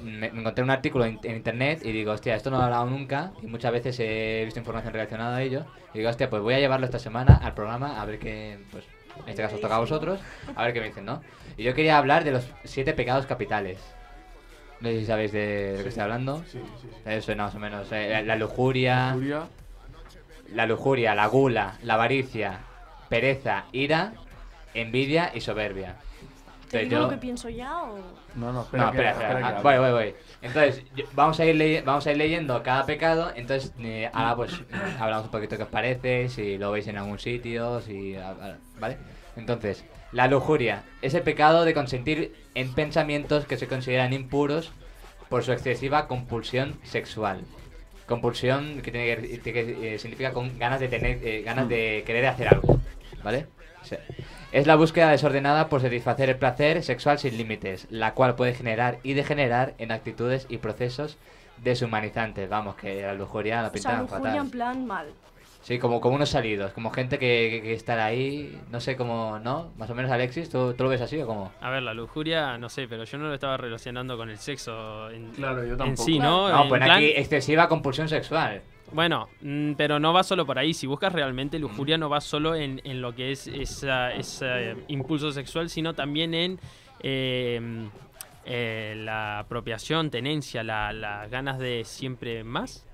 me, 0.02 0.32
me 0.32 0.40
encontré 0.42 0.64
un 0.64 0.70
artículo 0.70 1.06
en, 1.06 1.20
en 1.24 1.36
internet 1.36 1.82
y 1.84 1.92
digo, 1.92 2.12
hostia, 2.12 2.36
esto 2.36 2.50
no 2.52 2.58
lo 2.58 2.64
he 2.64 2.66
hablado 2.66 2.86
nunca 2.86 3.32
y 3.42 3.48
muchas 3.48 3.72
veces 3.72 4.00
he 4.00 4.44
visto 4.46 4.60
información 4.60 4.94
relacionada 4.94 5.38
a 5.38 5.42
ello. 5.42 5.66
Y 5.94 5.98
digo, 5.98 6.10
hostia, 6.10 6.30
pues 6.30 6.42
voy 6.42 6.54
a 6.54 6.60
llevarlo 6.60 6.86
esta 6.86 7.00
semana 7.00 7.40
al 7.44 7.54
programa 7.54 8.02
a 8.02 8.06
ver 8.06 8.20
qué, 8.20 8.60
pues 8.72 8.86
en 9.24 9.30
este 9.30 9.42
caso 9.42 9.56
os 9.56 9.62
toca 9.62 9.76
a 9.76 9.80
vosotros, 9.80 10.20
a 10.56 10.64
ver 10.64 10.74
qué 10.74 10.80
me 10.82 10.88
dicen, 10.88 11.06
¿no? 11.06 11.22
Y 11.58 11.64
yo 11.64 11.74
quería 11.74 11.98
hablar 11.98 12.24
de 12.24 12.32
los 12.32 12.48
siete 12.64 12.94
pecados 12.94 13.26
capitales. 13.26 13.80
No 14.80 14.88
sé 14.90 15.00
si 15.00 15.06
sabéis 15.06 15.32
de 15.32 15.72
lo 15.74 15.78
que 15.78 15.84
Sí. 15.84 15.90
estoy 15.90 16.04
hablando. 16.04 16.44
Sí, 16.48 16.60
sí. 16.82 16.88
Eso, 17.06 17.36
más 17.36 17.54
o 17.54 17.60
menos. 17.60 17.92
eh, 17.92 18.10
la, 18.10 18.22
la 18.24 18.36
lujuria, 18.36 19.12
Furia. 19.14 19.44
La 20.54 20.66
lujuria, 20.66 21.16
la 21.16 21.28
gula, 21.28 21.78
la 21.84 21.96
avaricia, 21.96 22.60
pereza, 23.10 23.66
ira, 23.72 24.14
envidia 24.74 25.32
y 25.34 25.42
soberbia. 25.42 25.96
¿Te 26.70 26.84
Entonces 26.84 26.90
digo 26.90 27.02
yo- 27.02 27.04
lo 27.04 27.10
que 27.10 27.18
pienso 27.18 27.50
ya 27.50 27.82
o.? 27.84 27.98
No, 28.36 28.54
no, 28.54 28.62
espera. 28.62 28.92
no, 28.92 29.46
ah, 29.48 29.60
voy, 29.62 29.78
voy, 29.78 29.92
voy. 29.92 30.16
Entonces, 30.42 30.84
yo- 30.96 31.04
vamos, 31.14 31.38
a 31.42 31.46
ir 31.46 31.84
vamos 31.84 32.08
a 32.08 32.12
ir 32.12 32.18
leyendo 32.18 32.64
cada 32.64 32.86
pecado. 32.86 33.32
Entonces, 33.36 33.74
eh, 33.80 34.10
ahora 34.14 34.36
pues 34.38 34.54
eh, 34.54 34.64
hablamos 35.00 35.26
un 35.26 35.32
poquito 35.32 35.58
qué 35.58 35.64
os 35.64 35.70
parece, 35.70 36.30
si 36.30 36.58
lo 36.58 36.72
veis 36.72 36.88
en 36.88 36.98
algún 36.98 37.20
sitio, 37.20 37.82
si. 37.82 38.16
ah, 38.16 38.36
ah, 38.42 38.54
¿Vale? 38.80 38.98
Entonces, 39.36 39.84
la 40.14 40.28
lujuria 40.28 40.84
es 41.02 41.14
el 41.14 41.24
pecado 41.24 41.66
de 41.66 41.74
consentir 41.74 42.34
en 42.56 42.74
pensamientos 42.74 43.46
que 43.46 43.58
se 43.58 43.68
consideran 43.68 44.14
impuros 44.14 44.72
por 45.30 45.44
su 45.44 45.52
excesiva 45.52 46.08
compulsión 46.08 46.80
sexual. 46.84 47.42
Compulsión 48.08 48.82
que, 48.82 48.92
tiene 48.92 49.40
que, 49.40 49.54
que, 49.54 49.96
eh, 49.96 50.00
significa 50.00 50.34
con 50.34 50.58
ganas 50.58 50.80
de 50.80 50.88
tener, 50.88 51.26
eh, 51.26 51.42
ganas 51.44 51.70
de 51.70 52.04
querer 52.06 52.26
hacer 52.26 52.48
algo, 52.50 52.80
¿vale? 53.24 53.48
O 53.82 53.86
sea, 53.86 54.00
es 54.52 54.68
la 54.68 54.76
búsqueda 54.76 55.10
desordenada 55.10 55.70
por 55.70 55.82
satisfacer 55.82 56.30
el 56.30 56.36
placer 56.36 56.84
sexual 56.84 57.20
sin 57.20 57.38
límites, 57.38 57.88
la 57.90 58.14
cual 58.14 58.36
puede 58.36 58.54
generar 58.54 59.00
y 59.02 59.14
degenerar 59.14 59.74
en 59.78 59.92
actitudes 59.92 60.46
y 60.50 60.58
procesos 60.58 61.18
deshumanizantes. 61.64 62.50
Vamos, 62.50 62.76
que 62.76 63.02
la 63.02 63.14
lujuria 63.14 63.62
la 63.62 63.68
O 63.68 63.72
sea, 63.72 63.74
pintan 63.74 64.02
lujuria 64.02 64.24
fatal. 64.24 64.46
en 64.46 64.52
plan 64.52 64.86
mal. 64.86 65.08
Sí, 65.64 65.78
como, 65.78 66.02
como 66.02 66.16
unos 66.16 66.30
salidos, 66.30 66.72
como 66.74 66.90
gente 66.90 67.20
que, 67.20 67.50
que, 67.52 67.62
que 67.62 67.74
estar 67.74 68.00
ahí, 68.00 68.60
no 68.72 68.80
sé 68.80 68.96
cómo, 68.96 69.38
¿no? 69.38 69.72
Más 69.78 69.88
o 69.92 69.96
menos, 69.96 70.10
Alexis, 70.10 70.50
¿tú, 70.50 70.74
tú 70.74 70.84
lo 70.84 70.90
ves 70.90 71.02
así 71.02 71.22
o 71.22 71.28
cómo? 71.28 71.52
A 71.62 71.70
ver, 71.70 71.84
la 71.84 71.94
lujuria, 71.94 72.58
no 72.58 72.68
sé, 72.68 72.88
pero 72.88 73.04
yo 73.04 73.18
no 73.20 73.28
lo 73.28 73.34
estaba 73.36 73.58
relacionando 73.58 74.18
con 74.18 74.32
el 74.32 74.40
sexo 74.40 75.12
en, 75.12 75.30
Claro, 75.34 75.64
yo 75.64 75.74
en 75.74 75.78
tampoco. 75.78 76.04
sí, 76.04 76.18
¿no? 76.18 76.50
No, 76.50 76.64
En 76.64 76.70
pues 76.70 76.82
plan- 76.82 76.98
aquí 76.98 77.14
excesiva 77.16 77.68
compulsión 77.68 78.10
sexual. 78.10 78.62
Bueno, 78.92 79.30
mm, 79.42 79.74
pero 79.74 80.00
no 80.00 80.12
va 80.14 80.24
solo 80.24 80.46
por 80.48 80.58
ahí. 80.58 80.74
Si 80.74 80.88
buscas 80.88 81.14
realmente 81.14 81.60
lujuria, 81.60 81.98
no 81.98 82.10
va 82.10 82.22
solo 82.22 82.56
en, 82.56 82.82
en 82.84 83.00
lo 83.00 83.14
que 83.14 83.32
es 83.32 83.46
esa, 83.48 84.12
ese 84.14 84.76
impulso 84.88 85.32
sexual, 85.32 85.70
sino 85.70 85.94
también 85.94 86.34
en 86.34 86.60
eh, 87.02 87.88
eh, 88.46 88.96
la 88.98 89.40
apropiación, 89.40 90.10
tenencia, 90.10 90.64
la- 90.64 90.92
las 90.92 91.30
ganas 91.30 91.60
de 91.60 91.84
siempre 91.86 92.44
más, 92.44 92.86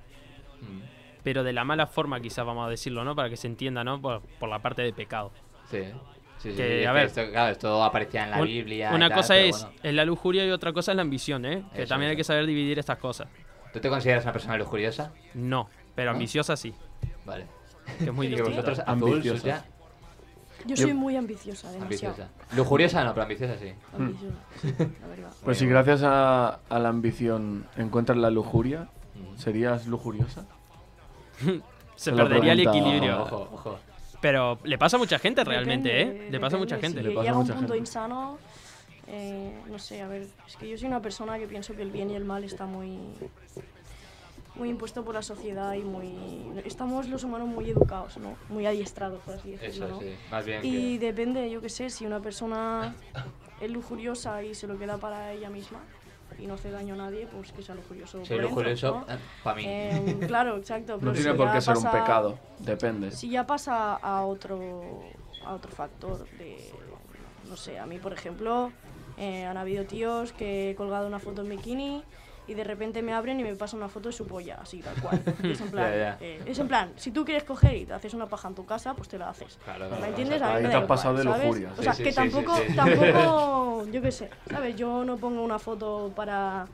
Mm, 0.61 0.96
pero 1.27 1.43
de 1.43 1.51
la 1.51 1.65
mala 1.65 1.87
forma, 1.87 2.21
quizás 2.21 2.45
vamos 2.45 2.65
a 2.65 2.69
decirlo, 2.69 3.03
¿no? 3.03 3.13
Para 3.13 3.29
que 3.29 3.35
se 3.35 3.47
entienda, 3.47 3.83
¿no? 3.83 3.99
Por, 4.01 4.21
por 4.39 4.47
la 4.47 4.59
parte 4.59 4.81
de 4.81 4.93
pecado. 4.93 5.33
Sí, 5.69 5.79
sí, 6.37 6.51
sí. 6.51 6.55
Que, 6.55 6.87
a 6.87 6.93
ver. 6.93 7.07
esto, 7.07 7.21
claro, 7.29 7.51
esto 7.51 7.83
aparecía 7.83 8.23
en 8.23 8.31
la 8.31 8.37
Un- 8.39 8.45
Biblia. 8.47 8.93
Una 8.95 9.09
tal, 9.09 9.17
cosa 9.17 9.35
es, 9.37 9.61
bueno. 9.63 9.77
es 9.83 9.93
la 9.93 10.05
lujuria 10.05 10.45
y 10.47 10.51
otra 10.51 10.71
cosa 10.71 10.93
es 10.93 10.95
la 10.95 11.01
ambición, 11.01 11.45
¿eh? 11.45 11.65
Que 11.75 11.81
Eso, 11.83 11.89
también 11.89 12.11
hay 12.11 12.15
que 12.15 12.23
saber 12.23 12.45
dividir 12.45 12.79
estas 12.79 12.97
cosas. 12.99 13.27
¿Tú 13.73 13.81
te 13.81 13.89
consideras 13.89 14.23
una 14.23 14.31
persona 14.31 14.55
lujuriosa? 14.57 15.11
No, 15.33 15.69
pero 15.95 16.11
¿No? 16.11 16.15
ambiciosa 16.15 16.55
sí, 16.55 16.73
Vale. 17.25 17.45
que 17.97 18.05
es 18.05 18.13
muy 18.13 18.27
distinto. 18.29 18.49
vosotros, 18.51 18.79
azul, 18.79 18.93
Ambiciosa. 19.09 19.41
Suya, 19.41 19.65
Yo 20.65 20.77
soy 20.77 20.93
muy 20.93 21.17
ambiciosa, 21.17 21.71
demasiado. 21.73 22.13
ambiciosa. 22.23 22.55
Lujuriosa 22.55 23.03
no, 23.03 23.11
pero 23.13 23.23
ambiciosa 23.23 23.57
sí. 23.57 23.73
Ambiciosa, 23.93 24.35
sí, 24.61 24.73
la 25.01 25.07
verdad. 25.07 25.31
Pues 25.43 25.57
si 25.57 25.65
gracias 25.67 26.03
a, 26.03 26.61
a 26.69 26.79
la 26.79 26.87
ambición 26.87 27.65
encuentras 27.75 28.17
la 28.17 28.29
lujuria, 28.29 28.87
Mm. 29.17 29.35
¿serías 29.39 29.87
lujuriosa? 29.87 30.45
Se 31.95 32.11
perdería 32.11 32.53
el 32.53 32.59
pregunta- 32.63 32.79
equilibrio. 32.79 33.21
Ojo, 33.23 33.49
ojo. 33.53 33.79
Pero 34.21 34.59
le 34.63 34.77
pasa 34.77 34.97
a 34.97 34.99
mucha 34.99 35.19
gente 35.19 35.43
realmente, 35.43 35.89
Depende, 35.89 36.27
¿eh? 36.27 36.31
Le 36.31 36.39
pasa 36.39 36.55
a 36.55 36.59
mucha 36.59 36.77
gente. 36.79 37.01
Si 37.01 37.07
pasa 37.09 37.19
a 37.19 37.23
llega 37.23 37.31
a 37.35 37.37
un 37.37 37.41
mucha 37.43 37.53
punto 37.55 37.73
gente. 37.73 37.77
insano, 37.89 38.37
eh, 39.07 39.53
no 39.69 39.77
sé, 39.79 40.01
a 40.01 40.07
ver, 40.07 40.27
es 40.47 40.55
que 40.57 40.67
yo 40.69 40.77
soy 40.77 40.87
una 40.87 41.01
persona 41.01 41.37
que 41.37 41.47
pienso 41.47 41.75
que 41.75 41.81
el 41.83 41.91
bien 41.91 42.09
y 42.09 42.15
el 42.15 42.25
mal 42.25 42.43
está 42.43 42.65
muy 42.65 42.97
muy 44.55 44.69
impuesto 44.69 45.05
por 45.05 45.13
la 45.13 45.21
sociedad 45.21 45.73
y 45.75 45.83
muy 45.83 46.15
estamos 46.65 47.07
los 47.09 47.23
humanos 47.23 47.47
muy 47.47 47.69
educados, 47.69 48.17
¿no? 48.17 48.35
Muy 48.49 48.65
adiestrados, 48.65 49.21
por 49.21 49.35
así 49.35 49.51
decirlo, 49.51 49.85
Eso 49.85 49.95
¿no? 49.95 49.99
sí, 50.01 50.15
más 50.31 50.45
bien 50.45 50.61
Y 50.65 50.97
que... 50.97 51.05
depende, 51.05 51.49
yo 51.51 51.61
qué 51.61 51.69
sé, 51.69 51.91
si 51.91 52.07
una 52.07 52.19
persona 52.19 52.95
es 53.61 53.69
lujuriosa 53.69 54.41
y 54.41 54.55
se 54.55 54.65
lo 54.65 54.79
queda 54.79 54.97
para 54.97 55.31
ella 55.31 55.51
misma 55.51 55.79
y 56.39 56.47
no 56.47 56.53
hace 56.55 56.71
daño 56.71 56.93
a 56.93 56.97
nadie, 56.97 57.27
pues 57.27 57.51
que 57.51 57.61
sea 57.63 57.75
lujurioso. 57.75 58.19
Por 58.19 58.27
dentro, 58.27 58.47
lujurioso 58.49 58.91
¿no? 59.07 59.17
para 59.43 59.55
mí. 59.55 59.63
Eh, 59.65 60.19
claro, 60.27 60.57
exacto. 60.57 60.97
Pero 60.99 61.11
No 61.11 61.15
si 61.15 61.23
tiene 61.23 61.37
por 61.37 61.47
ya 61.47 61.53
qué 61.53 61.61
ser 61.61 61.77
un 61.77 61.83
pasa- 61.83 61.99
pecado, 61.99 62.39
depende. 62.59 63.11
Si 63.11 63.29
ya 63.29 63.45
pasa 63.47 63.95
a 63.95 64.23
otro, 64.23 65.03
a 65.45 65.53
otro 65.53 65.71
factor 65.71 66.27
de, 66.37 66.71
no 67.49 67.55
sé, 67.57 67.79
a 67.79 67.85
mí 67.85 67.97
por 67.97 68.13
ejemplo, 68.13 68.71
eh, 69.17 69.45
han 69.45 69.57
habido 69.57 69.85
tíos 69.85 70.31
que 70.33 70.71
he 70.71 70.75
colgado 70.75 71.07
una 71.07 71.19
foto 71.19 71.41
en 71.41 71.49
bikini 71.49 72.03
y 72.47 72.53
de 72.53 72.63
repente 72.63 73.01
me 73.01 73.13
abren 73.13 73.39
y 73.39 73.43
me 73.43 73.55
pasan 73.55 73.79
una 73.79 73.89
foto 73.89 74.09
de 74.09 74.13
su 74.13 74.25
polla, 74.25 74.57
así 74.61 74.79
tal 74.81 74.95
cual. 75.01 75.21
Es 75.43 75.59
en 75.61 75.69
plan, 75.71 75.91
eh, 75.93 76.41
es 76.45 76.57
en 76.59 76.67
plan, 76.67 76.91
si 76.95 77.11
tú 77.11 77.25
quieres 77.25 77.43
coger 77.43 77.75
y 77.75 77.85
te 77.85 77.93
haces 77.93 78.13
una 78.13 78.27
paja 78.27 78.47
en 78.47 78.55
tu 78.55 78.65
casa, 78.65 78.93
pues 78.93 79.07
te 79.09 79.17
la 79.17 79.29
haces. 79.29 79.57
Claro, 79.63 79.87
claro, 79.87 80.01
¿Me 80.01 80.07
entiendes? 80.09 80.37
claro. 80.37 80.53
A 80.53 80.57
mí 80.57 80.61
me 80.63 80.67
Ahí 80.67 80.71
te 80.71 80.77
da 80.77 80.81
has 80.83 80.87
pasado 80.87 81.21
igual, 81.21 81.39
de 81.39 81.45
¿sabes? 81.45 81.45
lujuria. 81.61 81.73
O 81.77 81.83
sea, 81.83 81.93
Sí, 81.93 82.03
que 82.03 82.09
sí, 82.11 82.15
tampoco, 82.15 82.55
sí, 82.55 82.63
sí. 82.69 82.75
tampoco, 82.75 83.85
yo 83.91 84.01
qué 84.01 84.11
sé, 84.11 84.29
¿sabes? 84.49 84.75
Yo 84.75 85.03
no 85.03 85.17
pongo 85.17 85.41
una 85.43 85.59
foto 85.59 86.11
para, 86.15 86.67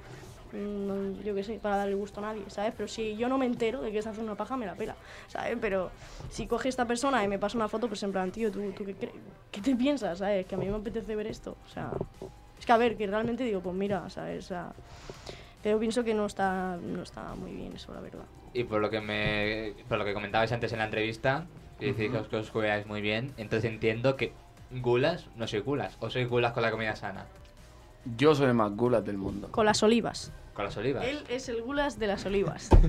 mm, 0.51 1.21
yo 1.23 1.33
qué 1.35 1.43
sé, 1.43 1.59
para 1.61 1.77
darle 1.77 1.95
gusto 1.95 2.19
a 2.19 2.23
nadie, 2.23 2.43
¿sabes? 2.49 2.73
Pero 2.77 2.87
si 2.87 3.15
yo 3.17 3.27
no 3.27 3.37
me 3.37 3.45
entero 3.45 3.81
de 3.81 3.91
que 3.91 4.01
se 4.01 4.09
hace 4.09 4.21
una 4.21 4.35
paja, 4.35 4.55
me 4.57 4.65
la 4.65 4.75
pela, 4.75 4.95
¿sabes? 5.27 5.57
Pero 5.59 5.89
si 6.29 6.45
coge 6.47 6.69
esta 6.69 6.85
persona 6.85 7.23
y 7.23 7.27
me 7.27 7.39
pasa 7.39 7.57
una 7.57 7.67
foto, 7.67 7.87
pues 7.87 8.01
en 8.03 8.11
plan, 8.11 8.31
tío, 8.31 8.51
¿tú, 8.51 8.71
tú 8.73 8.85
qué, 8.85 8.95
qué 9.51 9.61
te 9.61 9.75
piensas, 9.75 10.19
¿sabes? 10.19 10.45
Que 10.45 10.53
a 10.55 10.57
mí 10.57 10.67
me 10.67 10.75
apetece 10.77 11.15
ver 11.15 11.27
esto, 11.27 11.57
o 11.65 11.69
sea... 11.73 11.89
Es 12.59 12.65
que 12.67 12.71
a 12.71 12.77
ver, 12.77 12.95
que 12.95 13.05
realmente 13.07 13.43
digo, 13.43 13.59
pues 13.59 13.75
mira, 13.75 14.09
¿sabes? 14.09 14.45
O 14.45 14.47
sea, 14.47 14.71
pero 15.63 15.79
pienso 15.79 16.03
que 16.03 16.13
no 16.13 16.25
está, 16.27 16.77
no 16.81 17.01
está 17.01 17.33
muy 17.35 17.51
bien 17.53 17.73
eso, 17.73 17.93
la 17.93 18.01
verdad. 18.01 18.25
Y 18.53 18.65
por 18.65 18.81
lo 18.81 18.89
que 18.91 19.01
me 19.01 19.73
por 19.87 19.97
lo 19.97 20.05
que 20.05 20.13
comentabais 20.13 20.51
antes 20.51 20.71
en 20.73 20.79
la 20.79 20.85
entrevista, 20.85 21.45
que 21.79 21.87
decís 21.93 22.11
que 22.11 22.17
os- 22.17 22.27
que 22.27 22.35
os 22.35 22.51
cuidáis 22.51 22.85
muy 22.85 23.01
bien, 23.01 23.31
entonces 23.37 23.71
entiendo 23.71 24.15
que 24.15 24.33
gulas 24.69 25.27
no 25.35 25.47
soy 25.47 25.61
gulas, 25.61 25.95
o 25.99 26.09
soy 26.09 26.25
gulas 26.25 26.51
con 26.53 26.61
la 26.63 26.69
comida 26.71 26.95
sana, 26.95 27.25
Yo 28.17 28.35
soy 28.35 28.47
el 28.47 28.53
más 28.53 28.71
gulas 28.75 29.03
del 29.05 29.17
mundo. 29.17 29.47
Con 29.51 29.65
las 29.65 29.81
olivas. 29.81 30.31
con 30.53 30.65
las 30.65 30.75
olivas. 30.77 31.05
Él 31.05 31.23
es 31.29 31.47
el 31.49 31.61
gulas 31.63 31.97
de 31.97 32.07
las 32.07 32.25
olivas. 32.25 32.69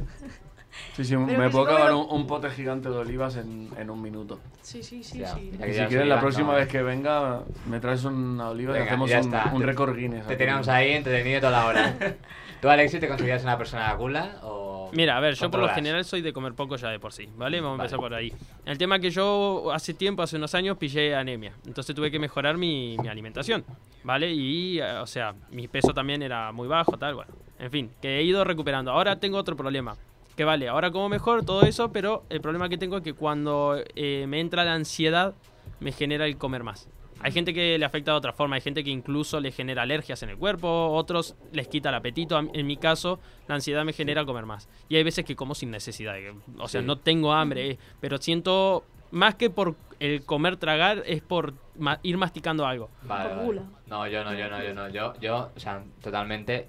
Sí, 0.96 1.04
sí, 1.04 1.14
Pero 1.14 1.38
me 1.38 1.50
puedo 1.50 1.66
acabar 1.66 1.90
lo- 1.92 2.04
un, 2.04 2.20
un 2.22 2.26
pote 2.26 2.50
gigante 2.50 2.88
de 2.88 2.96
olivas 2.96 3.36
en, 3.36 3.70
en 3.78 3.90
un 3.90 4.02
minuto. 4.02 4.40
Sí, 4.60 4.82
sí, 4.82 5.04
sí, 5.04 5.18
Ya, 5.20 5.28
sí. 5.34 5.52
ya 5.56 5.66
Y 5.68 5.72
si 5.72 5.76
quieres, 5.78 5.92
la 5.92 6.02
olivas, 6.02 6.20
próxima 6.20 6.48
no. 6.48 6.54
vez 6.54 6.68
que 6.68 6.82
venga, 6.82 7.42
me 7.70 7.78
traes 7.78 8.02
una 8.04 8.48
oliva 8.50 8.72
y 8.72 8.80
Venga, 8.80 8.86
hacemos 8.90 9.08
ya 9.08 9.20
un, 9.20 9.32
un 9.54 9.62
récord 9.62 9.94
Guinness. 9.96 10.26
Te 10.26 10.32
aquí. 10.34 10.38
tenemos 10.38 10.66
ahí 10.66 10.92
entretenido 10.94 11.40
toda 11.40 11.52
la 11.52 11.66
hora. 11.66 11.94
¿Tú, 12.64 12.70
Alexis, 12.70 12.98
te 12.98 13.08
consideras 13.08 13.42
una 13.42 13.58
persona 13.58 13.92
gula 13.92 14.38
o...? 14.42 14.88
Mira, 14.94 15.18
a 15.18 15.20
ver, 15.20 15.34
yo 15.34 15.50
por 15.50 15.60
lo 15.60 15.68
general 15.68 16.02
soy 16.02 16.22
de 16.22 16.32
comer 16.32 16.54
poco 16.54 16.76
ya 16.76 16.88
de 16.88 16.98
por 16.98 17.12
sí, 17.12 17.28
¿vale? 17.36 17.60
Vamos 17.60 17.78
a 17.78 17.82
empezar 17.82 17.98
por 17.98 18.14
ahí. 18.14 18.32
El 18.64 18.78
tema 18.78 18.98
que 19.00 19.10
yo 19.10 19.70
hace 19.70 19.92
tiempo, 19.92 20.22
hace 20.22 20.36
unos 20.36 20.54
años, 20.54 20.78
pillé 20.78 21.14
anemia. 21.14 21.52
Entonces 21.66 21.94
tuve 21.94 22.10
que 22.10 22.18
mejorar 22.18 22.56
mi, 22.56 22.96
mi 23.02 23.08
alimentación, 23.08 23.66
¿vale? 24.02 24.32
Y, 24.32 24.78
eh, 24.78 24.92
o 24.92 25.06
sea, 25.06 25.34
mi 25.50 25.68
peso 25.68 25.92
también 25.92 26.22
era 26.22 26.52
muy 26.52 26.66
bajo, 26.66 26.96
tal, 26.96 27.16
bueno. 27.16 27.34
En 27.58 27.70
fin, 27.70 27.90
que 28.00 28.16
he 28.16 28.22
ido 28.22 28.42
recuperando. 28.44 28.92
Ahora 28.92 29.20
tengo 29.20 29.36
otro 29.36 29.58
problema. 29.58 29.98
Que 30.34 30.44
vale, 30.44 30.66
ahora 30.66 30.90
como 30.90 31.10
mejor 31.10 31.44
todo 31.44 31.64
eso, 31.64 31.92
pero 31.92 32.24
el 32.30 32.40
problema 32.40 32.70
que 32.70 32.78
tengo 32.78 32.96
es 32.96 33.02
que 33.02 33.12
cuando 33.12 33.76
eh, 33.94 34.24
me 34.26 34.40
entra 34.40 34.64
la 34.64 34.72
ansiedad, 34.72 35.34
me 35.80 35.92
genera 35.92 36.24
el 36.24 36.38
comer 36.38 36.62
más. 36.62 36.88
Hay 37.20 37.32
gente 37.32 37.54
que 37.54 37.78
le 37.78 37.84
afecta 37.86 38.10
de 38.10 38.18
otra 38.18 38.32
forma, 38.32 38.56
hay 38.56 38.60
gente 38.60 38.84
que 38.84 38.90
incluso 38.90 39.40
le 39.40 39.50
genera 39.50 39.82
alergias 39.82 40.22
en 40.22 40.30
el 40.30 40.36
cuerpo, 40.36 40.88
otros 40.88 41.34
les 41.52 41.68
quita 41.68 41.88
el 41.88 41.94
apetito. 41.94 42.38
En 42.52 42.66
mi 42.66 42.76
caso, 42.76 43.18
la 43.48 43.54
ansiedad 43.54 43.84
me 43.84 43.92
genera 43.94 44.24
comer 44.26 44.44
más. 44.46 44.68
Y 44.88 44.96
hay 44.96 45.02
veces 45.04 45.24
que 45.24 45.34
como 45.34 45.54
sin 45.54 45.70
necesidad, 45.70 46.14
que- 46.16 46.34
o 46.58 46.68
sea, 46.68 46.80
Sí. 46.82 46.86
no 46.86 46.96
tengo 46.98 47.32
hambre, 47.32 47.70
eh, 47.72 47.78
pero 48.00 48.18
siento 48.18 48.84
más 49.10 49.36
que 49.36 49.48
por 49.48 49.74
el 50.00 50.24
comer 50.24 50.56
tragar, 50.58 51.02
es 51.06 51.22
por 51.22 51.54
ma- 51.78 52.00
ir 52.02 52.18
masticando 52.18 52.66
algo. 52.66 52.90
Vale. 53.04 53.60
No, 53.86 54.06
yo 54.08 54.22
no, 54.24 54.34
yo 54.34 54.50
no, 54.50 54.62
yo 54.62 54.74
no. 54.74 54.88
Yo, 54.90 55.14
yo, 55.20 55.50
o 55.56 55.60
sea, 55.60 55.82
totalmente... 56.02 56.68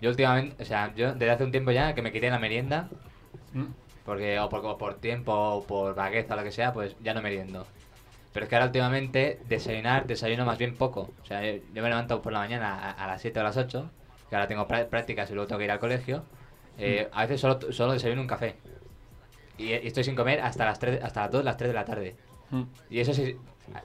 Yo 0.00 0.10
últimamente, 0.10 0.62
o 0.62 0.66
sea, 0.66 0.94
yo 0.94 1.12
desde 1.14 1.30
hace 1.30 1.42
un 1.44 1.50
tiempo 1.50 1.72
ya 1.72 1.92
que 1.94 2.02
me 2.02 2.12
quité 2.12 2.30
la 2.30 2.38
merienda, 2.38 2.88
Mm. 3.52 3.64
porque 4.04 4.38
o 4.38 4.48
por, 4.48 4.64
o 4.64 4.78
por 4.78 4.94
tiempo 4.94 5.32
o 5.32 5.64
por 5.66 5.94
vagueza 5.96 6.34
o 6.34 6.36
lo 6.36 6.44
que 6.44 6.52
sea, 6.52 6.72
pues 6.72 6.94
ya 7.02 7.14
no 7.14 7.22
meriendo. 7.22 7.66
Pero 8.38 8.44
es 8.44 8.50
que 8.50 8.54
ahora 8.54 8.66
últimamente 8.66 9.40
desayunar, 9.48 10.06
desayuno 10.06 10.44
más 10.44 10.58
bien 10.58 10.76
poco. 10.76 11.10
O 11.20 11.26
sea, 11.26 11.42
yo, 11.44 11.60
yo 11.74 11.82
me 11.82 11.88
levanto 11.88 12.22
por 12.22 12.32
la 12.32 12.38
mañana 12.38 12.72
a, 12.72 12.92
a 12.92 13.06
las 13.08 13.20
7 13.20 13.40
o 13.40 13.42
las 13.42 13.56
8, 13.56 13.90
que 14.30 14.36
ahora 14.36 14.46
tengo 14.46 14.68
prá- 14.68 14.86
prácticas 14.86 15.28
y 15.28 15.34
luego 15.34 15.48
tengo 15.48 15.58
que 15.58 15.64
ir 15.64 15.72
al 15.72 15.80
colegio. 15.80 16.22
Eh, 16.78 17.08
A 17.10 17.22
veces 17.22 17.40
solo, 17.40 17.58
solo 17.72 17.94
desayuno 17.94 18.20
un 18.20 18.28
café. 18.28 18.54
Y, 19.56 19.64
y 19.70 19.72
estoy 19.72 20.04
sin 20.04 20.14
comer 20.14 20.40
hasta 20.40 20.64
las 20.66 20.78
3, 20.78 21.02
hasta 21.02 21.22
las 21.22 21.32
2, 21.32 21.44
las 21.44 21.56
3 21.56 21.70
de 21.70 21.74
la 21.74 21.84
tarde. 21.84 22.14
Mm. 22.50 22.62
Y 22.90 23.00
eso 23.00 23.12
sí, 23.12 23.36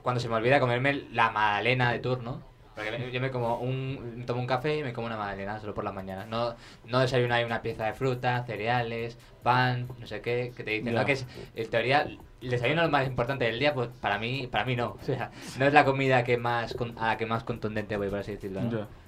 cuando 0.02 0.20
se 0.20 0.28
me 0.28 0.36
olvida 0.36 0.60
comerme 0.60 1.02
la 1.10 1.30
magdalena 1.32 1.90
de 1.90 1.98
turno. 1.98 2.40
Porque 2.76 3.10
yo 3.12 3.20
me 3.20 3.32
como 3.32 3.58
un, 3.58 4.18
me 4.18 4.24
tomo 4.24 4.40
un 4.40 4.46
café 4.46 4.78
y 4.78 4.82
me 4.84 4.92
como 4.92 5.08
una 5.08 5.16
magdalena 5.16 5.58
solo 5.58 5.74
por 5.74 5.82
las 5.82 5.94
mañanas. 5.94 6.28
No, 6.28 6.54
no 6.86 7.00
desayuno 7.00 7.34
ahí 7.34 7.42
una 7.42 7.60
pieza 7.60 7.86
de 7.86 7.94
fruta, 7.94 8.44
cereales, 8.46 9.18
pan, 9.42 9.88
no 9.98 10.06
sé 10.06 10.20
qué, 10.20 10.52
que 10.56 10.62
te 10.62 10.70
dicen. 10.70 10.94
¿no? 10.94 11.04
Que 11.06 11.12
es, 11.12 11.26
en 11.56 11.70
teoría, 11.70 12.06
el 12.44 12.50
desayuno 12.50 12.82
es 12.82 12.86
lo 12.86 12.92
más 12.92 13.06
importante 13.06 13.44
del 13.46 13.58
día, 13.58 13.74
pues 13.74 13.88
para 14.00 14.18
mí, 14.18 14.46
para 14.50 14.64
mí 14.64 14.76
no. 14.76 14.96
O 15.00 15.04
sea, 15.04 15.30
no 15.58 15.66
es 15.66 15.72
la 15.72 15.84
comida 15.84 16.22
que 16.24 16.36
más, 16.36 16.74
con- 16.74 16.96
a 16.98 17.08
la 17.08 17.16
que 17.16 17.26
más 17.26 17.44
contundente 17.44 17.96
voy, 17.96 18.08
por 18.08 18.20
así 18.20 18.32
decirlo. 18.32 18.60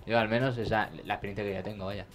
Yo 0.07 0.19
al 0.19 0.29
menos 0.29 0.57
esa 0.59 0.91
la 1.05 1.15
experiencia 1.15 1.45
que 1.45 1.53
ya 1.53 1.63
tengo, 1.63 1.87
vaya. 1.87 2.07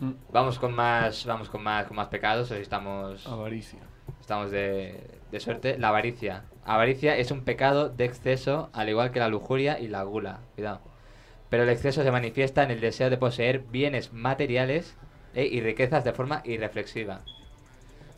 Mm. 0.00 0.12
Vamos 0.32 0.58
con 0.58 0.74
más, 0.74 1.26
vamos 1.26 1.48
con 1.50 1.62
más, 1.62 1.86
con 1.86 1.96
más 1.96 2.08
pecados, 2.08 2.50
hoy 2.50 2.60
estamos... 2.60 3.26
Avaricia. 3.26 3.80
Estamos 4.20 4.50
de, 4.50 5.00
de 5.30 5.40
suerte. 5.40 5.78
La 5.78 5.88
avaricia. 5.88 6.44
Avaricia 6.64 7.16
es 7.16 7.30
un 7.30 7.42
pecado 7.44 7.88
de 7.88 8.04
exceso, 8.04 8.70
al 8.72 8.88
igual 8.88 9.10
que 9.10 9.18
la 9.20 9.28
lujuria 9.28 9.78
y 9.80 9.88
la 9.88 10.02
gula. 10.02 10.40
Cuidado. 10.54 10.80
Pero 11.48 11.62
el 11.62 11.70
exceso 11.70 12.02
se 12.02 12.10
manifiesta 12.12 12.62
en 12.62 12.70
el 12.70 12.80
deseo 12.80 13.08
de 13.10 13.16
poseer 13.16 13.60
bienes 13.60 14.12
materiales 14.12 14.96
eh, 15.34 15.48
y 15.50 15.60
riquezas 15.62 16.04
de 16.04 16.12
forma 16.12 16.42
irreflexiva. 16.44 17.22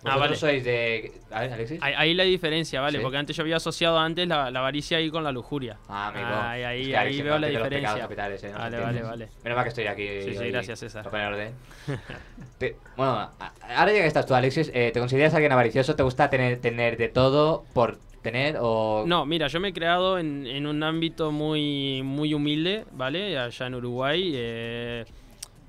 Ah, 0.04 0.16
¿Vosotros 0.16 0.40
vale. 0.40 0.52
sois 0.54 0.64
de... 0.64 1.12
A 1.30 1.40
ver, 1.40 1.52
Alexis. 1.52 1.78
Ahí, 1.82 1.92
ahí 1.96 2.14
la 2.14 2.24
diferencia, 2.24 2.80
¿vale? 2.80 2.98
Sí. 2.98 3.02
Porque 3.02 3.18
antes 3.18 3.36
yo 3.36 3.42
había 3.42 3.56
asociado 3.56 3.98
antes 3.98 4.26
la, 4.26 4.50
la 4.50 4.60
avaricia 4.60 4.96
ahí 4.98 5.10
con 5.10 5.22
la 5.24 5.30
lujuria. 5.32 5.76
Ah, 5.88 6.08
amigo. 6.08 6.26
Ahí, 6.26 6.62
ahí, 6.62 6.80
Es 6.82 6.88
que 6.88 6.96
ahí 6.96 7.22
veo 7.22 7.38
la 7.38 7.46
diferencia. 7.48 7.98
capitales, 7.98 8.44
eh, 8.44 8.50
no 8.52 8.58
vale, 8.58 8.80
vale, 8.80 9.02
vale. 9.02 9.28
Menos 9.44 9.56
mal 9.56 9.64
que 9.64 9.68
estoy 9.68 9.86
aquí. 9.86 10.06
Sí, 10.24 10.34
sí, 10.36 10.48
gracias, 10.50 10.78
César. 10.78 11.04
para 11.10 11.10
poner 11.10 11.26
orden. 11.26 11.54
Te- 12.58 12.76
bueno, 12.96 13.30
ahora 13.76 13.92
ya 13.92 14.00
que 14.00 14.06
estás 14.06 14.26
tú, 14.26 14.34
Alexis, 14.34 14.70
eh, 14.74 14.90
¿te 14.92 15.00
consideras 15.00 15.34
alguien 15.34 15.52
avaricioso? 15.52 15.94
¿Te 15.96 16.02
gusta 16.02 16.30
tener, 16.30 16.60
tener 16.60 16.96
de 16.96 17.08
todo 17.08 17.64
por 17.74 17.98
tener 18.22 18.56
o...? 18.60 19.04
No, 19.06 19.24
mira, 19.26 19.48
yo 19.48 19.60
me 19.60 19.68
he 19.68 19.72
creado 19.72 20.18
en, 20.18 20.46
en 20.46 20.66
un 20.66 20.82
ámbito 20.82 21.30
muy, 21.32 22.02
muy 22.02 22.34
humilde, 22.34 22.84
¿vale? 22.92 23.38
Allá 23.38 23.66
en 23.66 23.74
Uruguay. 23.74 24.32
eh, 24.34 25.04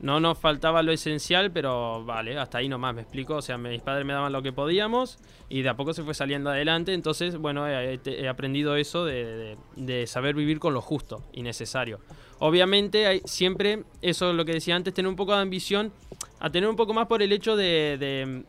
no 0.01 0.19
nos 0.19 0.37
faltaba 0.37 0.81
lo 0.83 0.91
esencial, 0.91 1.51
pero 1.51 2.03
vale, 2.03 2.37
hasta 2.37 2.57
ahí 2.57 2.67
nomás, 2.67 2.93
me 2.95 3.01
explico. 3.01 3.35
O 3.35 3.41
sea, 3.41 3.57
mis 3.57 3.81
padres 3.81 4.05
me 4.05 4.13
daban 4.13 4.33
lo 4.33 4.41
que 4.41 4.51
podíamos 4.51 5.17
y 5.47 5.61
de 5.61 5.69
a 5.69 5.75
poco 5.75 5.93
se 5.93 6.03
fue 6.03 6.13
saliendo 6.13 6.49
adelante. 6.49 6.93
Entonces, 6.93 7.37
bueno, 7.37 7.67
he, 7.67 7.99
he- 8.05 8.27
aprendido 8.27 8.75
eso 8.75 9.05
de, 9.05 9.25
de- 9.25 9.57
de 9.75 10.07
saber 10.07 10.33
vivir 10.35 10.59
con 10.59 10.73
lo 10.73 10.81
justo 10.81 11.23
y 11.33 11.43
necesario. 11.43 11.99
Obviamente, 12.39 13.05
hay 13.05 13.21
siempre, 13.25 13.83
eso 14.01 14.31
es 14.31 14.35
lo 14.35 14.43
que 14.43 14.53
decía 14.53 14.75
antes, 14.75 14.93
tener 14.93 15.07
un 15.07 15.15
poco 15.15 15.35
de 15.35 15.41
ambición, 15.41 15.93
a 16.39 16.49
tener 16.49 16.67
un 16.69 16.75
poco 16.75 16.93
más 16.93 17.05
por 17.07 17.21
el 17.21 17.31
hecho 17.31 17.55
de- 17.55 17.97
de 17.99 18.43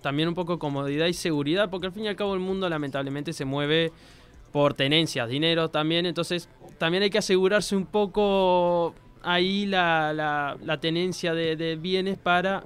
también 0.00 0.28
un 0.28 0.34
poco 0.34 0.58
comodidad 0.58 1.06
y 1.06 1.14
seguridad, 1.14 1.70
porque 1.70 1.86
al 1.88 1.92
fin 1.92 2.04
y 2.04 2.08
al 2.08 2.14
cabo 2.16 2.34
el 2.34 2.40
mundo 2.40 2.68
lamentablemente 2.68 3.32
se 3.32 3.44
mueve 3.44 3.90
por 4.52 4.74
tenencias, 4.74 5.28
dinero 5.28 5.70
también, 5.70 6.06
entonces 6.06 6.48
también 6.78 7.02
hay 7.02 7.10
que 7.10 7.18
asegurarse 7.18 7.74
un 7.74 7.86
poco 7.86 8.94
ahí 9.24 9.66
la, 9.66 10.12
la, 10.12 10.56
la 10.62 10.78
tenencia 10.78 11.34
de, 11.34 11.56
de 11.56 11.76
bienes 11.76 12.18
para 12.18 12.62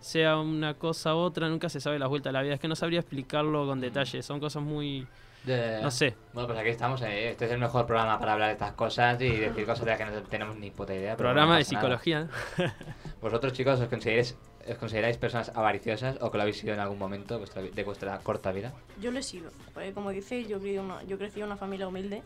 sea 0.00 0.36
una 0.38 0.74
cosa 0.74 1.14
u 1.14 1.18
otra, 1.18 1.48
nunca 1.48 1.68
se 1.68 1.80
sabe 1.80 1.98
la 1.98 2.06
vuelta 2.06 2.28
de 2.28 2.34
la 2.34 2.42
vida, 2.42 2.54
es 2.54 2.60
que 2.60 2.68
no 2.68 2.76
sabría 2.76 3.00
explicarlo 3.00 3.66
con 3.66 3.80
detalle, 3.80 4.22
son 4.22 4.38
cosas 4.38 4.62
muy... 4.62 5.06
de- 5.44 5.80
no 5.82 5.90
sé. 5.90 6.14
Bueno, 6.34 6.46
pues 6.48 6.58
aquí 6.60 6.68
estamos. 6.68 7.00
eh, 7.02 7.30
Este 7.30 7.46
es 7.46 7.50
el 7.52 7.58
mejor 7.58 7.86
programa 7.86 8.18
para 8.18 8.34
hablar 8.34 8.48
de 8.48 8.52
estas 8.52 8.72
cosas 8.72 9.18
y 9.22 9.30
decir 9.30 9.64
cosas 9.64 9.84
de 9.86 9.90
las 9.92 9.98
que 9.98 10.04
no 10.04 10.22
tenemos 10.24 10.56
ni 10.56 10.70
puta 10.70 10.94
idea. 10.94 11.16
pero 11.16 11.28
Programa 11.30 11.52
no 11.54 11.58
de 11.58 11.60
nada. 11.60 11.64
psicología. 11.64 12.28
¿Vosotros, 13.22 13.52
chicos, 13.54 13.80
os 13.80 13.88
consideráis, 13.88 14.36
os 14.68 14.78
consideráis 14.78 15.16
personas 15.18 15.50
avariciosas 15.54 16.16
o 16.20 16.30
que 16.30 16.36
lo 16.38 16.42
habéis 16.42 16.58
sido 16.58 16.72
en 16.74 16.80
algún 16.80 16.98
momento 16.98 17.34
de 17.34 17.38
vuestra, 17.38 17.62
de 17.62 17.84
vuestra 17.84 18.18
corta 18.20 18.52
vida? 18.52 18.72
Yo 19.00 19.10
lo 19.10 19.18
he 19.18 19.22
sido. 19.22 19.50
Porque 19.74 19.92
como 19.92 20.10
dice, 20.10 20.44
yo, 20.46 20.58
una- 20.82 21.02
yo 21.04 21.18
crecí 21.18 21.40
en 21.40 21.46
una 21.46 21.56
familia 21.56 21.86
humilde, 21.88 22.22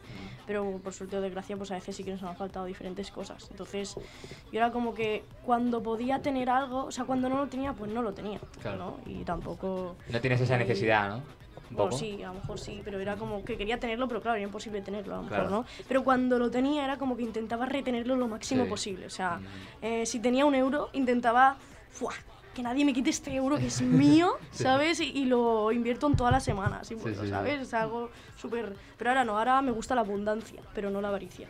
pero 0.47 0.79
por 0.83 0.93
suerte 0.93 1.17
o 1.17 1.21
desgracia, 1.21 1.57
pues 1.57 1.71
a 1.71 1.75
veces 1.75 1.97
sí 1.97 2.05
que 2.05 2.13
nos 2.13 2.23
han 2.23 2.37
faltado 2.37 2.67
diferentes 2.67 3.11
cosas. 3.11 3.49
Entonces, 3.51 3.95
yo 3.97 4.59
era 4.59 4.71
como 4.71 4.95
que 4.95 5.25
cuando 5.43 5.83
podía 5.83 6.21
tener 6.23 6.49
algo, 6.51 6.85
o 6.85 6.91
sea, 6.93 7.05
cuando 7.05 7.29
no 7.29 7.37
lo 7.39 7.49
tenía, 7.49 7.73
pues 7.73 7.91
no 7.91 8.03
lo 8.03 8.13
tenía. 8.13 8.41
Claro. 8.63 8.79
¿no? 8.79 8.99
Y 9.07 9.25
tampoco. 9.25 9.97
No 10.09 10.21
tienes 10.21 10.41
esa 10.41 10.57
necesidad, 10.57 11.09
¿no? 11.09 11.23
Bueno, 11.71 11.91
poco. 11.91 11.99
sí, 11.99 12.23
a 12.23 12.29
lo 12.29 12.35
mejor 12.35 12.59
sí, 12.59 12.81
pero 12.83 12.99
era 12.99 13.17
como 13.17 13.45
que 13.45 13.59
quería 13.59 13.79
tenerlo, 13.79 14.09
pero 14.09 14.23
claro, 14.23 14.37
era 14.37 14.45
imposible 14.47 14.81
tenerlo, 14.81 15.13
a 15.15 15.17
lo 15.19 15.23
mejor, 15.25 15.39
Claro. 15.41 15.51
¿no? 15.51 15.65
Pero 15.87 16.03
cuando 16.03 16.39
lo 16.39 16.51
tenía 16.51 16.83
era 16.85 16.97
como 16.97 17.15
que 17.15 17.23
intentaba 17.25 17.67
retenerlo 17.67 18.17
lo 18.17 18.27
máximo 18.27 18.65
Sí. 18.65 18.71
posible. 18.71 19.05
O 19.07 19.11
sea, 19.11 19.37
Mm. 19.37 19.45
eh, 19.83 20.07
si 20.07 20.19
tenía 20.21 20.47
un 20.47 20.55
euro, 20.55 20.89
intentaba 20.95 21.59
¡fua! 21.91 22.13
que 22.55 22.63
nadie 22.65 22.85
me 22.85 22.93
quite 22.93 23.11
este 23.11 23.33
euro 23.35 23.57
que 23.57 23.67
es 23.69 23.81
mío. 23.83 24.33
¿sabes? 24.51 24.99
Y, 25.01 25.05
y 25.17 25.25
lo 25.27 25.71
invierto 25.71 26.09
en 26.09 26.17
todas 26.17 26.33
las 26.33 26.43
semanas, 26.45 26.91
y 26.91 26.95
Sí, 26.95 27.01
bueno, 27.01 27.17
sí, 27.19 27.25
sí. 27.27 27.31
¿sabes? 27.31 27.61
Es 27.61 27.75
algo 27.75 28.11
súper... 28.37 28.75
Pero 28.97 29.11
ahora 29.11 29.25
no, 29.25 29.39
ahora 29.39 29.63
me 29.63 29.71
gusta 29.71 29.95
la 29.95 30.01
abundancia, 30.01 30.61
pero 30.75 30.91
no 30.91 31.01
la 31.01 31.09
avaricia. 31.09 31.47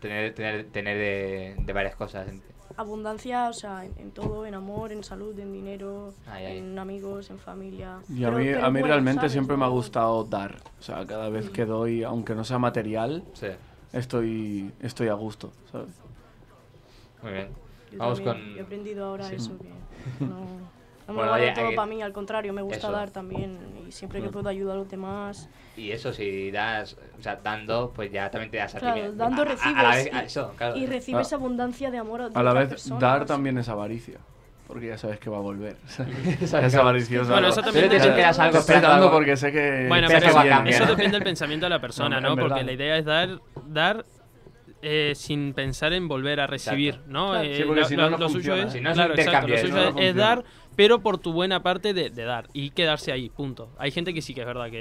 Tener, 0.00 0.34
tener, 0.34 0.64
tener 0.72 0.96
de, 0.98 1.62
de 1.64 1.72
varias 1.72 1.94
cosas. 1.94 2.26
Abundancia, 2.76 3.48
o 3.48 3.52
sea, 3.52 3.84
en, 3.84 3.92
en 3.98 4.10
todo, 4.10 4.46
en 4.46 4.54
amor, 4.54 4.90
en 4.90 5.04
salud, 5.04 5.38
en 5.38 5.52
dinero, 5.52 6.14
Ay, 6.26 6.46
ay. 6.46 6.58
en 6.58 6.78
amigos, 6.78 7.28
en 7.30 7.38
familia. 7.38 7.98
Y 8.08 8.24
a 8.24 8.30
mí, 8.30 8.48
a 8.48 8.66
mí 8.68 8.80
bueno, 8.80 8.86
realmente 8.86 9.20
¿sabes? 9.20 9.32
siempre 9.32 9.56
me 9.56 9.64
ha 9.64 9.68
gustado 9.68 10.24
dar. 10.24 10.56
O 10.78 10.82
sea, 10.82 11.04
cada 11.06 11.28
vez 11.28 11.50
que 11.50 11.66
doy, 11.66 12.02
aunque 12.02 12.34
no 12.34 12.42
sea 12.44 12.58
material, 12.58 13.22
Sí, 13.34 13.48
estoy, 13.92 14.72
estoy 14.80 15.08
a 15.08 15.14
gusto, 15.14 15.52
¿sabes? 15.70 15.88
muy 17.22 17.32
bien. 17.32 17.48
Yo 17.92 17.98
Vamos 17.98 18.22
también 18.22 18.48
con- 18.50 18.58
he 18.58 18.60
aprendido 18.62 19.04
ahora 19.06 19.24
Sí. 19.28 19.34
eso, 19.36 19.58
que 19.58 19.68
no, 20.24 20.28
no 20.28 20.36
me 21.08 21.12
Bueno, 21.14 21.24
lo 21.24 21.30
vale 21.32 21.44
oye, 21.46 21.52
todo 21.54 21.66
hay- 21.68 21.76
para 21.76 21.86
mí, 21.86 22.02
al 22.02 22.12
contrario, 22.12 22.52
me 22.52 22.62
gusta 22.62 22.78
Eso. 22.78 22.92
dar 22.92 23.10
también 23.10 23.58
y 23.86 23.90
siempre 23.92 24.20
que 24.22 24.28
Mm. 24.28 24.32
puedo 24.32 24.48
ayudar 24.48 24.76
a 24.76 24.78
los 24.78 24.88
demás. 24.88 25.48
Y 25.76 25.90
eso, 25.90 26.12
si 26.12 26.50
das, 26.50 26.96
o 27.18 27.22
sea, 27.22 27.36
dando, 27.42 27.92
pues 27.94 28.12
ya 28.12 28.30
también 28.30 28.50
te 28.50 28.58
das 28.58 28.74
a 28.74 28.78
ti. 28.78 28.84
Claro, 28.84 29.02
mismo. 29.02 29.16
dando 29.16 29.42
A- 29.42 29.44
a- 29.44 29.48
a 29.48 29.52
recibes 29.52 29.82
la 29.82 29.88
vez- 29.90 30.06
y- 30.12 30.16
a 30.16 30.22
eso, 30.22 30.52
claro. 30.56 30.76
Y 30.76 30.86
recibes 30.86 31.32
Ah. 31.32 31.36
abundancia 31.36 31.90
de 31.90 31.98
amor 31.98 32.22
a, 32.22 32.26
A 32.32 32.42
la 32.42 32.52
vez, 32.52 32.68
personas. 32.68 33.00
dar 33.00 33.26
también 33.26 33.58
es 33.58 33.68
avaricia. 33.68 34.18
Porque 34.68 34.86
ya 34.86 34.96
sabes 34.96 35.18
que 35.18 35.28
va 35.28 35.38
a 35.38 35.40
volver. 35.40 35.76
es 36.40 36.50
claro. 36.50 36.80
avaricioso. 36.82 37.32
Bueno, 37.32 37.48
¿no? 37.48 37.52
eso 37.52 37.60
también 37.60 37.86
Pero 37.88 37.90
te 37.90 37.94
depende- 37.96 38.08
esperas 38.10 38.38
algo, 38.38 38.58
esperando 38.58 39.10
porque 39.10 39.36
sé 39.36 39.50
que. 39.50 39.86
Bueno, 39.88 40.06
pero 40.06 40.26
que 40.28 40.32
va 40.32 40.42
a 40.42 40.48
cambiar. 40.48 40.82
eso 40.82 40.86
depende 40.90 41.10
del 41.16 41.24
pensamiento 41.24 41.66
de 41.66 41.70
la 41.70 41.80
persona, 41.80 42.20
No, 42.20 42.36
¿no? 42.36 42.36
Porque 42.40 42.62
la 42.62 42.70
idea 42.70 42.96
es 42.96 43.04
dar, 43.04 43.40
dar 43.66 44.04
eh, 44.82 45.12
sin 45.14 45.52
pensar 45.52 45.92
en 45.92 46.08
volver 46.08 46.40
a 46.40 46.46
recibir, 46.46 46.94
Exacto. 46.94 47.12
¿no? 47.12 47.30
Claro. 47.30 47.44
Eh, 47.48 47.56
Sí, 47.56 47.62
porque 47.64 47.80
lo, 47.82 47.86
si 47.86 47.96
no, 47.96 48.02
lo- 48.04 48.10
no 48.10 48.18
lo 48.18 48.28
suyo 48.28 48.54
es, 48.54 48.72
Si 48.72 48.80
no 48.80 48.90
es 48.90 48.94
claro, 48.94 49.14
exacto, 49.14 49.48
intercambio, 49.48 49.56
lo 49.84 49.90
suyo 49.92 50.00
es, 50.08 50.14
dar, 50.16 50.44
pero 50.76 51.00
por 51.02 51.18
tu 51.18 51.32
buena 51.34 51.62
parte 51.62 51.92
de, 51.92 52.08
de 52.08 52.24
dar 52.24 52.48
y 52.54 52.70
quedarse 52.70 53.12
ahí, 53.12 53.28
punto. 53.28 53.68
Hay 53.76 53.90
gente 53.90 54.14
que 54.14 54.22
sí 54.22 54.32
que 54.32 54.40
es 54.40 54.46
verdad 54.46 54.70
que 54.70 54.78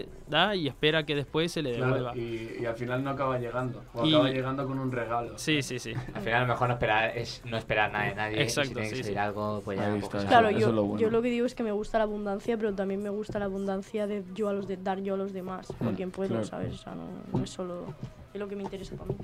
eh, 0.00 0.08
da 0.28 0.54
y 0.54 0.68
espera 0.68 1.04
que 1.04 1.16
después 1.16 1.50
se 1.50 1.62
le 1.62 1.74
Claro, 1.74 1.94
devuelva. 1.94 2.16
y, 2.16 2.58
y 2.60 2.66
al 2.66 2.76
final 2.76 3.02
no 3.02 3.10
acaba 3.10 3.38
llegando. 3.40 3.82
O 3.94 4.04
Y- 4.06 4.10
acaba 4.14 4.30
llegando 4.30 4.66
con 4.68 4.78
un 4.78 4.92
regalo. 4.92 5.36
Sí, 5.36 5.62
sí, 5.62 5.80
sí. 5.80 5.94
Al 6.14 6.22
final, 6.22 6.34
a 6.34 6.46
lo 6.46 6.52
mejor 6.52 6.68
no 6.68 6.74
esperar, 6.74 7.16
es 7.18 7.42
no 7.44 7.56
esperar 7.56 7.90
nada 7.90 8.04
de 8.04 8.14
nadie. 8.14 8.42
Exacto, 8.42 8.78
si 8.84 8.96
sí, 8.96 9.02
sí. 9.02 9.16
algo, 9.16 9.62
pues 9.64 9.78
ya. 9.80 9.96
Está, 9.96 10.24
Claro, 10.26 10.48
Eso- 10.50 10.58
yo, 10.60 10.68
es 10.68 10.74
lo 10.74 10.84
bueno. 10.84 11.00
yo 11.00 11.10
lo 11.10 11.22
que 11.22 11.30
digo 11.30 11.46
es 11.46 11.56
que 11.56 11.64
me 11.64 11.72
gusta 11.72 11.98
la 11.98 12.04
abundancia, 12.04 12.56
pero 12.56 12.72
también 12.74 13.02
me 13.02 13.10
gusta 13.10 13.40
la 13.40 13.46
abundancia 13.46 14.06
de 14.06 14.22
yo 14.34 14.48
a 14.48 14.52
los 14.52 14.68
de 14.68 14.76
dar 14.76 15.00
yo 15.00 15.14
a 15.14 15.16
los 15.16 15.32
demás, 15.32 15.66
por 15.78 15.92
Mm, 15.92 15.96
quien 15.96 16.10
puedo, 16.12 16.28
claro. 16.28 16.44
¿sabes? 16.44 16.74
O 16.74 16.76
sea, 16.78 16.94
no, 16.94 17.08
no 17.36 17.42
es 17.42 17.50
solo 17.50 17.86
es 18.32 18.40
lo 18.40 18.48
que 18.48 18.56
me 18.56 18.62
interesa 18.62 18.96
para 18.96 19.10
mí. 19.10 19.16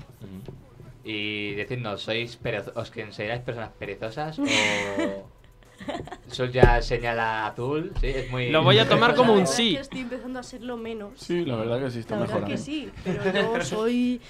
Y 1.03 1.53
decidnos, 1.55 2.01
¿sois 2.01 2.37
¿os 2.75 2.91
consideráis 2.91 3.41
personas 3.41 3.71
perezosas 3.79 4.37
o 4.39 4.45
sois 6.27 6.51
ya 6.51 6.81
señala 6.81 7.47
azul? 7.47 7.93
Sí, 8.01 8.07
es 8.07 8.29
muy... 8.29 8.49
Lo 8.49 8.63
voy 8.63 8.79
a 8.79 8.87
tomar 8.89 9.15
como 9.15 9.31
un 9.33 9.39
verdad 9.39 9.51
es 9.53 9.55
sí. 9.57 9.73
que 9.75 9.81
estoy 9.81 10.01
empezando 10.01 10.39
a 10.39 10.43
serlo 10.43 10.75
menos. 10.75 11.19
Sí, 11.19 11.45
la 11.45 11.55
verdad 11.55 11.79
que 11.81 11.91
sí 11.91 11.99
está 11.99 12.15
la 12.15 12.21
verdad 12.21 12.35
mejorando. 12.35 12.55
que 12.55 12.61
sí, 12.61 12.91
pero 13.03 13.23
yo 13.55 13.61
soy 13.61 14.21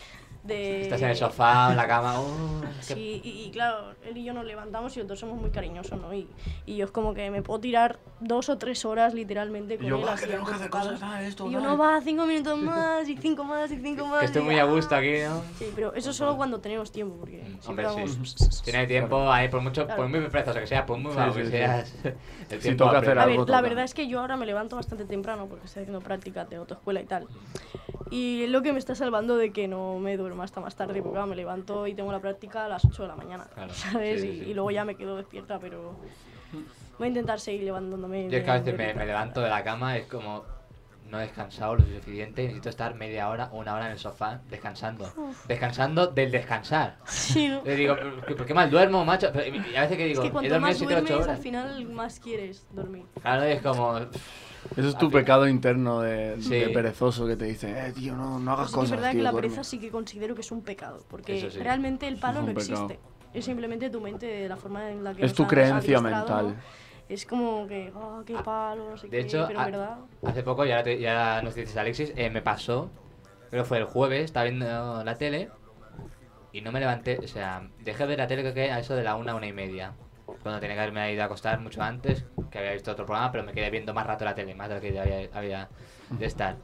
de... 0.44 0.82
Estás 0.82 1.02
en 1.02 1.10
el 1.10 1.16
sofá, 1.16 1.72
en 1.72 1.78
la 1.78 1.88
cama... 1.88 2.20
uh, 2.22 2.62
qué- 2.88 2.94
Sí, 2.94 3.22
y, 3.24 3.46
y 3.48 3.52
claro, 3.52 3.96
él 4.06 4.18
y 4.18 4.24
yo 4.24 4.34
nos 4.34 4.46
levantamos 4.46 4.96
y 4.96 5.00
los 5.00 5.08
dos 5.08 5.20
somos 5.20 5.40
muy 5.42 5.50
cariñosos, 5.50 6.00
¿no? 6.00 6.14
Y, 6.14 6.28
y 6.68 6.76
yo 6.78 6.86
es 6.86 6.92
como 6.92 7.14
que 7.16 7.32
me 7.32 7.42
puedo 7.42 7.60
tirar 7.60 7.98
dos 8.20 8.50
o 8.50 8.58
tres 8.58 8.84
horas 8.86 9.14
literalmente 9.14 9.78
con 9.78 9.86
Y 9.86 9.90
yo, 9.90 9.98
él 9.98 10.06
va, 10.06 10.14
así 10.14 10.22
que 10.22 10.28
tenemos 10.28 10.50
que 10.50 10.56
hacer 10.56 10.70
cosas, 10.70 11.00
ah, 11.04 11.24
esto, 11.24 11.48
Y 11.48 11.52
yo, 11.52 11.60
dale. 11.60 11.72
no, 11.72 11.78
va, 11.78 12.02
cinco 12.02 12.26
minutos 12.26 12.58
más, 12.58 13.08
y 13.08 13.18
cinco 13.18 13.44
más, 13.44 13.72
y 13.72 13.78
cinco 13.78 14.08
más. 14.08 14.20
Que 14.22 14.26
estoy 14.26 14.42
y, 14.42 14.46
muy 14.46 14.56
a 14.58 14.64
ah. 14.64 14.66
gusto 14.66 14.96
aquí, 14.96 15.20
¿no? 15.24 15.42
Sí, 15.58 15.72
pero 15.76 15.94
eso 15.94 16.12
solo 16.14 16.36
cuando 16.36 16.60
tenemos 16.60 16.92
tiempo, 16.92 17.16
porque 17.18 17.44
siempre 17.62 17.86
Hombre, 17.88 18.06
vamos... 18.06 18.34
sí. 18.36 18.46
Si 18.64 18.72
no 18.72 18.80
hay 18.80 18.88
tiempo, 18.88 19.32
ahí 19.32 19.50
por 19.50 19.62
mucho, 19.62 19.86
Claro. 19.86 20.02
por 20.02 20.10
muy 20.10 20.20
perezoso 20.30 20.60
que 20.60 20.68
sea, 20.68 20.86
por 20.86 20.98
muy 20.98 21.14
malo 21.14 21.32
sí, 21.34 21.40
que 21.40 21.46
sí. 21.46 21.52
seas, 21.52 21.96
el 22.50 22.60
tiempo 22.60 22.86
toca 22.86 23.00
hacer 23.00 23.20
A 23.20 23.24
algo 23.24 23.46
ver, 23.46 23.50
la 23.50 23.62
verdad 23.62 23.84
es 23.84 23.94
que 23.94 24.08
yo 24.08 24.20
ahora 24.20 24.36
me 24.36 24.46
levanto 24.46 24.76
bastante 24.76 25.06
temprano 25.06 25.48
porque 25.48 25.66
estoy 25.66 25.84
haciendo 25.84 26.02
prácticas 26.02 26.50
de 26.50 26.56
autoescuela 26.56 27.02
y 27.02 27.06
tal. 27.06 27.28
Y 28.10 28.44
es 28.44 28.50
lo 28.50 28.62
que 28.62 28.72
me 28.74 28.80
está 28.80 28.96
salvando 28.96 29.36
de 29.38 29.52
que 29.52 29.68
no 29.68 30.00
me 30.00 30.18
duerma 30.18 30.46
hasta 30.46 30.62
más 30.62 30.76
tarde, 30.76 31.02
porque 31.02 31.12
claro, 31.16 31.28
me 31.28 31.36
levanto 31.36 31.88
y 31.88 31.94
tengo 31.94 32.12
la 32.12 32.20
práctica 32.20 32.66
a 32.66 32.70
las 32.70 32.86
8 32.86 33.02
de 33.04 33.08
la 33.10 33.16
mañana, 33.16 33.48
Claro, 33.54 33.74
¿sabes? 33.74 34.22
sí, 34.22 34.44
y, 34.46 34.50
y 34.52 34.54
luego 34.54 34.72
ya 34.72 34.86
me 34.86 34.96
quedo 34.96 35.18
despierta, 35.18 35.60
pero 35.60 36.00
voy 36.98 37.06
a 37.06 37.08
intentar 37.10 37.40
seguir 37.40 37.64
levantándome. 37.64 38.30
Yo 38.30 38.38
es 38.38 38.44
que 38.44 38.52
a 38.52 38.60
veces 38.60 38.78
me, 38.78 38.94
me 38.94 39.06
levanto 39.06 39.42
de 39.42 39.50
la 39.50 39.64
cama, 39.64 39.98
es 39.98 40.06
como 40.08 40.44
no 41.10 41.20
he 41.20 41.22
descansado 41.22 41.76
lo 41.76 41.84
suficiente, 41.86 42.42
necesito 42.44 42.68
estar 42.68 42.94
media 42.96 43.30
hora, 43.30 43.50
una 43.54 43.74
hora 43.76 43.86
en 43.86 43.94
el 43.94 43.98
sofá 43.98 44.42
descansando. 44.50 45.10
Descansando 45.48 46.08
del 46.08 46.32
descansar. 46.32 46.98
Sí. 47.06 47.48
Le 47.64 47.76
digo, 47.78 47.96
¿por 48.36 48.46
qué 48.46 48.54
mal 48.54 48.70
duermo, 48.70 49.06
macho? 49.06 49.30
Pero- 49.32 49.46
Y 49.56 49.76
a 49.78 49.82
veces 49.84 49.96
que 49.98 50.06
digo, 50.06 50.22
Es 50.22 50.30
que 50.32 50.38
he 50.46 50.50
dormido 50.50 50.60
más 50.60 50.78
7 50.78 50.94
8 50.96 51.02
duermes, 51.06 51.12
al 51.12 51.30
horas. 51.30 51.40
final 51.40 51.86
más 51.86 52.20
quieres 52.20 52.66
dormir. 52.74 53.06
Claro, 53.22 53.44
es 53.44 53.62
como... 53.62 53.98
Eso 54.76 54.90
es 54.90 54.96
al 54.96 54.98
tu 54.98 55.10
pecado 55.10 55.48
interno 55.48 56.02
de, 56.02 56.42
Sí. 56.42 56.50
de 56.50 56.70
perezoso 56.72 57.26
que 57.26 57.38
te 57.38 57.46
dice, 57.46 57.72
eh, 57.72 57.94
tío, 57.94 58.14
no, 58.18 58.38
no 58.38 58.52
hagas 58.52 58.66
Pues 58.66 58.74
que 58.74 58.80
es 58.80 58.84
cosas, 58.84 58.92
verdad 58.98 59.12
tío, 59.12 59.20
que 59.20 59.24
la 59.24 59.32
duerme". 59.32 59.48
pereza 59.50 59.64
sí 59.64 59.80
que 59.80 59.90
considero 59.90 60.36
que 60.36 60.42
es 60.42 60.52
un 60.52 60.62
pecado, 60.62 61.06
porque 61.08 61.50
sí. 61.50 61.60
realmente 61.60 62.06
el 62.10 62.18
palo 62.18 62.42
no 62.42 62.48
pecado. 62.48 62.60
existe. 62.86 63.00
Es 63.34 63.46
simplemente 63.46 63.90
tu 63.90 64.02
mente, 64.02 64.48
la 64.48 64.58
forma 64.58 64.90
en 64.90 65.04
la 65.04 65.14
que 65.14 65.26
Es 65.26 65.34
tu 65.34 65.46
creencia 65.48 66.02
mental. 66.02 66.48
¿no? 66.50 66.56
Es 67.10 67.26
como 67.26 67.68
que, 67.68 67.92
ah, 67.96 68.22
qué 68.26 68.36
palo, 68.44 68.92
no 68.92 68.98
sé 68.98 69.08
De 69.08 69.18
qué, 69.20 69.24
hecho, 69.24 69.46
pero 69.48 69.60
a- 69.60 69.66
en 69.66 69.72
verdad... 69.72 69.98
hace 70.26 70.44
poco, 70.44 70.66
ya, 70.66 70.84
te- 70.84 71.00
ya 71.00 71.42
nos 71.42 71.56
dices 71.56 71.78
Alexis, 71.78 72.12
eh, 72.16 72.30
me 72.30 72.42
pasó, 72.42 72.90
creo 73.50 73.64
que 73.64 73.68
fue 73.68 73.78
el 73.78 73.86
jueves, 73.86 74.26
estaba 74.26 74.44
viendo 74.46 75.04
la 75.04 75.16
tele 75.16 75.50
y 76.52 76.62
no 76.62 76.72
me 76.72 76.80
levanté, 76.80 77.20
o 77.24 77.28
sea, 77.28 77.68
dejé 77.80 78.04
de 78.04 78.08
ver 78.08 78.18
la 78.20 78.28
tele 78.28 78.42
creo 78.42 78.54
que 78.54 78.72
a 78.72 78.80
eso 78.80 78.96
de 78.96 79.04
la 79.04 79.16
una, 79.16 79.36
una 79.36 79.48
y 79.48 79.54
media. 79.54 79.94
Cuando 80.44 80.60
tenía 80.60 80.76
que 80.76 80.82
haberme 80.82 81.14
ido 81.14 81.22
a 81.24 81.26
acostar 81.26 81.60
mucho 81.60 81.82
antes, 81.82 82.26
que 82.52 82.60
había 82.60 82.74
visto 82.74 82.92
otro 82.92 83.06
programa, 83.06 83.32
pero 83.32 83.44
me 83.44 83.54
quedé 83.54 83.70
viendo 83.70 83.94
más 83.94 84.06
rato 84.06 84.26
la 84.26 84.36
tele, 84.36 84.54
más 84.56 84.68
de 84.70 84.76
lo 84.76 84.82
que 84.82 85.00
había, 85.00 85.30
había 85.34 85.70
de 86.10 86.26
estar. 86.26 86.58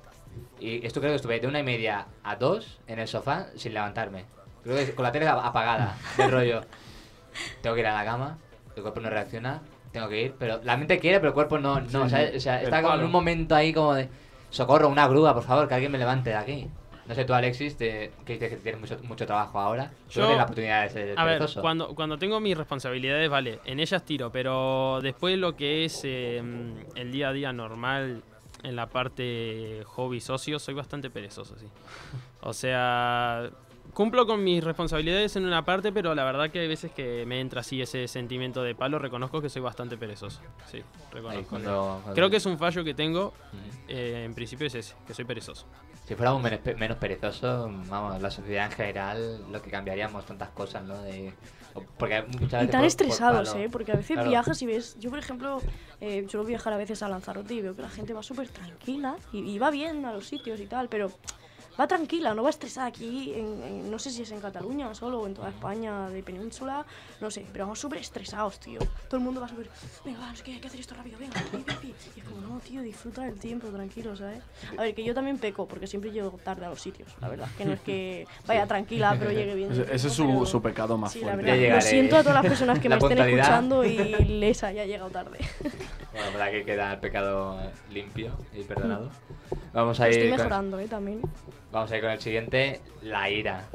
Y 0.60 0.86
esto 0.86 1.00
creo 1.00 1.12
que 1.12 1.18
estuve 1.18 1.40
de 1.40 1.48
una 1.48 1.60
y 1.60 1.64
media 1.64 2.08
a 2.24 2.36
dos 2.36 2.80
en 2.88 3.00
el 3.00 3.08
sofá 3.08 3.48
sin 3.56 3.74
levantarme. 3.74 4.26
Creo 4.64 4.76
que 4.78 4.96
con 4.96 5.04
la 5.04 5.12
tele 5.12 5.28
ap- 5.28 5.44
apagada, 5.46 5.98
de 6.18 6.28
rollo. 6.28 6.62
Tengo 7.62 7.76
que 7.76 7.82
ir 7.82 7.88
a 7.88 7.94
la 7.94 8.06
cama, 8.06 8.38
el 8.76 8.82
cuerpo 8.82 9.00
no 9.02 9.10
reacciona, 9.10 9.62
tengo 9.92 10.08
que 10.10 10.22
ir, 10.22 10.36
pero 10.38 10.60
la 10.64 10.78
mente 10.78 11.00
quiere, 11.00 11.20
pero 11.20 11.30
el 11.30 11.34
cuerpo 11.34 11.58
no, 11.60 11.80
no, 11.82 11.90
Sí, 11.90 11.98
o 11.98 12.10
sea, 12.10 12.30
sí. 12.32 12.38
o 12.38 12.40
sea, 12.40 12.60
El 12.60 12.66
está 12.66 12.82
como 12.82 12.96
en 12.96 13.04
un 13.06 13.12
momento 13.12 13.56
ahí 13.56 13.74
como 13.74 13.94
de 13.94 14.10
socorro, 14.50 14.88
una 14.90 15.08
grúa, 15.08 15.34
por 15.34 15.44
favor, 15.44 15.68
que 15.68 15.74
alguien 15.74 15.92
me 15.92 15.98
levante 15.98 16.30
de 16.32 16.36
aquí. 16.36 16.68
No 17.06 17.14
sé 17.16 17.26
tú, 17.26 17.34
Alexis, 17.34 17.76
te, 17.76 18.14
que 18.26 18.34
dices 18.34 18.50
que 18.50 18.56
tienes 18.58 18.80
mucho, 18.80 18.98
mucho 19.04 19.26
trabajo 19.26 19.60
ahora. 19.60 19.92
Yo 20.10 20.22
tienes 20.22 20.38
la 20.38 20.44
oportunidad 20.44 20.84
de 20.84 20.90
ser 20.90 21.20
A 21.20 21.26
ver, 21.26 21.38
perezoso. 21.40 21.60
cuando, 21.62 21.94
cuando 21.96 22.18
tengo 22.18 22.40
mis 22.40 22.58
responsabilidades, 22.58 23.30
vale, 23.30 23.60
en 23.66 23.80
ellas 23.82 24.06
tiro, 24.06 24.32
pero 24.32 25.00
después 25.02 25.38
lo 25.38 25.56
que 25.58 25.84
es 25.86 26.02
eh, 26.06 26.42
el 26.96 27.12
día 27.12 27.30
a 27.30 27.34
día 27.34 27.52
normal, 27.52 28.24
en 28.64 28.76
la 28.78 28.88
parte 28.88 29.84
hobby 29.86 30.22
socio, 30.22 30.60
soy 30.60 30.76
bastante 30.76 31.10
perezoso, 31.10 31.58
sí. 31.58 31.68
O 32.40 32.54
sea, 32.54 33.50
cumplo 33.94 34.26
con 34.26 34.44
mis 34.44 34.64
responsabilidades 34.64 35.36
en 35.36 35.46
una 35.46 35.66
parte, 35.66 35.92
pero 35.92 36.16
la 36.16 36.24
verdad 36.24 36.50
que 36.50 36.60
hay 36.60 36.68
veces 36.68 36.92
que 36.92 37.26
me 37.28 37.40
entra 37.40 37.62
así 37.62 37.82
ese 37.82 38.08
sentimiento 38.08 38.64
de 38.64 38.74
palo, 38.76 38.98
reconozco 39.00 39.42
que 39.42 39.50
soy 39.50 39.62
bastante 39.62 39.98
perezoso, 39.98 40.40
sí, 40.72 40.78
Ahí, 40.78 40.84
reconozco. 41.12 41.50
cuando- 41.50 42.00
cuando- 42.04 42.14
Creo 42.14 42.30
que 42.30 42.38
es 42.38 42.46
un 42.46 42.58
fallo 42.58 42.84
que 42.84 42.94
tengo, 42.94 43.34
eh, 43.88 44.24
en 44.26 44.34
principio 44.34 44.68
es 44.68 44.76
ese, 44.76 44.96
que 45.06 45.14
soy 45.14 45.26
perezoso. 45.26 45.66
Si 46.06 46.16
fuéramos 46.16 46.42
menos, 46.42 46.60
menos 46.78 46.98
perezosos, 46.98 47.72
vamos, 47.88 48.22
la 48.22 48.30
sociedad 48.32 48.66
en 48.66 48.72
general, 48.74 49.52
lo 49.52 49.62
que 49.62 49.70
cambiaríamos 49.70 50.26
tantas 50.26 50.50
cosas, 50.50 50.84
¿no? 50.84 51.02
De, 51.02 51.34
porque 51.98 52.22
muchas 52.24 52.40
Y 52.40 52.40
veces 52.40 52.50
tan 52.50 52.68
por- 52.68 52.72
por 52.80 52.86
estresados, 52.86 53.50
palo- 53.50 53.62
¿eh? 53.64 53.70
Porque 53.72 53.92
a 53.94 53.96
veces 53.96 54.16
Claro. 54.16 54.30
viajas 54.30 54.62
y 54.62 54.66
ves... 54.66 54.98
Yo, 55.00 55.10
por 55.10 55.20
ejemplo, 55.20 55.62
eh, 56.02 56.26
suelo 56.30 56.46
viajar 56.46 56.74
a 56.74 56.78
veces 56.78 57.02
a 57.04 57.10
Lanzarote 57.10 57.54
y 57.54 57.62
veo 57.62 57.76
que 57.76 57.82
la 57.84 57.90
gente 57.90 58.14
va 58.14 58.22
súper 58.22 58.50
tranquila 58.50 59.16
y, 59.32 59.40
y 59.50 59.58
va 59.60 59.72
bien 59.72 60.06
a 60.06 60.12
los 60.12 60.28
sitios 60.28 60.60
y 60.60 60.66
tal, 60.66 60.90
pero 60.90 61.10
va 61.80 61.88
tranquila, 61.88 62.34
no 62.36 62.44
va 62.44 62.50
estresada 62.52 62.88
aquí, 62.88 63.34
en, 63.34 63.64
en- 63.64 63.92
no 63.92 63.98
sé 64.00 64.12
si 64.12 64.22
es 64.22 64.32
en 64.32 64.40
Cataluña 64.40 64.94
solo 64.94 65.22
o 65.22 65.28
en 65.28 65.34
toda 65.34 65.50
España 65.50 66.10
de 66.10 66.22
península, 66.22 66.86
no 67.20 67.32
sé, 67.32 67.46
pero 67.52 67.66
vamos 67.66 67.80
súper 67.80 68.00
estresados, 68.00 68.60
tío. 68.60 68.80
Todo 69.08 69.18
el 69.18 69.24
mundo 69.24 69.42
va 69.42 69.48
súper, 69.48 69.70
venga, 70.06 70.20
va, 70.20 70.30
no 70.30 70.36
sé 70.36 70.44
qué, 70.44 70.52
hay 70.54 70.60
que 70.60 70.68
hacer 70.68 70.80
esto 70.80 70.96
rápido, 70.96 71.18
venga, 71.18 71.40
pi, 71.52 71.58
pi, 71.58 71.74
pi". 71.82 71.96
Y 72.16 72.20
es 72.20 72.26
como, 72.26 72.42
no, 72.42 72.60
tío, 72.60 72.82
disfruta 72.82 73.24
del 73.24 73.40
tiempo, 73.40 73.68
tranquilo, 73.70 74.16
¿sabes? 74.16 74.42
A 74.78 74.82
ver, 74.84 74.94
que 74.94 75.04
yo 75.04 75.14
también 75.16 75.38
peco, 75.40 75.68
porque 75.68 75.88
siempre 75.88 76.12
llego 76.12 76.32
tarde 76.44 76.66
a 76.66 76.70
los 76.70 76.82
sitios, 76.82 77.10
la 77.22 77.30
verdad, 77.30 77.48
que 77.58 77.66
no 77.66 77.74
es 77.74 77.82
que 77.82 78.28
vaya 78.48 78.68
tranquila, 78.68 79.16
pero 79.18 79.32
llegue 79.32 79.56
bien. 79.56 79.72
Ese, 79.72 79.82
ese 79.94 80.08
es 80.08 80.14
su, 80.14 80.26
pero- 80.28 80.46
su 80.46 80.62
pecado 80.62 80.98
más 80.98 81.12
Sí, 81.12 81.22
la 81.22 81.34
fuerte. 81.34 81.52
verdad. 81.52 81.68
Ya 81.70 81.76
Lo 81.76 81.82
siento 81.82 82.16
a 82.18 82.20
todas 82.24 82.36
las 82.36 82.46
personas 82.46 82.80
que 82.80 82.90
La 82.90 82.98
me 82.98 83.02
estén 83.02 83.18
escuchando 83.18 83.84
y 83.84 83.98
les 84.26 84.64
haya 84.64 84.86
llegado 84.86 85.10
tarde. 85.10 85.40
Bueno, 86.12 86.32
para 86.34 86.52
que 86.52 86.64
queda 86.64 86.94
el 86.94 87.00
pecado 87.00 87.60
limpio 87.92 88.38
y 88.54 88.64
perdonado. 88.64 89.10
Vamos 89.74 90.00
a 90.00 90.08
Estoy 90.08 90.26
ir 90.26 90.30
con, 90.30 90.38
mejorando, 90.38 90.80
¿eh? 90.80 90.88
También. 90.88 91.22
Vamos 91.74 91.92
a 91.92 91.96
ir 91.98 92.02
con 92.02 92.12
el 92.12 92.22
siguiente, 92.22 92.80
la 93.02 93.30
ira. 93.30 93.68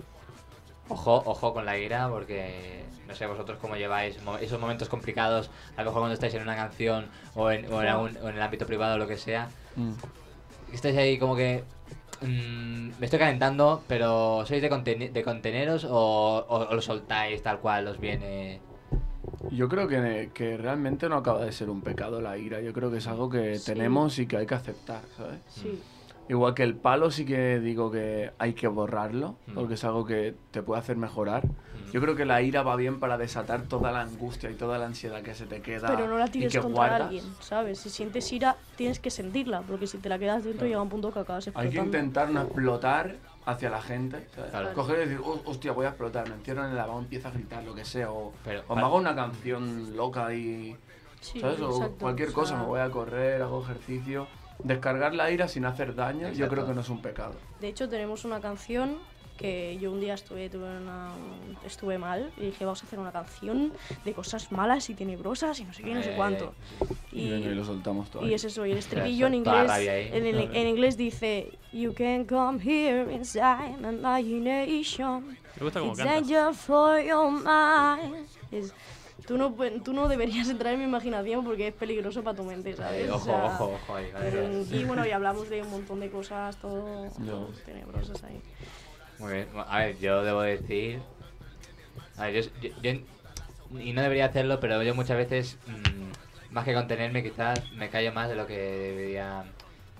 Ojo, 0.88 1.22
ojo 1.26 1.52
con 1.52 1.66
la 1.66 1.76
ira, 1.78 2.08
porque 2.08 2.82
no 3.06 3.14
sé 3.14 3.26
vosotros 3.26 3.58
cómo 3.60 3.76
lleváis 3.76 4.18
esos 4.40 4.58
momentos 4.60 4.88
complicados, 4.88 5.50
a 5.76 5.82
lo 5.82 5.90
mejor 5.90 6.00
cuando 6.02 6.14
estáis 6.14 6.32
en 6.34 6.42
una 6.42 6.56
canción 6.56 7.06
o 7.34 7.50
en, 7.50 7.70
o 7.70 7.82
en, 7.82 7.88
algún- 7.88 8.16
o 8.22 8.28
en 8.30 8.36
el 8.36 8.42
ámbito 8.42 8.64
privado 8.66 8.94
o 8.94 8.98
lo 8.98 9.06
que 9.06 9.18
sea, 9.18 9.50
Mm. 9.76 9.92
estáis 10.72 10.96
ahí 10.96 11.18
como 11.18 11.36
que 11.36 11.62
mm, 12.22 12.98
me 12.98 13.04
estoy 13.04 13.18
calentando, 13.18 13.82
pero 13.86 14.44
¿sois 14.46 14.62
de, 14.62 14.70
conteni- 14.70 15.10
de 15.12 15.22
conteneros 15.22 15.84
o, 15.84 15.90
o- 16.48 16.68
o 16.68 16.74
lo 16.74 16.80
soltáis 16.82 17.42
tal 17.42 17.58
cual 17.58 17.86
os 17.88 18.00
viene? 18.00 18.60
Yo 19.50 19.68
creo 19.68 19.86
que, 19.88 20.30
que 20.34 20.56
realmente 20.56 21.08
no 21.08 21.16
acaba 21.16 21.44
de 21.44 21.52
ser 21.52 21.68
un 21.70 21.80
pecado 21.82 22.20
la 22.20 22.36
ira. 22.38 22.60
Yo 22.60 22.72
creo 22.72 22.90
que 22.90 22.98
es 22.98 23.06
algo 23.06 23.28
que 23.30 23.56
Sí. 23.58 23.72
tenemos 23.72 24.18
y 24.18 24.26
que 24.26 24.36
hay 24.38 24.46
que 24.46 24.54
aceptar, 24.54 25.02
¿sabes? 25.16 25.40
Sí. 25.48 25.80
Igual 26.28 26.54
que 26.54 26.62
el 26.62 26.74
palo 26.76 27.10
sí 27.10 27.24
que 27.24 27.58
digo 27.58 27.90
que 27.90 28.32
hay 28.38 28.52
que 28.54 28.68
borrarlo, 28.68 29.36
Mm. 29.46 29.54
porque 29.54 29.74
es 29.74 29.84
algo 29.84 30.04
que 30.04 30.34
te 30.50 30.62
puede 30.62 30.80
hacer 30.80 30.96
mejorar. 30.96 31.44
Yo 31.92 32.02
creo 32.02 32.14
que 32.14 32.26
la 32.26 32.42
ira 32.42 32.62
va 32.62 32.76
bien 32.76 33.00
para 33.00 33.16
desatar 33.16 33.62
toda 33.62 33.90
la 33.92 34.02
angustia 34.02 34.50
y 34.50 34.54
toda 34.54 34.76
la 34.76 34.84
ansiedad 34.84 35.22
que 35.22 35.34
se 35.34 35.46
te 35.46 35.62
queda 35.62 35.88
Pero 35.88 36.06
no 36.06 36.18
la 36.18 36.26
tires 36.28 36.52
contra 36.58 36.68
guardas. 36.74 37.00
alguien, 37.00 37.24
¿sabes? 37.40 37.78
Si 37.78 37.88
sientes 37.88 38.30
ira, 38.30 38.56
tienes 38.76 39.00
que 39.00 39.10
sentirla, 39.10 39.62
porque 39.62 39.86
si 39.86 39.96
te 39.96 40.10
la 40.10 40.18
quedas 40.18 40.44
dentro 40.44 40.66
llega 40.66 40.82
un 40.82 40.90
punto 40.90 41.10
que 41.10 41.20
acabas 41.20 41.46
Hay 41.46 41.50
explotando. 41.68 41.80
que 41.80 41.86
intentar 41.86 42.28
no 42.30 42.42
explotar 42.42 43.16
hacia 43.46 43.70
la 43.70 43.80
gente. 43.80 44.26
¿sabes? 44.34 44.50
Claro. 44.50 44.74
Coger 44.74 44.96
y 44.96 45.00
decir, 45.08 45.20
"Oh, 45.24 45.40
hostia, 45.46 45.72
voy 45.72 45.86
a 45.86 45.88
explotar, 45.90 46.28
me 46.28 46.34
encierro 46.34 46.64
en 46.64 46.70
el 46.72 46.76
lavabo, 46.76 46.98
empiezo 46.98 47.28
a 47.28 47.30
gritar, 47.30 47.64
lo 47.64 47.74
que 47.74 47.86
sea. 47.86 48.10
O, 48.12 48.34
Pero, 48.44 48.62
o 48.68 48.76
me 48.76 48.82
hago 48.82 48.96
una 48.98 49.14
canción 49.14 49.96
loca 49.96 50.34
y. 50.34 50.76
Sí, 51.20 51.40
¿Sabes? 51.40 51.58
O 51.62 51.90
cualquier 51.98 52.28
o 52.28 52.32
cosa, 52.34 52.50
sea, 52.54 52.58
me 52.58 52.66
voy 52.68 52.80
a 52.80 52.90
correr, 52.90 53.40
hago 53.40 53.62
ejercicio. 53.62 54.26
Descargar 54.64 55.14
la 55.14 55.30
ira 55.30 55.46
sin 55.48 55.64
hacer 55.64 55.94
daño, 55.94 56.22
yo 56.22 56.28
Exacto. 56.28 56.54
creo 56.54 56.66
que 56.66 56.74
no 56.74 56.80
es 56.80 56.88
un 56.88 57.00
pecado. 57.00 57.34
De 57.60 57.68
hecho, 57.68 57.88
tenemos 57.88 58.24
una 58.24 58.40
canción 58.40 58.96
que 59.36 59.78
yo 59.80 59.92
un 59.92 60.00
día 60.00 60.14
estuve, 60.14 60.50
tuve 60.50 60.64
una- 60.78 61.12
estuve 61.64 61.96
mal 61.96 62.32
y 62.38 62.46
dije, 62.46 62.64
vamos 62.64 62.82
a 62.82 62.86
hacer 62.86 62.98
una 62.98 63.12
canción 63.12 63.72
de 64.04 64.12
cosas 64.12 64.50
malas 64.50 64.90
y 64.90 64.94
tenebrosas 64.94 65.60
y 65.60 65.64
no 65.64 65.72
sé 65.72 65.84
qué, 65.84 65.94
no 65.94 66.02
sé 66.02 66.10
Eh, 66.12 66.16
cuánto. 66.16 66.54
Y, 67.12 67.20
y 67.28 67.44
lo 67.54 67.64
soltamos 67.64 68.10
todo. 68.10 68.26
Y 68.26 68.34
es 68.34 68.42
eso, 68.42 68.66
y 68.66 68.72
el 68.72 68.78
estribillo 68.78 69.28
en 69.28 69.34
inglés, 69.34 69.70
en, 69.78 70.26
el- 70.26 70.56
en 70.56 70.66
inglés 70.66 70.96
dice 70.96 71.52
You 71.72 71.94
can 71.94 72.24
come 72.24 72.58
here 72.60 73.14
inside 73.14 73.76
my 73.80 74.18
imagination 74.18 75.24
Me 75.56 75.64
gusta 75.64 75.78
como 75.78 75.92
It's 75.92 76.02
danger 76.02 76.52
for 76.52 77.00
your 77.00 77.30
mind 77.30 78.26
Es- 78.50 78.74
tú, 79.26 79.36
no, 79.38 79.54
tú 79.84 79.92
no 79.92 80.08
deberías 80.08 80.48
entrar 80.48 80.72
en 80.74 80.80
mi 80.80 80.84
imaginación 80.86 81.44
porque 81.44 81.68
es 81.68 81.74
peligroso 81.74 82.22
para 82.22 82.36
tu 82.36 82.44
mente, 82.44 82.74
¿sabes? 82.76 83.06
Eh, 83.06 83.10
O 83.10 83.14
ojo, 83.14 83.24
sea, 83.24 83.44
ojo, 83.46 83.64
ojo 83.74 83.96
ahí, 83.96 84.10
vale, 84.12 84.30
vale. 84.30 84.60
eh, 84.60 84.64
Y 84.72 84.84
bueno, 84.84 85.06
y 85.06 85.10
hablamos 85.12 85.48
de 85.50 85.62
un 85.62 85.70
montón 85.70 86.00
de 86.00 86.10
cosas, 86.10 86.56
todo 86.56 87.06
tenebrosas 87.64 88.22
ahí. 88.24 88.40
Muy 89.18 89.32
bien. 89.32 89.48
A 89.68 89.78
ver, 89.78 89.98
yo 89.98 90.22
debo 90.22 90.42
decir. 90.42 91.00
A 92.16 92.26
ver, 92.26 92.44
yo, 92.44 92.50
yo- 92.60 92.70
yo- 92.82 93.00
Y 93.80 93.92
no 93.92 94.00
debería 94.00 94.24
hacerlo, 94.24 94.60
pero 94.60 94.82
yo 94.82 94.94
muchas 94.94 95.18
veces, 95.18 95.58
mm, 95.66 96.52
más 96.54 96.64
que 96.64 96.72
contenerme, 96.72 97.22
quizás 97.22 97.70
me 97.72 97.90
callo 97.90 98.12
más 98.14 98.30
de 98.30 98.34
lo 98.34 98.46
que 98.46 98.56
debería, 98.56 99.44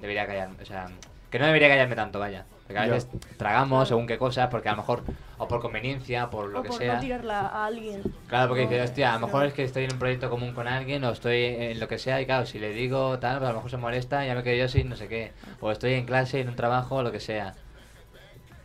debería 0.01 0.27
callarme. 0.27 0.63
O 0.63 0.65
sea, 0.65 0.89
que 1.31 1.39
no 1.39 1.47
debería 1.47 1.69
callarme 1.69 1.95
tanto, 1.97 2.19
vaya. 2.19 2.47
Porque 2.67 2.79
a 2.79 2.87
veces 2.87 3.09
tragamos 3.39 3.89
según 3.89 4.07
qué 4.07 4.19
cosas, 4.19 4.49
porque 4.51 4.69
a 4.69 4.73
lo 4.73 4.79
mejor, 4.79 5.03
o 5.39 5.49
por 5.49 5.61
conveniencia, 5.61 6.29
por 6.29 6.49
lo 6.51 6.61
o 6.61 6.63
que 6.63 6.69
por 6.69 6.79
sea. 6.79 6.95
no 6.95 7.01
tirarla 7.01 7.41
a 7.41 7.67
alguien. 7.67 8.03
Claro, 8.27 8.49
porque 8.49 8.63
dices, 8.63 8.85
hostia, 8.91 9.15
a 9.15 9.19
lo 9.19 9.27
mejor 9.27 9.47
es 9.47 9.55
que 9.55 9.65
estoy 9.65 9.85
en 9.85 9.93
un 9.93 9.99
proyecto 9.99 10.29
común 10.29 10.53
con 10.53 10.69
alguien 10.69 11.03
o 11.05 11.11
estoy 11.11 11.45
en 11.45 11.81
lo 11.81 11.89
que 11.89 11.99
sea 11.99 12.21
y 12.21 12.27
claro, 12.27 12.45
si 12.45 12.59
le 12.59 12.73
digo 12.75 13.19
tal, 13.19 13.39
pues 13.39 13.49
a 13.49 13.53
lo 13.53 13.57
mejor 13.59 13.71
se 13.71 13.77
molesta 13.79 14.25
y 14.25 14.29
ya 14.29 14.35
me 14.35 14.43
quedo 14.43 14.57
yo 14.57 14.69
sin 14.69 14.91
no 14.91 14.97
sé 14.97 15.09
qué. 15.09 15.33
O 15.61 15.71
estoy 15.73 15.95
en 15.95 16.05
clase, 16.05 16.41
en 16.41 16.49
un 16.51 16.57
trabajo, 16.57 16.97
o 16.97 17.03
lo 17.03 17.11
que 17.11 17.21
sea. 17.21 17.55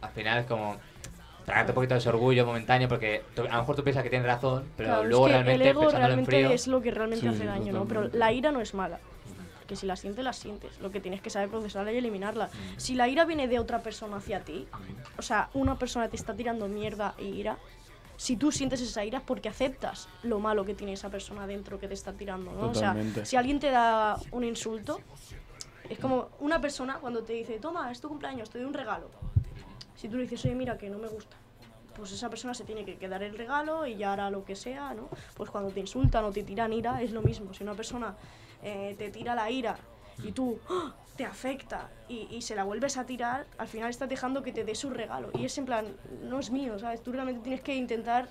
Al 0.01 0.09
final 0.11 0.39
es 0.39 0.45
como 0.47 0.75
tragarte 1.45 1.71
un 1.71 1.75
poquito 1.75 1.93
de 1.93 1.99
ese 1.99 2.09
orgullo 2.09 2.45
momentáneo 2.45 2.89
porque 2.89 3.23
tú- 3.35 3.43
a 3.43 3.47
lo 3.53 3.57
mejor 3.59 3.75
tú 3.77 3.83
piensas 3.83 4.03
que 4.03 4.09
tienes 4.09 4.27
razón, 4.27 4.65
pero 4.75 4.89
Claro, 4.89 5.03
es 5.03 5.09
luego 5.09 5.25
que 5.27 5.31
realmente 5.31 5.63
el 5.63 5.69
ego 5.69 5.81
pensándolo 5.81 6.13
en 6.15 6.25
frío... 6.25 6.51
es 6.51 6.67
lo 6.67 6.81
que 6.81 6.91
realmente 6.91 7.21
Sí, 7.29 7.33
hace 7.33 7.45
daño, 7.45 7.71
¿no? 7.71 7.85
Pero 7.85 8.09
la 8.11 8.31
ira 8.33 8.51
no 8.51 8.59
es 8.59 8.73
mala. 8.73 8.99
Porque 9.63 9.77
si 9.77 9.85
la 9.85 9.95
sientes, 9.95 10.25
la 10.25 10.33
sientes. 10.33 10.77
Lo 10.81 10.91
que 10.91 10.99
tienes 10.99 11.21
que 11.21 11.29
saber 11.29 11.47
procesarla 11.47 11.93
y 11.93 11.97
eliminarla. 11.97 12.49
Si 12.75 12.95
la 12.95 13.07
ira 13.07 13.23
viene 13.23 13.47
de 13.47 13.59
otra 13.59 13.81
persona 13.81 14.17
hacia 14.17 14.41
ti, 14.43 14.67
o 15.17 15.21
sea, 15.21 15.49
una 15.53 15.79
persona 15.79 16.09
te 16.09 16.17
está 16.17 16.35
tirando 16.35 16.67
mierda 16.67 17.15
e 17.17 17.23
ira, 17.23 17.57
si 18.17 18.35
tú 18.35 18.51
sientes 18.51 18.81
esa 18.81 19.05
ira 19.05 19.19
es 19.19 19.23
porque 19.23 19.47
aceptas 19.47 20.09
lo 20.21 20.41
malo 20.41 20.65
que 20.65 20.73
tiene 20.73 20.91
esa 20.91 21.09
persona 21.09 21.47
dentro 21.47 21.79
que 21.79 21.87
te 21.87 21.93
está 21.93 22.11
tirando, 22.11 22.51
¿no? 22.51 22.71
O 22.71 22.75
sea, 22.75 22.89
Totalmente. 22.89 23.25
si 23.25 23.37
alguien 23.37 23.61
te 23.61 23.71
da 23.71 24.19
un 24.31 24.43
insulto, 24.43 24.99
es 25.89 25.97
como 25.97 26.27
una 26.41 26.59
persona 26.59 26.97
cuando 26.99 27.23
te 27.23 27.31
dice, 27.31 27.57
toma, 27.59 27.89
es 27.89 28.01
tu 28.01 28.09
cumpleaños, 28.09 28.49
te 28.49 28.57
doy 28.57 28.67
un 28.67 28.73
regalo. 28.73 29.09
Si 29.95 30.09
tú 30.09 30.17
le 30.17 30.23
dices, 30.23 30.43
oye, 30.43 30.55
mira, 30.55 30.77
que 30.77 30.89
no 30.89 30.97
me 30.97 31.07
gusta, 31.07 31.37
pues 31.95 32.11
esa 32.11 32.29
persona 32.29 32.53
se 32.53 32.65
tiene 32.65 32.83
que 32.83 32.97
quedar 32.97 33.23
el 33.23 33.37
regalo 33.37 33.87
y 33.87 33.95
ya 33.95 34.11
hará 34.11 34.29
lo 34.29 34.43
que 34.43 34.57
sea, 34.57 34.93
¿no? 34.93 35.07
Pues 35.35 35.49
cuando 35.49 35.71
te 35.71 35.79
insultan 35.79 36.25
o 36.25 36.31
te 36.31 36.43
tiran 36.43 36.73
ira 36.73 37.01
es 37.01 37.11
lo 37.11 37.21
mismo. 37.21 37.53
Si 37.53 37.63
una 37.63 37.75
persona 37.75 38.13
eh, 38.63 38.95
te 38.97 39.09
tira 39.09 39.35
la 39.35 39.49
ira 39.49 39.77
y 40.23 40.31
tú 40.31 40.59
¡ah! 40.69 40.93
te 41.15 41.25
afecta 41.25 41.89
y, 42.09 42.27
y 42.31 42.41
se 42.41 42.55
la 42.55 42.63
vuelves 42.63 42.97
a 42.97 43.05
tirar, 43.05 43.45
al 43.57 43.67
final 43.67 43.89
estás 43.89 44.09
dejando 44.09 44.41
que 44.41 44.51
te 44.51 44.63
dé 44.63 44.73
su 44.73 44.89
regalo. 44.89 45.29
Y 45.35 45.45
es 45.45 45.57
en 45.57 45.65
plan, 45.65 45.85
no 46.23 46.39
es 46.39 46.49
mío, 46.49 46.79
¿sabes? 46.79 47.03
Tú 47.03 47.11
realmente 47.11 47.41
tienes 47.41 47.61
que 47.61 47.75
intentar 47.75 48.27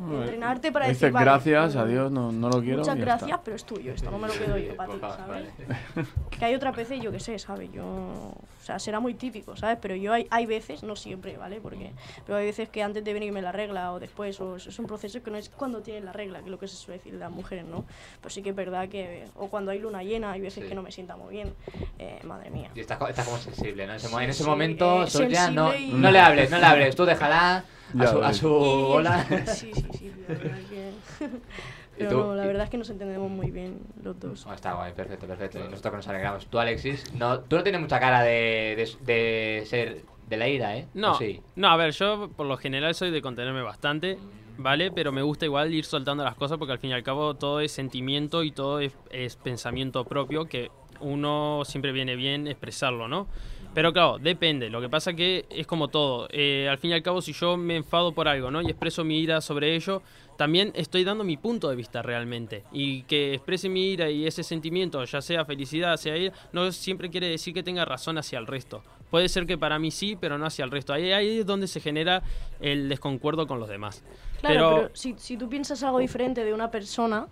entrenarte 0.00 0.72
para 0.72 0.86
Dices 0.86 1.00
decir, 1.00 1.12
vale, 1.12 1.26
gracias, 1.26 1.76
mm, 1.76 1.78
adiós, 1.78 2.10
no, 2.10 2.32
no 2.32 2.48
lo 2.48 2.60
quiero. 2.62 2.78
Muchas 2.78 2.96
gracias, 2.96 3.30
está. 3.30 3.42
pero 3.42 3.56
es 3.56 3.64
tuyo, 3.64 3.92
esto 3.92 4.10
no 4.10 4.18
me 4.18 4.28
lo 4.28 4.34
quedo 4.34 4.56
yo 4.56 4.76
para 4.76 4.92
ti, 4.94 5.00
¿sabes? 5.00 5.28
vale. 5.28 6.06
Que 6.30 6.44
hay 6.44 6.54
otras 6.54 6.74
veces, 6.74 7.00
yo 7.02 7.12
qué 7.12 7.20
sé, 7.20 7.38
¿sabes? 7.38 7.70
Yo, 7.70 8.34
o 8.62 8.64
sea, 8.64 8.78
será 8.78 9.00
muy 9.00 9.14
típico, 9.14 9.56
¿sabes? 9.56 9.76
Pero 9.82 9.96
yo 9.96 10.12
hay, 10.12 10.28
hay 10.30 10.46
veces, 10.46 10.84
no 10.84 10.94
siempre, 10.94 11.36
¿vale? 11.36 11.60
Porque, 11.60 11.90
pero 12.24 12.38
hay 12.38 12.46
veces 12.46 12.68
que 12.68 12.80
antes 12.80 13.02
de 13.02 13.12
venirme 13.12 13.42
la 13.42 13.50
regla 13.50 13.92
o 13.92 13.98
después, 13.98 14.40
o 14.40 14.54
es, 14.54 14.68
es 14.68 14.78
un 14.78 14.86
proceso 14.86 15.20
que 15.20 15.32
no 15.32 15.36
es 15.36 15.48
cuando 15.48 15.82
tienes 15.82 16.04
la 16.04 16.12
regla, 16.12 16.38
que 16.38 16.44
es 16.44 16.50
lo 16.52 16.60
que 16.60 16.68
se 16.68 16.76
suele 16.76 16.98
decir 16.98 17.12
de 17.14 17.18
las 17.18 17.32
mujeres, 17.32 17.64
¿no? 17.64 17.84
Pues 18.20 18.34
sí 18.34 18.40
que 18.42 18.50
es 18.50 18.54
verdad 18.54 18.88
que, 18.88 19.24
o 19.34 19.48
cuando 19.48 19.72
hay 19.72 19.80
luna 19.80 20.04
llena, 20.04 20.30
hay 20.30 20.40
veces 20.40 20.62
Sí. 20.62 20.68
que 20.68 20.76
no 20.76 20.82
me 20.82 20.92
sienta 20.92 21.16
muy 21.16 21.32
bien, 21.34 21.52
eh, 21.98 22.20
madre 22.22 22.50
mía. 22.50 22.70
Y 22.76 22.78
estás, 22.80 22.98
co- 22.98 23.08
estás 23.08 23.24
como 23.26 23.36
sensible, 23.38 23.84
¿no? 23.84 23.94
En 23.94 23.96
ese, 23.96 24.06
Sí, 24.08 24.14
en 24.14 24.30
ese 24.30 24.44
sí, 24.44 24.48
momento, 24.48 25.02
eh, 25.06 25.50
no, 25.50 25.74
y- 25.74 25.88
no 25.88 26.10
le 26.12 26.20
hables, 26.20 26.48
no 26.52 26.58
le 26.58 26.64
hables, 26.66 26.94
tú 26.94 27.04
déjala 27.04 27.64
a 27.98 28.06
su, 28.06 28.22
a 28.22 28.32
su 28.32 28.46
Y- 28.46 28.82
bola. 28.92 29.26
Sí, 29.46 29.72
sí, 29.74 29.86
sí, 29.98 30.12
la 30.28 30.34
verdad 30.34 30.58
que... 30.70 30.92
Pero 31.98 32.10
tú? 32.10 32.16
no, 32.18 32.34
la 32.34 32.44
Y- 32.44 32.46
verdad 32.46 32.64
es 32.64 32.70
que 32.70 32.78
nos 32.78 32.90
entendemos 32.90 33.30
muy 33.30 33.50
bien 33.50 33.78
los 34.02 34.18
dos. 34.18 34.46
Oh, 34.46 34.52
está 34.52 34.74
guay, 34.74 34.92
perfecto, 34.92 35.26
perfecto. 35.26 35.58
Y 35.58 35.62
nosotros 35.68 35.90
que 35.92 35.96
nos 35.98 36.08
alegramos. 36.08 36.46
Tú, 36.46 36.58
Alexis, 36.58 37.04
no, 37.14 37.40
tú 37.40 37.56
no 37.56 37.62
tienes 37.62 37.80
mucha 37.80 38.00
cara 38.00 38.22
de, 38.22 38.74
de, 38.76 39.12
de 39.12 39.66
ser 39.66 40.04
de 40.28 40.36
la 40.36 40.48
ira, 40.48 40.76
¿eh? 40.76 40.86
No, 40.94 41.12
¿O 41.12 41.14
sí? 41.18 41.40
no, 41.56 41.68
a 41.68 41.76
ver, 41.76 41.92
yo 41.92 42.30
por 42.36 42.46
lo 42.46 42.56
general 42.56 42.94
soy 42.94 43.10
de 43.10 43.20
contenerme 43.20 43.60
bastante, 43.62 44.18
¿vale? 44.56 44.90
Pero 44.90 45.12
me 45.12 45.22
gusta 45.22 45.44
igual 45.44 45.72
ir 45.74 45.84
soltando 45.84 46.24
las 46.24 46.34
cosas 46.36 46.58
porque 46.58 46.72
al 46.72 46.78
fin 46.78 46.90
y 46.90 46.94
al 46.94 47.02
cabo 47.02 47.34
todo 47.34 47.60
es 47.60 47.72
sentimiento 47.72 48.42
y 48.42 48.52
todo 48.52 48.80
es, 48.80 48.94
es 49.10 49.36
pensamiento 49.36 50.04
propio 50.04 50.46
que 50.46 50.70
uno 51.00 51.62
siempre 51.64 51.92
viene 51.92 52.16
bien 52.16 52.46
expresarlo, 52.46 53.08
¿no? 53.08 53.26
Pero 53.74 53.92
claro, 53.92 54.18
depende. 54.18 54.68
Lo 54.68 54.80
que 54.80 54.88
pasa 54.88 55.14
que 55.14 55.46
es 55.48 55.66
como 55.66 55.88
todo. 55.88 56.28
Eh, 56.30 56.68
al 56.68 56.78
fin 56.78 56.90
y 56.90 56.94
al 56.94 57.02
cabo, 57.02 57.22
si 57.22 57.32
yo 57.32 57.56
me 57.56 57.76
enfado 57.76 58.12
por 58.12 58.28
algo, 58.28 58.50
¿no? 58.50 58.60
Y 58.60 58.66
expreso 58.66 59.02
mi 59.04 59.18
ira 59.18 59.40
sobre 59.40 59.74
ello, 59.74 60.02
también 60.36 60.72
estoy 60.74 61.04
dando 61.04 61.24
mi 61.24 61.36
punto 61.36 61.70
de 61.70 61.76
vista 61.76 62.02
realmente. 62.02 62.64
Y 62.72 63.02
que 63.04 63.34
exprese 63.34 63.68
mi 63.68 63.92
ira 63.92 64.10
y 64.10 64.26
ese 64.26 64.42
sentimiento, 64.42 65.02
ya 65.04 65.22
sea 65.22 65.44
felicidad, 65.44 65.96
sea 65.96 66.16
ira, 66.16 66.34
no 66.52 66.70
siempre 66.72 67.10
quiere 67.10 67.28
decir 67.28 67.54
que 67.54 67.62
tenga 67.62 67.84
razón 67.84 68.18
hacia 68.18 68.38
el 68.38 68.46
resto. 68.46 68.82
Puede 69.10 69.28
ser 69.28 69.46
que 69.46 69.56
para 69.56 69.78
mí 69.78 69.90
sí, 69.90 70.16
pero 70.20 70.38
no 70.38 70.46
hacia 70.46 70.64
el 70.64 70.70
resto. 70.70 70.92
Ahí, 70.92 71.12
ahí 71.12 71.38
es 71.38 71.46
donde 71.46 71.66
se 71.66 71.80
genera 71.80 72.22
el 72.60 72.88
desconcuerdo 72.88 73.46
con 73.46 73.58
los 73.58 73.68
demás. 73.68 74.02
Claro, 74.40 74.76
pero, 74.76 74.90
si, 74.94 75.14
si 75.18 75.36
tú 75.36 75.48
piensas 75.48 75.82
algo 75.82 75.98
diferente 75.98 76.44
de 76.44 76.52
una 76.52 76.70
persona, 76.70 77.28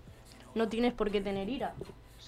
no 0.55 0.69
tienes 0.69 0.93
por 0.95 1.11
qué 1.11 1.21
tener 1.21 1.49
ira. 1.49 1.75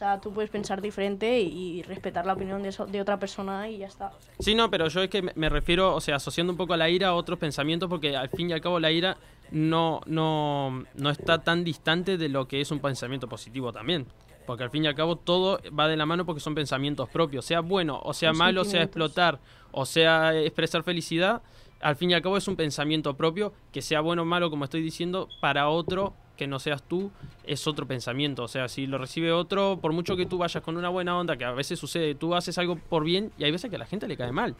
O 0.02 0.04
sea, 0.04 0.20
tú 0.20 0.32
puedes 0.32 0.50
pensar 0.50 0.82
diferente 0.82 1.38
y, 1.40 1.78
y 1.78 1.82
respetar 1.84 2.26
la 2.26 2.32
opinión 2.32 2.60
de, 2.60 2.70
eso- 2.70 2.86
de 2.86 3.00
otra 3.00 3.20
persona 3.20 3.68
y 3.68 3.78
ya 3.78 3.86
está. 3.86 4.10
Sí, 4.40 4.52
no, 4.52 4.68
pero 4.68 4.88
yo 4.88 5.00
es 5.00 5.08
que 5.08 5.22
me- 5.22 5.48
refiero, 5.48 5.94
o 5.94 6.00
sea, 6.00 6.16
asociando 6.16 6.52
un 6.52 6.56
poco 6.56 6.74
a 6.74 6.76
la 6.76 6.90
ira 6.90 7.06
a 7.10 7.14
otros 7.14 7.38
pensamientos, 7.38 7.88
porque 7.88 8.16
al 8.16 8.28
fin 8.28 8.50
y 8.50 8.52
al 8.52 8.60
cabo 8.60 8.80
la 8.80 8.90
ira 8.90 9.16
no, 9.52 10.00
no, 10.06 10.84
no 10.96 11.10
está 11.10 11.38
tan 11.44 11.62
distante 11.62 12.18
de 12.18 12.28
lo 12.28 12.48
que 12.48 12.60
es 12.60 12.72
un 12.72 12.80
pensamiento 12.80 13.28
positivo 13.28 13.72
también. 13.72 14.06
Porque 14.44 14.64
al 14.64 14.70
fin 14.70 14.82
y 14.84 14.88
al 14.88 14.96
cabo 14.96 15.14
todo 15.14 15.60
va 15.78 15.86
de 15.86 15.96
la 15.96 16.04
mano 16.04 16.26
porque 16.26 16.40
son 16.40 16.56
pensamientos 16.56 17.08
propios, 17.08 17.44
sea 17.44 17.60
bueno 17.60 18.00
o 18.02 18.12
sea 18.12 18.30
Son 18.30 18.38
malo, 18.38 18.64
sea 18.64 18.82
explotar 18.82 19.38
o 19.70 19.86
sea 19.86 20.34
expresar 20.36 20.82
felicidad, 20.82 21.42
al 21.80 21.94
fin 21.94 22.10
y 22.10 22.14
al 22.14 22.22
cabo 22.22 22.36
es 22.36 22.48
un 22.48 22.56
pensamiento 22.56 23.16
propio, 23.16 23.52
que 23.70 23.82
sea 23.82 24.00
bueno 24.00 24.22
o 24.22 24.24
malo, 24.24 24.50
como 24.50 24.64
estoy 24.64 24.82
diciendo, 24.82 25.28
para 25.40 25.68
otro 25.68 26.12
que 26.36 26.46
no 26.46 26.58
seas 26.58 26.82
tú, 26.82 27.10
es 27.44 27.66
otro 27.66 27.86
pensamiento. 27.86 28.44
O 28.44 28.48
sea, 28.48 28.68
si 28.68 28.86
lo 28.86 28.98
recibe 28.98 29.32
otro, 29.32 29.78
por 29.80 29.92
mucho 29.92 30.16
que 30.16 30.26
tú 30.26 30.38
vayas 30.38 30.62
con 30.62 30.76
una 30.76 30.88
buena 30.88 31.18
onda, 31.18 31.36
que 31.36 31.44
a 31.44 31.52
veces 31.52 31.78
sucede, 31.78 32.14
tú 32.14 32.34
haces 32.34 32.58
algo 32.58 32.76
por 32.76 33.04
bien 33.04 33.32
y 33.38 33.44
hay 33.44 33.50
veces 33.50 33.68
que 33.70 33.76
a 33.76 33.78
la 33.78 33.86
gente 33.86 34.08
le 34.08 34.16
cae 34.16 34.32
mal. 34.32 34.56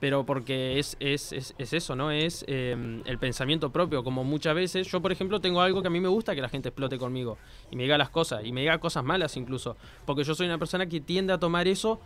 Pero 0.00 0.24
porque 0.24 0.78
es, 0.78 0.96
es, 1.00 1.32
es, 1.32 1.54
es 1.58 1.72
eso, 1.72 1.96
¿no? 1.96 2.12
Es 2.12 2.44
eh, 2.46 3.02
el 3.04 3.18
pensamiento 3.18 3.70
propio. 3.70 4.04
Como 4.04 4.22
muchas 4.22 4.54
veces, 4.54 4.86
yo 4.86 5.02
por 5.02 5.10
ejemplo 5.10 5.40
tengo 5.40 5.60
algo 5.60 5.82
que 5.82 5.88
a 5.88 5.90
mí 5.90 5.98
me 5.98 6.08
gusta 6.08 6.36
que 6.36 6.40
la 6.40 6.48
gente 6.48 6.68
explote 6.68 6.98
conmigo. 6.98 7.36
Y 7.72 7.76
me 7.76 7.82
diga 7.82 7.98
las 7.98 8.08
cosas. 8.10 8.44
Y 8.44 8.52
me 8.52 8.60
diga 8.60 8.78
cosas 8.78 9.02
malas 9.02 9.36
incluso. 9.36 9.76
Porque 10.06 10.22
yo 10.22 10.36
soy 10.36 10.46
una 10.46 10.56
persona 10.58 10.86
que 10.86 11.00
tiende 11.00 11.32
a 11.32 11.38
tomar 11.38 11.66
eso. 11.66 12.00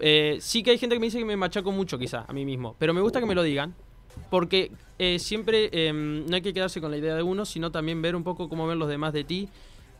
eh, 0.00 0.38
sí 0.40 0.62
que 0.64 0.72
hay 0.72 0.78
gente 0.78 0.96
que 0.96 1.00
me 1.00 1.06
dice 1.06 1.18
que 1.18 1.24
me 1.24 1.36
machaco 1.36 1.70
mucho 1.72 1.98
quizá 1.98 2.24
a 2.26 2.32
mí 2.32 2.44
mismo. 2.44 2.74
Pero 2.78 2.92
me 2.94 3.00
gusta 3.00 3.20
que 3.20 3.26
me 3.26 3.34
lo 3.36 3.42
digan. 3.44 3.74
Porque 4.30 4.70
eh, 4.98 5.18
siempre 5.18 5.70
eh, 5.72 5.92
no 5.92 6.34
hay 6.34 6.42
que 6.42 6.52
quedarse 6.52 6.80
con 6.80 6.90
la 6.90 6.96
idea 6.96 7.14
de 7.14 7.22
uno, 7.22 7.44
sino 7.44 7.70
también 7.70 8.02
ver 8.02 8.14
un 8.14 8.24
poco 8.24 8.48
cómo 8.48 8.66
ven 8.66 8.78
los 8.78 8.88
demás 8.88 9.12
de 9.12 9.24
ti. 9.24 9.48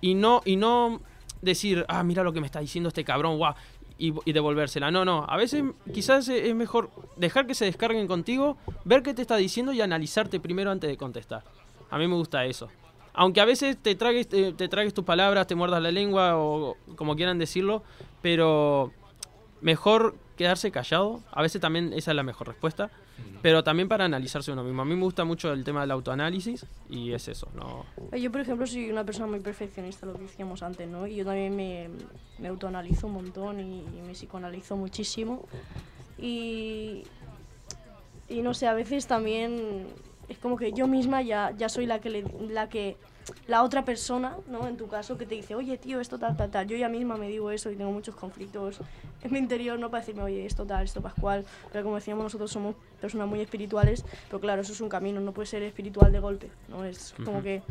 Y 0.00 0.14
no, 0.14 0.42
y 0.44 0.56
no 0.56 1.00
decir, 1.42 1.84
ah, 1.88 2.02
mira 2.02 2.22
lo 2.22 2.32
que 2.32 2.40
me 2.40 2.46
está 2.46 2.60
diciendo 2.60 2.88
este 2.88 3.04
cabrón, 3.04 3.38
guau, 3.38 3.54
y, 3.98 4.32
devolvérsela. 4.32 4.90
No, 4.90 5.04
no. 5.04 5.24
A 5.28 5.36
veces 5.36 5.64
quizás 5.92 6.28
es 6.28 6.54
mejor 6.54 6.90
dejar 7.16 7.46
que 7.46 7.54
se 7.54 7.66
descarguen 7.66 8.06
contigo, 8.06 8.56
ver 8.84 9.02
qué 9.02 9.14
te 9.14 9.22
está 9.22 9.36
diciendo 9.36 9.72
y 9.72 9.80
analizarte 9.80 10.40
primero 10.40 10.70
antes 10.70 10.88
de 10.88 10.96
contestar. 10.96 11.44
A 11.90 11.98
mí 11.98 12.08
me 12.08 12.14
gusta 12.14 12.44
eso. 12.46 12.68
Aunque 13.12 13.40
a 13.40 13.44
veces 13.44 13.76
te 13.76 13.94
tragues, 13.94 14.28
te 14.28 14.68
tragues 14.68 14.94
tus 14.94 15.04
palabras, 15.04 15.46
te 15.46 15.54
muerdas 15.54 15.82
la 15.82 15.90
lengua 15.90 16.38
o 16.38 16.76
como 16.96 17.16
quieran 17.16 17.38
decirlo, 17.38 17.82
pero 18.22 18.92
mejor 19.60 20.14
quedarse 20.36 20.70
callado. 20.70 21.20
A 21.32 21.42
veces 21.42 21.60
también 21.60 21.92
esa 21.92 22.12
es 22.12 22.16
la 22.16 22.22
mejor 22.22 22.48
respuesta. 22.48 22.90
Pero 23.42 23.64
también 23.64 23.88
para 23.88 24.04
analizarse 24.04 24.52
uno 24.52 24.62
mismo. 24.62 24.82
A 24.82 24.84
mí 24.84 24.94
me 24.94 25.02
gusta 25.02 25.24
mucho 25.24 25.50
el 25.52 25.64
tema 25.64 25.80
del 25.80 25.92
autoanálisis 25.92 26.66
y 26.90 27.12
es 27.12 27.26
eso, 27.28 27.48
¿no? 27.54 27.86
Yo, 28.16 28.30
por 28.30 28.42
ejemplo, 28.42 28.66
soy 28.66 28.90
una 28.90 29.02
persona 29.04 29.26
muy 29.28 29.40
perfeccionista, 29.40 30.04
lo 30.06 30.12
que 30.14 30.22
decíamos 30.22 30.62
antes, 30.62 30.86
¿no? 30.88 31.06
Y 31.06 31.16
yo 31.16 31.24
también 31.24 31.56
me, 31.56 31.88
me 32.38 32.48
autoanalizo 32.48 33.06
un 33.06 33.14
montón 33.14 33.60
y, 33.60 33.78
y 33.80 34.02
me 34.06 34.12
psicoanalizo 34.12 34.76
muchísimo. 34.76 35.46
Y, 36.18 37.04
y 38.28 38.42
no 38.42 38.52
sé, 38.54 38.66
a 38.66 38.74
veces 38.74 39.06
también 39.06 39.86
es 40.28 40.38
como 40.38 40.56
que 40.56 40.72
yo 40.72 40.86
misma 40.86 41.22
ya, 41.22 41.52
ya 41.56 41.68
soy 41.68 41.86
la 41.86 41.98
que, 42.00 42.10
le- 42.10 42.24
la 42.50 42.68
que 42.68 42.96
la 43.46 43.62
otra 43.62 43.84
persona, 43.84 44.36
¿no? 44.48 44.66
En 44.68 44.76
tu 44.76 44.86
caso, 44.88 45.16
que 45.18 45.26
te 45.26 45.34
dice, 45.34 45.54
oye, 45.54 45.76
tío, 45.78 46.00
esto 46.00 46.18
tal, 46.18 46.36
tal, 46.36 46.50
tal. 46.50 46.66
Yo 46.66 46.76
ya 46.76 46.88
misma 46.88 47.16
me 47.16 47.28
digo 47.28 47.50
eso 47.50 47.70
y 47.70 47.76
tengo 47.76 47.90
muchos 47.92 48.14
conflictos 48.14 48.80
en 49.22 49.32
mi 49.32 49.38
interior, 49.38 49.78
no 49.78 49.90
para 49.90 50.00
decirme, 50.02 50.22
oye, 50.22 50.46
esto 50.46 50.64
tal, 50.66 50.84
esto 50.84 51.00
pascual. 51.00 51.44
Pero 51.72 51.84
como 51.84 51.96
decíamos, 51.96 52.24
nosotros 52.24 52.50
somos 52.50 52.74
personas 53.00 53.28
muy 53.28 53.40
espirituales, 53.40 54.04
pero 54.28 54.40
claro, 54.40 54.62
eso 54.62 54.72
es 54.72 54.80
un 54.80 54.88
camino, 54.88 55.20
no 55.20 55.32
puede 55.32 55.46
ser 55.46 55.62
espiritual 55.62 56.12
de 56.12 56.20
golpe, 56.20 56.50
¿no? 56.68 56.84
Es 56.84 57.14
como 57.24 57.42
que 57.42 57.62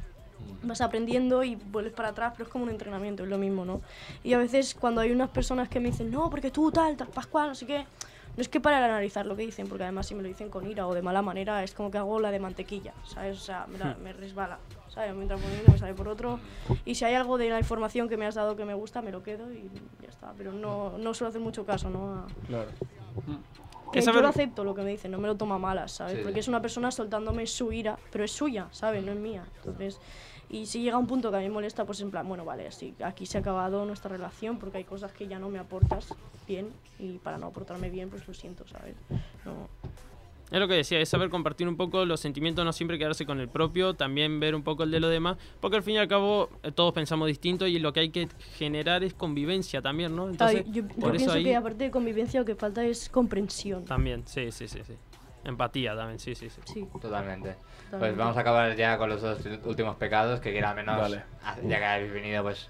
vas 0.64 0.82
aprendiendo 0.82 1.44
y 1.44 1.56
vuelves 1.56 1.94
para 1.94 2.10
atrás, 2.10 2.32
pero 2.34 2.46
es 2.46 2.50
como 2.52 2.64
un 2.66 2.70
entrenamiento, 2.70 3.24
es 3.24 3.30
lo 3.30 3.38
mismo, 3.38 3.66
¿no? 3.66 3.82
Y 4.24 4.34
a 4.34 4.38
veces 4.38 4.76
cuando 4.76 5.02
hay 5.02 5.12
unas 5.12 5.30
personas 5.30 5.68
que 5.70 5.80
me 5.80 5.90
dicen, 5.92 6.12
no, 6.12 6.30
porque 6.30 6.52
tú 6.52 6.72
tal, 6.72 6.96
tal, 6.98 7.08
pascual, 7.08 7.50
no 7.50 7.56
sé 7.56 7.66
qué, 7.66 7.80
no 8.36 8.42
es 8.42 8.48
que 8.50 8.60
para 8.62 8.84
analizar 8.84 9.26
lo 9.26 9.36
que 9.36 9.42
dicen, 9.46 9.68
porque 9.68 9.84
además 9.84 10.08
si 10.08 10.16
me 10.16 10.22
lo 10.22 10.28
dicen 10.30 10.50
con 10.50 10.66
ira 10.70 10.88
o 10.88 10.94
de 10.94 11.02
mala 11.02 11.22
manera, 11.22 11.64
es 11.64 11.74
como 11.74 11.92
que 11.92 11.98
hago 11.98 12.20
la 12.20 12.32
de 12.32 12.40
mantequilla, 12.40 12.94
¿sabes? 13.06 13.38
O 13.38 13.42
sea, 13.42 13.66
me, 13.68 13.78
la- 13.78 13.96
me 14.04 14.14
resbala, 14.14 14.60
¿sabes? 15.00 15.16
Me 15.16 15.22
entra 15.24 15.38
por 15.38 15.46
un 15.46 15.52
oído, 15.58 15.72
me 15.72 15.78
sale 15.78 15.94
por 15.94 16.08
otro. 16.10 16.40
Y 16.86 16.96
si 16.96 17.06
hay 17.06 17.14
algo 17.14 17.38
de 17.38 17.50
la 17.50 17.60
información 17.60 18.10
que 18.10 18.18
me 18.18 18.26
has 18.26 18.36
dado 18.36 18.56
que 18.56 18.66
me 18.66 18.74
gusta, 18.74 19.02
me 19.02 19.12
lo 19.12 19.24
quedo 19.24 19.52
y 19.54 19.70
ya 20.02 20.10
está. 20.10 20.34
Pero 20.38 20.52
no, 20.52 20.98
no 20.98 21.14
suelo 21.14 21.30
hacer 21.30 21.42
mucho 21.42 21.66
caso, 21.66 21.90
¿no? 21.90 22.14
A- 22.14 22.28
Claro. 22.48 22.70
que 23.94 24.02
yo 24.02 24.22
lo 24.22 24.28
acepto 24.28 24.64
lo 24.64 24.76
que 24.76 24.82
me 24.84 24.92
dicen, 24.92 25.12
no 25.12 25.18
me 25.18 25.28
lo 25.28 25.36
toma 25.36 25.56
a 25.56 25.58
malas, 25.58 25.94
¿sabes? 25.94 26.18
Sí, 26.18 26.20
Porque 26.24 26.42
es 26.42 26.48
una 26.48 26.62
persona 26.62 26.92
soltándome 26.92 27.48
su 27.48 27.72
ira, 27.72 27.98
pero 28.12 28.24
es 28.26 28.32
suya, 28.32 28.68
¿sabes? 28.72 29.04
No 29.06 29.12
es 29.14 29.18
mía. 29.18 29.44
Entonces, 29.58 30.00
y 30.50 30.66
si 30.66 30.82
llega 30.82 30.98
un 30.98 31.08
punto 31.08 31.32
que 31.32 31.38
a 31.38 31.40
mí 31.40 31.46
me 31.48 31.54
molesta, 31.54 31.86
pues 31.86 32.02
en 32.02 32.12
plan, 32.12 32.28
bueno, 32.28 32.44
vale, 32.44 32.68
así, 32.68 32.94
aquí 33.04 33.26
se 33.26 33.38
ha 33.38 33.42
acabado 33.42 33.86
nuestra 33.86 34.10
relación 34.10 34.60
porque 34.60 34.78
hay 34.80 34.84
cosas 34.84 35.12
que 35.14 35.28
ya 35.28 35.40
no 35.40 35.50
me 35.50 35.60
aportas 35.60 36.14
bien 36.48 36.70
y 37.00 37.20
para 37.20 37.38
no 37.38 37.48
aportarme 37.48 37.90
bien, 37.90 38.10
pues 38.10 38.28
lo 38.28 38.34
siento, 38.34 38.68
¿sabes? 38.68 38.96
No, 39.46 39.70
Es 40.52 40.60
lo 40.60 40.68
que 40.68 40.74
decía, 40.74 41.00
es 41.00 41.08
saber 41.10 41.30
compartir 41.30 41.68
un 41.68 41.78
poco 41.78 42.06
los 42.06 42.20
sentimientos, 42.20 42.66
no 42.66 42.74
siempre 42.74 42.98
quedarse 42.98 43.26
con 43.26 43.40
el 43.40 43.50
propio, 43.50 43.94
también 43.94 44.40
ver 44.40 44.56
un 44.56 44.64
poco 44.64 44.84
el 44.84 44.90
de 44.92 45.00
los 45.00 45.12
demás, 45.12 45.38
porque 45.60 45.78
al 45.78 45.84
fin 45.84 45.96
y 45.96 45.98
al 46.00 46.08
cabo 46.08 46.50
eh, 46.64 46.72
todos 46.72 46.92
pensamos 46.94 47.28
distinto 47.28 47.68
y 47.68 47.78
lo 47.78 47.94
que 47.94 48.00
hay 48.00 48.10
que 48.10 48.28
generar 48.58 49.04
es 49.04 49.14
convivencia 49.14 49.82
también, 49.82 50.16
¿no? 50.16 50.28
Entonces, 50.30 50.66
yo, 50.66 50.82
yo 50.82 50.88
por 50.88 51.16
eso 51.16 51.26
pienso 51.26 51.32
ahí 51.34 51.44
que 51.44 51.56
aparte 51.56 51.84
de 51.84 51.92
convivencia 51.92 52.40
lo 52.40 52.46
que 52.46 52.56
falta 52.56 52.84
es 52.84 53.10
comprensión. 53.10 53.86
también, 53.86 54.24
sí, 54.28 54.52
sí, 54.52 54.68
sí, 54.68 54.80
sí. 54.86 54.94
Empatía 55.46 55.96
también, 55.96 56.20
sí, 56.20 56.34
sí, 56.36 56.50
sí. 56.50 56.62
Sí, 56.66 56.88
Totalmente. 57.00 57.56
Pues 57.92 58.16
vamos 58.18 58.36
a 58.36 58.42
acabar 58.42 58.76
ya 58.76 58.98
con 58.98 59.10
los 59.10 59.22
dos 59.22 59.40
últimos 59.66 59.96
pecados, 59.96 60.40
que 60.42 60.52
quiera 60.52 60.72
al 60.72 60.76
menos, 60.76 60.98
Vale. 61.00 61.24
ha- 61.44 61.58
ya 61.62 61.78
que 61.80 61.86
habéis 61.86 62.12
venido, 62.12 62.44
pues, 62.44 62.70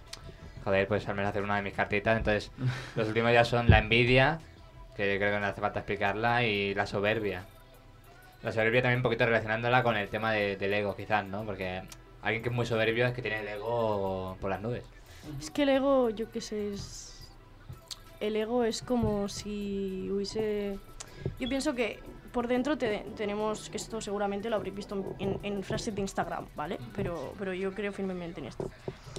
joder, 0.63 0.88
pues 0.88 1.07
al 1.07 1.15
menos 1.15 1.30
hacer 1.30 1.43
una 1.43 1.55
de 1.55 1.61
mis 1.63 1.73
cartitas. 1.73 2.17
Entonces, 2.17 2.51
los 2.95 3.07
últimos 3.07 3.32
ya 3.34 3.43
son 3.45 3.69
la 3.69 3.80
envidia, 3.80 4.39
que 4.95 5.17
creo 5.17 5.34
que 5.34 5.39
no 5.39 5.45
hace 5.47 5.61
falta 5.61 5.80
explicarla, 5.80 6.43
y 6.43 6.73
la 6.75 6.86
soberbia. 6.86 7.45
La 8.44 8.52
soberbia 8.52 8.82
también 8.82 9.00
un 9.00 9.04
poquito 9.04 9.26
relacionándola 9.26 9.84
con 9.84 9.98
el 9.98 10.08
tema 10.10 10.32
de- 10.32 10.56
del 10.56 10.74
ego, 10.74 10.96
quizás, 10.96 11.26
¿no? 11.26 11.44
Porque 11.44 11.82
alguien 12.22 12.42
que 12.44 12.50
es 12.50 12.56
muy 12.56 12.66
soberbio 12.66 13.06
es 13.06 13.14
que 13.14 13.22
tiene 13.22 13.42
el 13.42 13.48
ego 13.48 14.38
por 14.40 14.50
las 14.50 14.62
nubes. 14.62 14.84
Es 15.40 15.52
que 15.52 15.64
el 15.64 15.70
ego, 15.70 16.10
yo 16.10 16.32
qué 16.32 16.40
sé, 16.42 16.74
es... 16.74 17.28
El 18.20 18.36
ego 18.36 18.64
es 18.64 18.82
como 18.82 19.28
si 19.30 20.10
hubiese... 20.12 20.78
Yo 21.40 21.50
pienso 21.50 21.74
que 21.76 22.00
por 22.32 22.48
dentro 22.48 22.78
te- 22.78 23.06
tenemos, 23.18 23.70
que 23.70 23.78
esto 23.78 24.00
seguramente 24.02 24.50
lo 24.50 24.56
habréis 24.56 24.76
visto 24.76 25.16
en, 25.20 25.40
en 25.44 25.64
frases 25.64 25.94
de 25.96 26.02
Instagram, 26.02 26.46
¿vale? 26.56 26.78
Pero, 26.96 27.34
pero 27.40 27.54
yo 27.54 27.74
creo 27.74 27.92
firmemente 27.92 28.40
en 28.40 28.48
esto. 28.48 28.70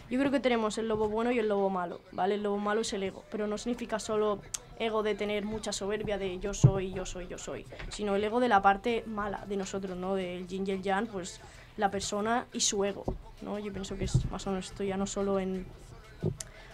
Yo 0.09 0.19
creo 0.19 0.31
que 0.31 0.41
tenemos 0.41 0.79
el 0.79 0.89
lobo 0.89 1.09
bueno 1.09 1.31
y 1.31 1.39
el 1.39 1.49
lobo 1.49 1.69
malo, 1.71 2.01
¿vale? 2.13 2.37
El 2.37 2.43
lobo 2.43 2.59
malo 2.59 2.81
es 2.83 2.93
el 2.93 3.03
ego, 3.03 3.25
pero 3.31 3.47
no 3.47 3.59
significa 3.59 3.99
solo 3.99 4.41
ego 4.81 5.03
de 5.03 5.15
tener 5.15 5.45
mucha 5.45 5.73
soberbia 5.73 6.17
de 6.19 6.39
yo 6.39 6.55
soy, 6.55 6.93
yo 6.93 7.05
soy, 7.05 7.29
yo 7.29 7.37
soy, 7.37 7.67
sino 7.91 8.17
el 8.17 8.25
ego 8.25 8.41
de 8.41 8.49
la 8.49 8.63
parte 8.63 9.05
mala 9.07 9.45
de 9.47 9.57
nosotros, 9.57 9.97
¿no? 9.97 10.15
Del 10.15 10.49
yin 10.49 10.67
y 10.67 10.71
el 10.71 10.83
yang, 10.83 11.07
pues 11.07 11.41
la 11.77 11.91
persona 11.91 12.47
y 12.53 12.61
su 12.61 12.83
ego, 12.85 13.05
¿no? 13.43 13.59
Yo 13.59 13.73
pienso 13.73 13.97
que 13.97 14.05
es 14.05 14.31
más 14.31 14.47
o 14.47 14.51
menos 14.51 14.71
esto 14.71 14.83
ya 14.83 14.97
no 14.97 15.07
solo 15.07 15.39
en, 15.39 15.67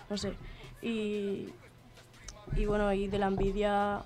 no 0.08 0.16
sé. 0.16 0.34
Y, 0.82 1.48
y 2.54 2.64
bueno, 2.64 2.92
y 2.92 3.08
de 3.08 3.18
la 3.18 3.26
envidia, 3.26 4.04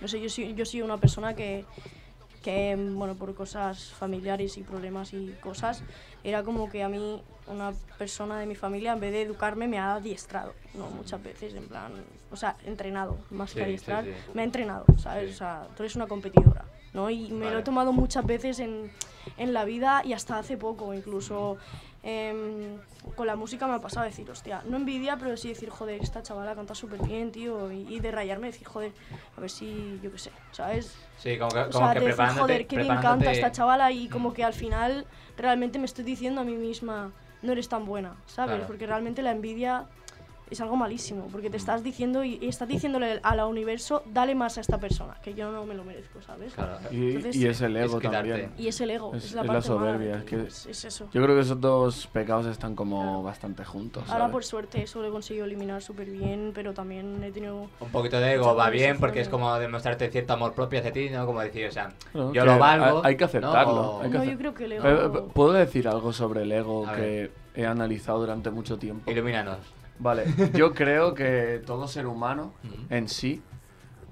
no 0.00 0.08
sé, 0.08 0.20
yo 0.20 0.30
soy, 0.30 0.54
yo 0.54 0.64
soy 0.64 0.80
una 0.80 0.96
persona 0.96 1.34
que, 1.34 1.66
que, 2.42 2.74
bueno, 2.94 3.16
por 3.16 3.34
cosas 3.34 3.92
familiares 3.92 4.56
y 4.56 4.62
problemas 4.62 5.12
y 5.12 5.34
cosas, 5.42 5.82
era 6.24 6.42
como 6.42 6.70
que 6.70 6.82
a 6.82 6.88
mí 6.88 7.22
una 7.50 7.72
persona 7.98 8.38
de 8.38 8.46
mi 8.46 8.54
familia, 8.54 8.92
en 8.92 9.00
vez 9.00 9.12
de 9.12 9.22
educarme, 9.22 9.66
me 9.68 9.78
ha 9.78 9.94
adiestrado, 9.94 10.54
¿no? 10.74 10.88
Muchas 10.90 11.22
veces, 11.22 11.54
en 11.54 11.64
plan, 11.66 11.92
o 12.30 12.36
sea, 12.36 12.56
entrenado, 12.64 13.18
más 13.30 13.50
Sí, 13.50 13.56
que 13.56 13.60
sí, 13.60 13.64
adiestrar, 13.66 14.04
sí. 14.04 14.10
me 14.34 14.42
ha 14.42 14.44
entrenado, 14.44 14.84
¿sabes? 14.98 15.30
Sí. 15.30 15.34
O 15.34 15.38
sea, 15.38 15.66
tú 15.76 15.82
eres 15.82 15.96
una 15.96 16.06
competidora, 16.06 16.64
¿no? 16.92 17.08
Y 17.10 17.30
me 17.30 17.46
lo 17.46 17.46
Vale. 17.46 17.60
he 17.60 17.62
tomado 17.62 17.92
muchas 17.92 18.24
veces 18.26 18.58
en, 18.60 18.90
en 19.36 19.52
la 19.52 19.64
vida 19.64 20.02
y 20.04 20.12
hasta 20.12 20.38
hace 20.38 20.56
poco, 20.56 20.92
incluso 20.94 21.58
em, 22.02 22.78
con 23.16 23.26
la 23.26 23.36
música 23.36 23.66
me 23.66 23.74
ha 23.74 23.80
pasado 23.80 24.02
a 24.02 24.08
decir, 24.08 24.30
hostia, 24.30 24.62
no 24.66 24.76
envidia, 24.76 25.16
pero 25.18 25.36
sí 25.36 25.48
decir, 25.48 25.70
joder, 25.70 26.00
esta 26.02 26.22
chavala 26.22 26.54
canta 26.54 26.74
súper 26.74 27.00
bien, 27.02 27.32
tío, 27.32 27.72
y, 27.72 27.94
y 27.94 28.00
de 28.00 28.10
rayarme, 28.10 28.48
decir, 28.48 28.66
joder, 28.66 28.92
a 29.36 29.40
ver 29.40 29.50
si, 29.50 29.98
yo 30.02 30.12
qué 30.12 30.18
sé, 30.18 30.30
¿sabes? 30.52 30.96
Sí, 31.18 31.36
como 31.38 31.50
que, 31.50 31.58
O 31.60 31.70
como 31.70 31.86
sea, 31.86 31.94
que 31.94 32.00
de 32.00 32.06
decir, 32.06 32.26
joder, 32.38 32.66
que 32.66 32.76
bien 32.76 32.88
canta 32.96 33.16
preparándote- 33.26 33.30
esta 33.32 33.52
chavala 33.52 33.90
y 33.90 34.08
como 34.08 34.32
que 34.32 34.44
al 34.44 34.52
final 34.52 35.06
realmente 35.36 35.78
me 35.78 35.86
estoy 35.86 36.04
diciendo 36.04 36.40
a 36.42 36.44
mí 36.44 36.54
misma, 36.56 37.10
no 37.42 37.52
eres 37.52 37.68
tan 37.68 37.84
buena, 37.84 38.16
¿sabes? 38.26 38.56
Claro. 38.56 38.66
Porque 38.66 38.86
realmente 38.86 39.22
la 39.22 39.30
envidia 39.30 39.86
es 40.50 40.60
algo 40.60 40.76
malísimo, 40.76 41.26
porque 41.30 41.50
te 41.50 41.56
estás 41.56 41.82
diciendo 41.82 42.24
y, 42.24 42.38
y 42.40 42.48
estás 42.48 42.68
diciéndole 42.68 43.20
al 43.22 43.40
universo, 43.40 44.02
dale 44.06 44.34
más 44.34 44.58
a 44.58 44.60
esta 44.60 44.78
persona, 44.78 45.14
que 45.22 45.34
yo 45.34 45.50
no 45.52 45.64
me 45.64 45.74
lo 45.74 45.84
merezco, 45.84 46.20
¿sabes? 46.22 46.54
Claro. 46.54 46.78
Y, 46.90 47.08
Entonces, 47.16 47.36
y 47.36 47.46
es 47.46 47.60
el 47.60 47.76
ego 47.76 48.00
también. 48.00 48.52
Y 48.58 48.68
es 48.68 48.80
el 48.80 48.90
ego, 48.90 49.14
Es- 49.14 49.24
es, 49.24 49.32
la 49.34 49.42
es 49.42 49.46
la 49.46 49.52
parte 49.54 49.68
mala 49.70 49.86
de 49.86 49.92
soberbia, 49.92 50.18
es 50.18 50.24
que- 50.24 50.42
es, 50.48 50.66
es 50.66 50.84
eso. 50.84 51.08
Yo 51.12 51.22
creo 51.22 51.34
que 51.34 51.42
esos 51.42 51.60
dos 51.60 52.06
pecados 52.08 52.46
están 52.46 52.74
como 52.74 53.22
bastante 53.22 53.64
juntos. 53.64 54.04
Ahora 54.10 54.30
por 54.30 54.44
suerte 54.44 54.82
eso 54.82 55.00
lo 55.02 55.08
he 55.08 55.10
conseguido 55.10 55.44
eliminar 55.46 55.82
súper 55.82 56.08
bien, 56.10 56.52
pero 56.54 56.72
también 56.74 57.22
he 57.22 57.30
tenido... 57.30 57.68
Un 57.80 57.90
poquito 57.92 58.18
de 58.20 58.34
ego 58.34 58.54
va 58.54 58.70
bien 58.70 58.98
porque 58.98 59.20
es 59.20 59.28
como 59.28 59.54
demostrarte 59.58 60.08
cierto 60.10 60.32
amor 60.32 60.54
propio 60.54 60.78
hacia 60.80 60.92
ti, 60.92 61.10
¿no? 61.10 61.26
Como 61.26 61.40
decir, 61.40 61.66
o 61.66 61.72
sea, 61.72 61.92
yo 62.14 62.44
lo 62.44 62.58
valgo. 62.58 62.98
hay- 63.04 63.10
hay 63.12 63.16
que 63.16 63.24
aceptarlo, 63.24 63.72
¿no? 63.74 63.80
O- 63.90 64.00
hay 64.02 64.10
que 64.10 64.16
No, 64.16 64.22
hacer- 64.22 64.32
yo 64.32 64.38
creo 64.38 64.54
que 64.54 64.64
el 64.64 64.72
Eh, 64.72 64.76
ego... 64.76 65.28
¿Puedo 65.28 65.52
decir 65.52 65.88
algo 65.88 66.12
sobre 66.12 66.42
el 66.42 66.52
ego 66.52 66.86
A 66.86 66.94
que 66.96 67.30
he 67.54 67.66
analizado 67.66 68.20
durante 68.20 68.50
mucho 68.50 68.78
tiempo? 68.78 69.10
Ilumínanos. 69.10 69.58
Vale, 69.98 70.24
yo 70.54 70.74
creo 70.74 71.14
que 71.14 71.62
todo 71.66 71.88
ser 71.88 72.06
humano 72.06 72.52
en 72.90 73.08
sí 73.08 73.42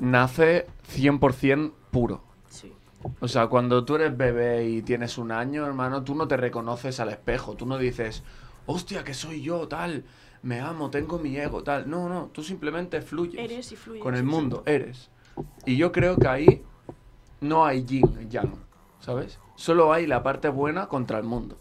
nace 0.00 0.66
100% 0.94 1.72
puro. 1.90 2.22
Sí. 2.48 2.72
O 3.20 3.28
sea, 3.28 3.46
cuando 3.46 3.84
tú 3.84 3.94
eres 3.96 4.16
bebé 4.16 4.68
y 4.68 4.82
tienes 4.82 5.16
un 5.18 5.30
año, 5.32 5.64
hermano, 5.64 6.02
tú 6.02 6.14
no 6.14 6.26
te 6.26 6.36
reconoces 6.36 6.98
al 7.00 7.10
espejo. 7.10 7.54
Tú 7.54 7.66
no 7.66 7.78
dices, 7.78 8.22
hostia, 8.66 9.04
que 9.04 9.14
soy 9.14 9.42
yo, 9.42 9.68
tal, 9.68 10.04
me 10.42 10.60
amo, 10.60 10.90
tengo 10.90 11.18
mi 11.18 11.36
ego, 11.36 11.62
tal. 11.62 11.88
No, 11.88 12.08
no, 12.08 12.26
tú 12.32 12.42
simplemente 12.42 13.00
fluyes 13.00 13.38
Eres 13.40 13.72
y 13.72 13.76
fluyes. 13.76 14.02
con 14.02 14.14
el 14.16 14.24
mundo, 14.24 14.62
eres. 14.66 15.10
Y 15.64 15.76
yo 15.76 15.92
creo 15.92 16.16
que 16.16 16.28
ahí 16.28 16.64
no 17.40 17.64
hay 17.64 17.84
yin 17.84 18.06
y 18.22 18.28
yang, 18.28 18.54
¿sabes? 19.00 19.38
Solo 19.54 19.92
hay 19.92 20.06
la 20.06 20.22
parte 20.22 20.48
buena 20.48 20.88
contra 20.88 21.18
el 21.18 21.24
mundo. 21.24 21.58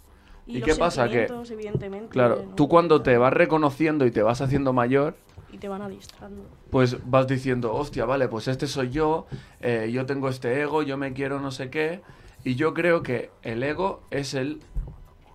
¿Y 0.47 0.59
los 0.59 0.69
qué 0.69 0.75
pasa? 0.75 1.09
Que- 1.09 1.27
evidentemente, 1.51 2.09
Claro, 2.09 2.43
¿no? 2.49 2.55
tú 2.55 2.67
cuando 2.67 3.01
te 3.01 3.17
vas 3.17 3.33
reconociendo 3.33 4.05
y 4.05 4.11
te 4.11 4.21
vas 4.21 4.41
haciendo 4.41 4.73
mayor, 4.73 5.15
Y 5.51 5.57
te 5.57 5.67
van 5.67 5.81
adiestrando. 5.81 6.43
pues 6.69 6.97
vas 7.09 7.27
diciendo, 7.27 7.73
hostia, 7.73 8.05
vale, 8.05 8.27
pues 8.27 8.47
este 8.47 8.67
soy 8.67 8.89
yo, 8.91 9.25
eh, 9.61 9.89
yo 9.91 10.05
tengo 10.05 10.29
este 10.29 10.61
ego, 10.61 10.83
yo 10.83 10.97
me 10.97 11.13
quiero 11.13 11.39
no 11.39 11.51
sé 11.51 11.69
qué. 11.69 12.01
Y 12.43 12.55
yo 12.55 12.73
creo 12.75 13.01
que 13.01 13.31
el 13.41 13.63
ego 13.63 14.03
es 14.11 14.33
el, 14.35 14.59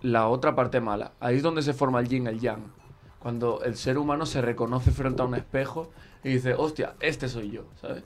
la 0.01 0.27
otra 0.29 0.55
parte 0.55 0.79
mala. 0.79 1.11
Ahí 1.19 1.37
es 1.37 1.43
donde 1.43 1.61
se 1.61 1.73
forma 1.73 1.99
el 1.99 2.07
yin, 2.07 2.27
el 2.27 2.39
yang. 2.39 2.71
Cuando 3.19 3.61
el 3.63 3.75
ser 3.75 3.97
humano 3.97 4.25
se 4.25 4.41
reconoce 4.41 4.91
frente 4.91 5.21
a 5.21 5.25
un 5.25 5.35
espejo 5.35 5.91
y 6.23 6.29
dice, 6.29 6.53
hostia, 6.53 6.93
este 7.01 7.27
soy 7.27 7.51
yo, 7.51 7.65
¿sabes? 7.81 8.03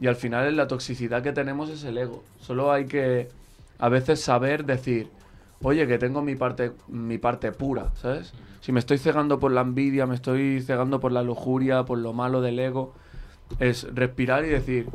Y 0.00 0.06
al 0.06 0.16
final 0.16 0.56
la 0.56 0.66
toxicidad 0.66 1.22
que 1.22 1.32
tenemos 1.32 1.68
es 1.68 1.84
el 1.84 1.98
ego. 1.98 2.22
Solo 2.40 2.72
hay 2.72 2.86
que 2.86 3.28
a 3.78 3.88
veces 3.90 4.20
saber 4.22 4.64
decir, 4.64 5.10
oye, 5.62 5.86
que 5.86 5.98
tengo 5.98 6.22
mi 6.22 6.34
parte, 6.34 6.72
mi 6.88 7.18
parte 7.18 7.52
pura, 7.52 7.92
¿sabes? 7.96 8.32
Si 8.60 8.72
me 8.72 8.78
estoy 8.80 8.98
cegando 8.98 9.38
por 9.38 9.52
la 9.52 9.60
envidia, 9.62 10.06
me 10.06 10.14
estoy 10.14 10.60
cegando 10.60 11.00
por 11.00 11.12
la 11.12 11.22
lujuria, 11.22 11.84
por 11.84 11.98
lo 11.98 12.12
malo 12.12 12.40
del 12.40 12.58
ego, 12.58 12.92
es 13.58 13.84
respirar 13.94 14.44
y 14.44 14.48
decir, 14.48 14.86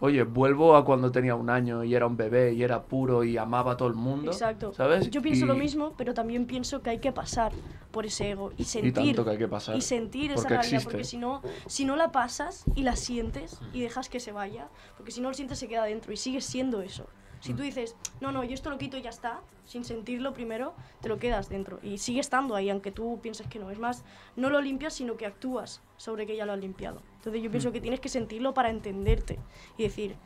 oye, 0.00 0.22
vuelvo 0.22 0.76
a 0.76 0.84
cuando 0.84 1.10
tenía 1.12 1.34
un 1.34 1.50
año 1.50 1.84
y 1.84 1.94
era 1.94 2.06
un 2.06 2.16
bebé 2.16 2.52
y 2.54 2.62
era 2.62 2.82
puro 2.82 3.24
y 3.24 3.36
amaba 3.36 3.72
a 3.72 3.76
todo 3.76 3.88
el 3.88 3.94
mundo. 3.94 4.30
Exacto. 4.30 4.72
¿Sabes? 4.74 5.10
Yo 5.10 5.22
pienso 5.22 5.44
Y- 5.44 5.48
lo 5.48 5.54
mismo, 5.54 5.94
pero 5.96 6.14
también 6.14 6.46
pienso 6.46 6.82
que 6.82 6.90
hay 6.90 6.98
que 6.98 7.12
pasar 7.12 7.52
por 7.90 8.06
ese 8.06 8.30
ego 8.30 8.50
y 8.56 8.62
Y 8.62 8.64
sentir 8.64 8.92
tanto 8.94 9.24
que 9.24 9.30
hay 9.30 9.38
que 9.38 9.48
pasar. 9.48 9.76
y 9.76 9.80
sentir 9.82 10.32
esa 10.32 10.52
existe. 10.56 10.84
porque 10.84 11.04
si 11.04 11.16
no, 11.16 11.42
si 11.66 11.84
no 11.84 11.94
la 11.96 12.10
pasas 12.10 12.64
y 12.74 12.82
la 12.82 12.96
sientes 12.96 13.60
y 13.72 13.82
dejas 13.82 14.08
que 14.08 14.18
se 14.18 14.32
vaya, 14.32 14.68
porque 14.96 15.12
si 15.12 15.20
no 15.20 15.28
lo 15.28 15.34
sientes 15.34 15.58
se 15.58 15.68
queda 15.68 15.84
dentro 15.84 16.12
y 16.12 16.16
sigues 16.16 16.44
siendo 16.44 16.80
eso. 16.82 17.06
Si 17.44 17.52
tú 17.52 17.62
dices, 17.62 17.94
no, 18.22 18.32
no, 18.32 18.42
yo 18.42 18.54
esto 18.54 18.70
lo 18.70 18.78
quito 18.78 18.96
y 18.96 19.02
ya 19.02 19.10
está, 19.10 19.42
sin 19.66 19.84
sentirlo 19.84 20.32
primero, 20.32 20.72
te 21.02 21.10
lo 21.10 21.18
quedas 21.18 21.50
dentro 21.50 21.78
y 21.82 21.98
sigue 21.98 22.20
estando 22.20 22.56
ahí, 22.56 22.70
aunque 22.70 22.90
tú 22.90 23.20
pienses 23.20 23.46
que 23.48 23.58
no. 23.58 23.70
Es 23.70 23.78
más, 23.78 24.02
no 24.34 24.48
lo 24.48 24.62
limpias, 24.62 24.94
sino 24.94 25.18
que 25.18 25.26
actúas 25.26 25.82
sobre 25.98 26.26
que 26.26 26.36
ya 26.36 26.46
lo 26.46 26.54
has 26.54 26.58
limpiado. 26.58 27.02
Entonces 27.16 27.42
yo 27.42 27.50
pienso 27.50 27.70
que 27.70 27.82
tienes 27.82 28.00
que 28.00 28.08
sentirlo 28.08 28.54
para 28.54 28.70
entenderte 28.70 29.38
y 29.76 29.82
decir, 29.82 30.16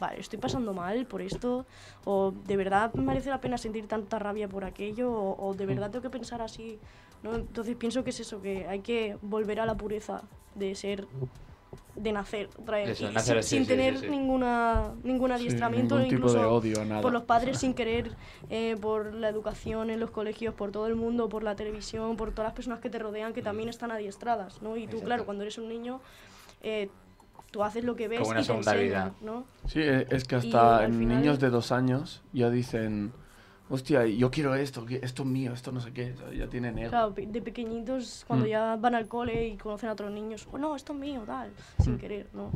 vale, 0.00 0.18
estoy 0.18 0.40
pasando 0.40 0.74
mal 0.74 1.06
por 1.06 1.22
esto, 1.22 1.64
o 2.04 2.32
de 2.32 2.56
verdad 2.56 2.92
merece 2.94 3.30
la 3.30 3.40
pena 3.40 3.56
sentir 3.56 3.86
tanta 3.86 4.18
rabia 4.18 4.48
por 4.48 4.64
aquello, 4.64 5.12
o, 5.12 5.46
o 5.50 5.54
de 5.54 5.66
verdad 5.66 5.92
tengo 5.92 6.02
que 6.02 6.10
pensar 6.10 6.42
así. 6.42 6.80
¿no? 7.22 7.36
Entonces 7.36 7.76
pienso 7.76 8.02
que 8.02 8.10
es 8.10 8.18
eso, 8.18 8.42
que 8.42 8.66
hay 8.66 8.80
que 8.80 9.16
volver 9.22 9.60
a 9.60 9.66
la 9.66 9.76
pureza 9.76 10.22
de 10.56 10.74
ser, 10.74 11.06
de 11.96 12.12
nacer 12.12 12.48
otra 12.60 12.78
vez, 12.78 12.90
Eso, 12.90 13.08
y 13.10 13.14
nacer, 13.14 13.42
sin, 13.42 13.42
sí, 13.42 13.56
sin 13.56 13.64
sí, 13.64 13.68
tener 13.70 13.94
sí, 13.98 14.04
sí. 14.06 14.10
ninguna 14.10 14.92
ningún 15.04 15.30
Sí, 15.30 15.34
adiestramiento, 15.36 15.94
ningún 15.96 16.08
tipo 16.10 16.16
incluso 16.28 16.38
de 16.38 16.44
odio 16.44 16.84
nada. 16.84 17.00
por 17.00 17.12
los 17.12 17.22
padres 17.22 17.58
sin 17.58 17.72
querer, 17.74 18.10
eh, 18.50 18.76
por 18.80 19.14
la 19.14 19.28
educación 19.28 19.90
en 19.90 20.00
los 20.00 20.10
colegios, 20.10 20.54
por 20.54 20.72
todo 20.72 20.86
el 20.88 20.96
mundo, 20.96 21.28
por 21.28 21.42
la 21.44 21.54
televisión, 21.54 22.16
por 22.16 22.32
todas 22.32 22.48
las 22.48 22.54
personas 22.54 22.80
que 22.80 22.90
te 22.90 22.98
rodean 22.98 23.32
que 23.32 23.42
también 23.42 23.68
están 23.68 23.90
adiestradas, 23.92 24.60
¿no? 24.60 24.76
Y 24.76 24.82
tú, 24.86 24.96
Exacto. 24.96 25.04
claro, 25.06 25.24
cuando 25.24 25.42
eres 25.44 25.56
un 25.58 25.68
niño, 25.68 26.00
eh, 26.62 26.88
tú 27.52 27.62
haces 27.62 27.84
lo 27.84 27.94
que 27.94 28.08
ves 28.08 28.18
Como 28.18 28.32
una 28.32 28.40
y 28.40 28.42
te 28.42 28.46
segunda 28.46 28.72
enseñan, 28.74 29.04
vida. 29.04 29.14
¿no? 29.20 29.44
Sí, 29.68 29.80
e- 29.80 30.06
es 30.10 30.24
que 30.24 30.34
hasta 30.36 30.84
en 30.84 30.94
final- 30.98 31.18
niños 31.20 31.38
de 31.38 31.50
dos 31.50 31.70
años 31.70 32.22
ya 32.32 32.50
dicen, 32.50 33.12
hostia, 33.70 34.06
yo 34.06 34.30
quiero 34.30 34.54
esto, 34.54 34.84
esto 34.88 35.22
es 35.22 35.28
mío, 35.28 35.52
esto 35.52 35.72
no 35.72 35.80
sé 35.80 35.92
qué, 35.92 36.14
¿sabes? 36.16 36.38
ya 36.38 36.46
tienen 36.48 36.78
ego. 36.78 36.90
Claro, 36.90 37.10
de 37.16 37.40
pequeñitos, 37.42 38.24
cuando 38.26 38.46
Mm. 38.46 38.48
ya 38.48 38.76
van 38.76 38.94
al 38.94 39.08
cole 39.08 39.48
y 39.48 39.56
conocen 39.56 39.88
a 39.88 39.92
otros 39.92 40.12
niños, 40.12 40.46
oh, 40.52 40.58
no, 40.58 40.76
esto 40.76 40.92
es 40.92 40.98
mío, 40.98 41.22
tal, 41.26 41.50
sin 41.82 41.98
querer, 41.98 42.26
¿no? 42.32 42.50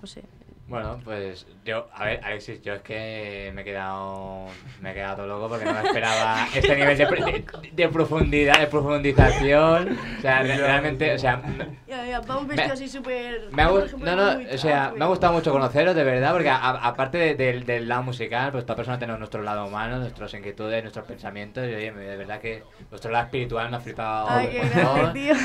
No 0.00 0.06
sé. 0.06 0.22
Bueno, 0.70 1.00
pues 1.04 1.46
yo, 1.64 1.88
a 1.92 2.04
ver, 2.04 2.20
Alexis, 2.24 2.62
yo 2.62 2.74
es 2.74 2.82
que 2.82 3.50
me 3.54 3.62
he 3.62 3.64
quedado, 3.64 4.46
me 4.80 4.92
he 4.92 4.94
quedado 4.94 5.16
todo 5.16 5.26
loco 5.26 5.48
porque 5.48 5.64
no 5.64 5.72
me 5.74 5.80
esperaba 5.80 6.46
este 6.54 6.76
nivel 6.76 6.96
de, 6.96 7.06
pre- 7.08 7.24
de, 7.24 7.44
de 7.72 7.88
profundidad, 7.88 8.60
de 8.60 8.66
profundización. 8.68 9.98
O 10.18 10.20
sea, 10.20 10.42
re- 10.42 10.56
realmente, 10.56 11.12
o 11.12 11.18
sea, 11.18 11.38
me- 11.38 11.76
Ya, 11.88 12.06
ya, 12.06 12.20
vamos 12.20 12.46
vestidos 12.46 12.72
así 12.72 12.88
súper... 12.88 13.48
no, 13.52 14.14
no, 14.16 14.38
o 14.54 14.58
sea, 14.58 14.92
me 14.96 15.04
ha 15.04 15.08
gustado 15.08 15.32
mucho 15.32 15.50
conoceros, 15.50 15.94
de 15.96 16.04
verdad, 16.04 16.32
porque 16.32 16.48
aparte 16.50 17.18
de- 17.18 17.34
del- 17.34 17.66
del 17.66 17.88
lado 17.88 18.04
musical, 18.04 18.52
pues 18.52 18.64
toda 18.64 18.76
persona 18.76 18.98
tenemos 18.98 19.18
nuestro 19.18 19.42
lado 19.42 19.66
humano, 19.66 19.98
nuestras 19.98 20.32
inquietudes, 20.34 20.82
nuestros 20.84 21.04
pensamientos, 21.04 21.64
y 21.68 21.74
oye, 21.74 21.90
de 21.92 22.16
verdad 22.16 22.40
que 22.40 22.62
vuestro 22.90 23.10
lado 23.10 23.24
espiritual 23.24 23.70
me 23.70 23.76
ha 23.76 23.80
flipado. 23.80 24.28
Ay, 24.30 24.48
qué 24.48 24.68
grande, 24.68 25.12
tío. 25.20 25.34
Eh, 25.34 25.38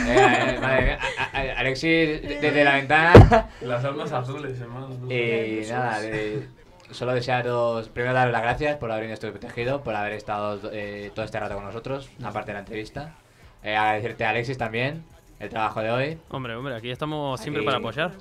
eh, 0.56 0.58
madre 0.62 0.82
mía, 0.84 1.00
a- 1.18 1.35
a- 1.35 1.35
Alexis, 1.66 2.22
desde 2.22 2.64
la 2.64 2.76
ventana, 2.76 3.50
Las 3.62 3.84
almas 3.84 4.12
azules, 4.12 4.60
hermano. 4.62 4.90
y 5.12 5.66
nada, 5.68 6.00
de- 6.00 6.48
solo 6.92 7.14
desearos, 7.16 7.90
primero 7.90 8.14
daros 8.14 8.32
las 8.32 8.44
gracias 8.44 8.78
por 8.78 8.92
haber 8.92 9.02
venido 9.06 9.16
Estudio 9.16 9.34
Protegido, 9.34 9.82
por 9.82 9.96
haber 9.96 10.14
estado 10.14 10.60
eh, 10.72 11.10
todo 11.16 11.26
este 11.26 11.40
rato 11.40 11.56
con 11.56 11.66
nosotros, 11.66 12.10
aparte 12.24 12.52
de 12.52 12.54
la 12.54 12.60
entrevista. 12.60 13.16
Eh, 13.64 13.76
agradecerte 13.76 14.26
a 14.26 14.30
Alexis 14.30 14.58
también, 14.60 15.04
el 15.40 15.50
trabajo 15.50 15.82
de 15.82 15.90
hoy, 15.90 16.18
Hombre, 16.30 16.56
hombre, 16.56 16.76
aquí 16.76 16.92
estamos 16.92 17.42
siempre 17.42 17.62
Aquí. 17.62 17.66
para 17.66 17.78
apoyar. 17.80 18.12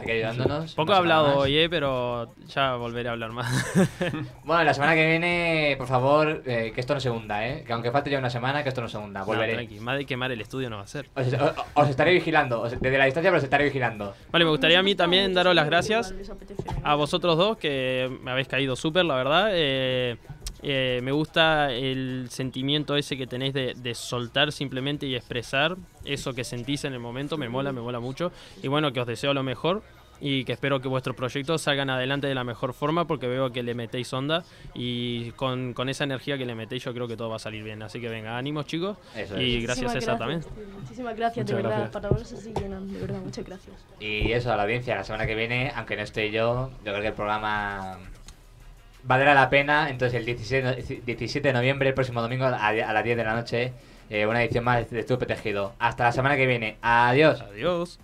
Aquí 0.00 0.10
ayudándonos. 0.12 0.74
Poco 0.74 0.90
no 0.90 0.96
he 0.96 0.98
hablado 0.98 1.38
hoy, 1.38 1.56
eh, 1.58 1.68
pero 1.70 2.34
ya 2.48 2.74
volveré 2.76 3.08
a 3.08 3.12
hablar 3.12 3.30
más. 3.32 3.50
Bueno, 4.44 4.64
la 4.64 4.74
semana 4.74 4.94
que 4.94 5.06
viene, 5.06 5.74
por 5.78 5.86
favor, 5.86 6.42
eh, 6.46 6.72
que 6.74 6.80
esto 6.80 6.94
no 6.94 7.00
se 7.00 7.08
hunda, 7.10 7.46
¿eh? 7.46 7.62
Que 7.64 7.72
aunque 7.72 7.90
falte 7.92 8.10
ya 8.10 8.18
una 8.18 8.30
semana, 8.30 8.62
que 8.62 8.68
esto 8.70 8.80
no 8.80 8.88
se 8.88 8.98
hunda. 8.98 9.20
No, 9.20 9.26
Volveré. 9.26 9.54
tranqui, 9.54 9.78
más 9.80 9.96
de 9.98 10.06
quemar 10.06 10.32
el 10.32 10.40
estudio 10.40 10.68
no 10.70 10.78
va 10.78 10.82
a 10.82 10.86
ser. 10.86 11.08
os, 11.14 11.26
os- 11.32 11.52
os 11.74 11.88
estaré 11.88 12.12
vigilando, 12.12 12.60
os- 12.62 12.80
desde 12.80 12.98
la 12.98 13.04
distancia, 13.04 13.30
pero 13.30 13.38
os 13.38 13.44
estaré 13.44 13.64
vigilando. 13.64 14.14
Vale, 14.32 14.44
me 14.44 14.50
gustaría 14.50 14.78
a 14.80 14.82
mí 14.82 14.94
también 14.94 15.32
daros 15.34 15.54
las 15.54 15.66
gracias 15.66 16.12
¿no? 16.12 16.34
a 16.82 16.94
vosotros 16.96 17.36
dos, 17.36 17.56
que 17.58 18.10
me 18.22 18.30
habéis 18.32 18.48
caído 18.48 18.74
súper, 18.76 19.04
la 19.04 19.14
verdad. 19.14 19.50
Eh, 19.52 20.16
eh, 20.62 21.00
me 21.02 21.12
gusta 21.12 21.72
el 21.72 22.26
sentimiento 22.30 22.96
ese 22.96 23.16
que 23.16 23.26
tenéis 23.26 23.54
de, 23.54 23.74
de 23.74 23.94
soltar 23.94 24.52
simplemente 24.52 25.06
y 25.06 25.14
expresar 25.14 25.76
eso 26.04 26.32
que 26.34 26.44
sentís 26.44 26.84
en 26.84 26.92
el 26.92 27.00
momento. 27.00 27.36
Me 27.38 27.48
mola, 27.48 27.72
me 27.72 27.80
mola 27.80 28.00
mucho. 28.00 28.32
Y 28.62 28.68
bueno, 28.68 28.92
que 28.92 29.00
os 29.00 29.06
deseo 29.06 29.34
lo 29.34 29.42
mejor 29.42 29.82
y 30.22 30.44
que 30.44 30.52
espero 30.52 30.80
que 30.82 30.88
vuestros 30.88 31.16
proyectos 31.16 31.62
salgan 31.62 31.88
adelante 31.88 32.26
de 32.26 32.34
la 32.34 32.44
mejor 32.44 32.74
forma 32.74 33.06
porque 33.06 33.26
veo 33.26 33.52
que 33.52 33.62
le 33.62 33.74
metéis 33.74 34.12
onda 34.12 34.44
y 34.74 35.30
con, 35.30 35.72
con 35.72 35.88
esa 35.88 36.04
energía 36.04 36.36
que 36.36 36.44
le 36.44 36.54
metéis 36.54 36.84
yo 36.84 36.92
creo 36.92 37.08
que 37.08 37.16
todo 37.16 37.30
va 37.30 37.36
a 37.36 37.38
salir 37.38 37.64
bien. 37.64 37.82
Así 37.82 38.02
que 38.02 38.08
venga, 38.10 38.36
ánimos 38.36 38.66
chicos 38.66 38.98
Eso 39.16 39.40
y 39.40 39.56
es. 39.56 39.62
gracias 39.62 39.92
Muchísimas 39.92 39.92
César 40.04 40.18
también. 40.18 40.42
Muchísimas 40.82 41.16
gracias, 41.16 41.46
de 41.46 41.52
Muchas 41.54 41.62
verdad. 41.62 41.78
gracias. 41.90 41.90
Para 42.02 42.08
vos 42.10 42.32
así 42.34 42.52
llenan, 42.52 42.92
de 42.92 43.00
verdad, 43.00 43.20
muchas 43.24 43.46
gracias. 43.46 43.76
Y 43.98 44.32
eso, 44.32 44.52
a 44.52 44.56
la 44.56 44.64
audiencia, 44.64 44.94
la 44.96 45.04
semana 45.04 45.26
que 45.26 45.34
viene, 45.34 45.72
aunque 45.74 45.96
no 45.96 46.02
esté 46.02 46.30
yo, 46.30 46.70
yo 46.84 46.92
creo 46.92 47.00
que 47.00 47.08
el 47.08 47.14
programa 47.14 47.98
valdrá 49.04 49.34
la 49.34 49.50
pena. 49.50 49.90
Entonces, 49.90 50.18
el 50.18 50.26
17, 50.26 50.62
no- 50.62 50.74
17 51.04 51.48
de 51.48 51.52
noviembre, 51.54 51.88
el 51.88 51.94
próximo 51.94 52.22
domingo, 52.22 52.44
a, 52.46 52.68
a 52.68 52.92
las 52.92 53.04
10 53.04 53.16
de 53.16 53.24
la 53.24 53.34
noche, 53.34 53.72
eh, 54.08 54.26
una 54.26 54.42
edición 54.42 54.64
más 54.64 54.90
de 54.90 55.00
Estudio 55.00 55.18
Protegido. 55.18 55.74
Hasta 55.78 56.04
la 56.04 56.12
semana 56.12 56.36
que 56.36 56.46
viene. 56.46 56.76
Adiós. 56.82 57.40
Adiós. 57.42 57.98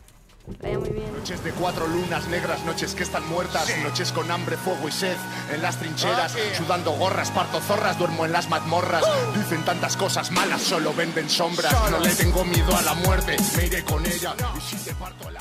Vaya 0.63 0.79
muy 0.79 0.91
bien. 0.91 1.13
Noches 1.13 1.43
de 1.43 1.51
cuatro 1.51 1.89
lunas 1.89 2.29
negras, 2.29 2.63
noches 2.65 2.95
que 2.95 3.03
están 3.03 3.27
muertas, 3.29 3.69
noches 3.83 4.13
con 4.13 4.31
hambre, 4.31 4.57
fuego 4.57 4.87
y 4.87 4.93
sed, 4.93 5.17
en 5.53 5.61
las 5.61 5.77
trincheras, 5.77 6.37
sudando 6.57 6.93
gorras, 6.93 7.33
parto 7.33 7.59
zorras, 7.61 7.99
duermo 7.99 8.25
en 8.27 8.31
las 8.31 8.49
mazmorras. 8.49 9.03
Dicen 9.35 9.65
tantas 9.65 9.97
cosas 9.97 10.31
malas, 10.31 10.61
solo 10.63 10.95
venden 10.95 11.29
sombras. 11.29 11.75
No 11.91 11.99
le 11.99 12.15
tengo 12.15 12.45
miedo 12.45 12.77
a 12.77 12.83
la 12.83 12.95
muerte, 12.95 13.35
me 13.57 13.67
iré 13.67 13.83
con 13.83 14.07
ella. 14.07 14.35
Y 14.57 14.61
si 14.61 14.77
te 14.85 14.95
parto 14.95 15.29
la. 15.33 15.41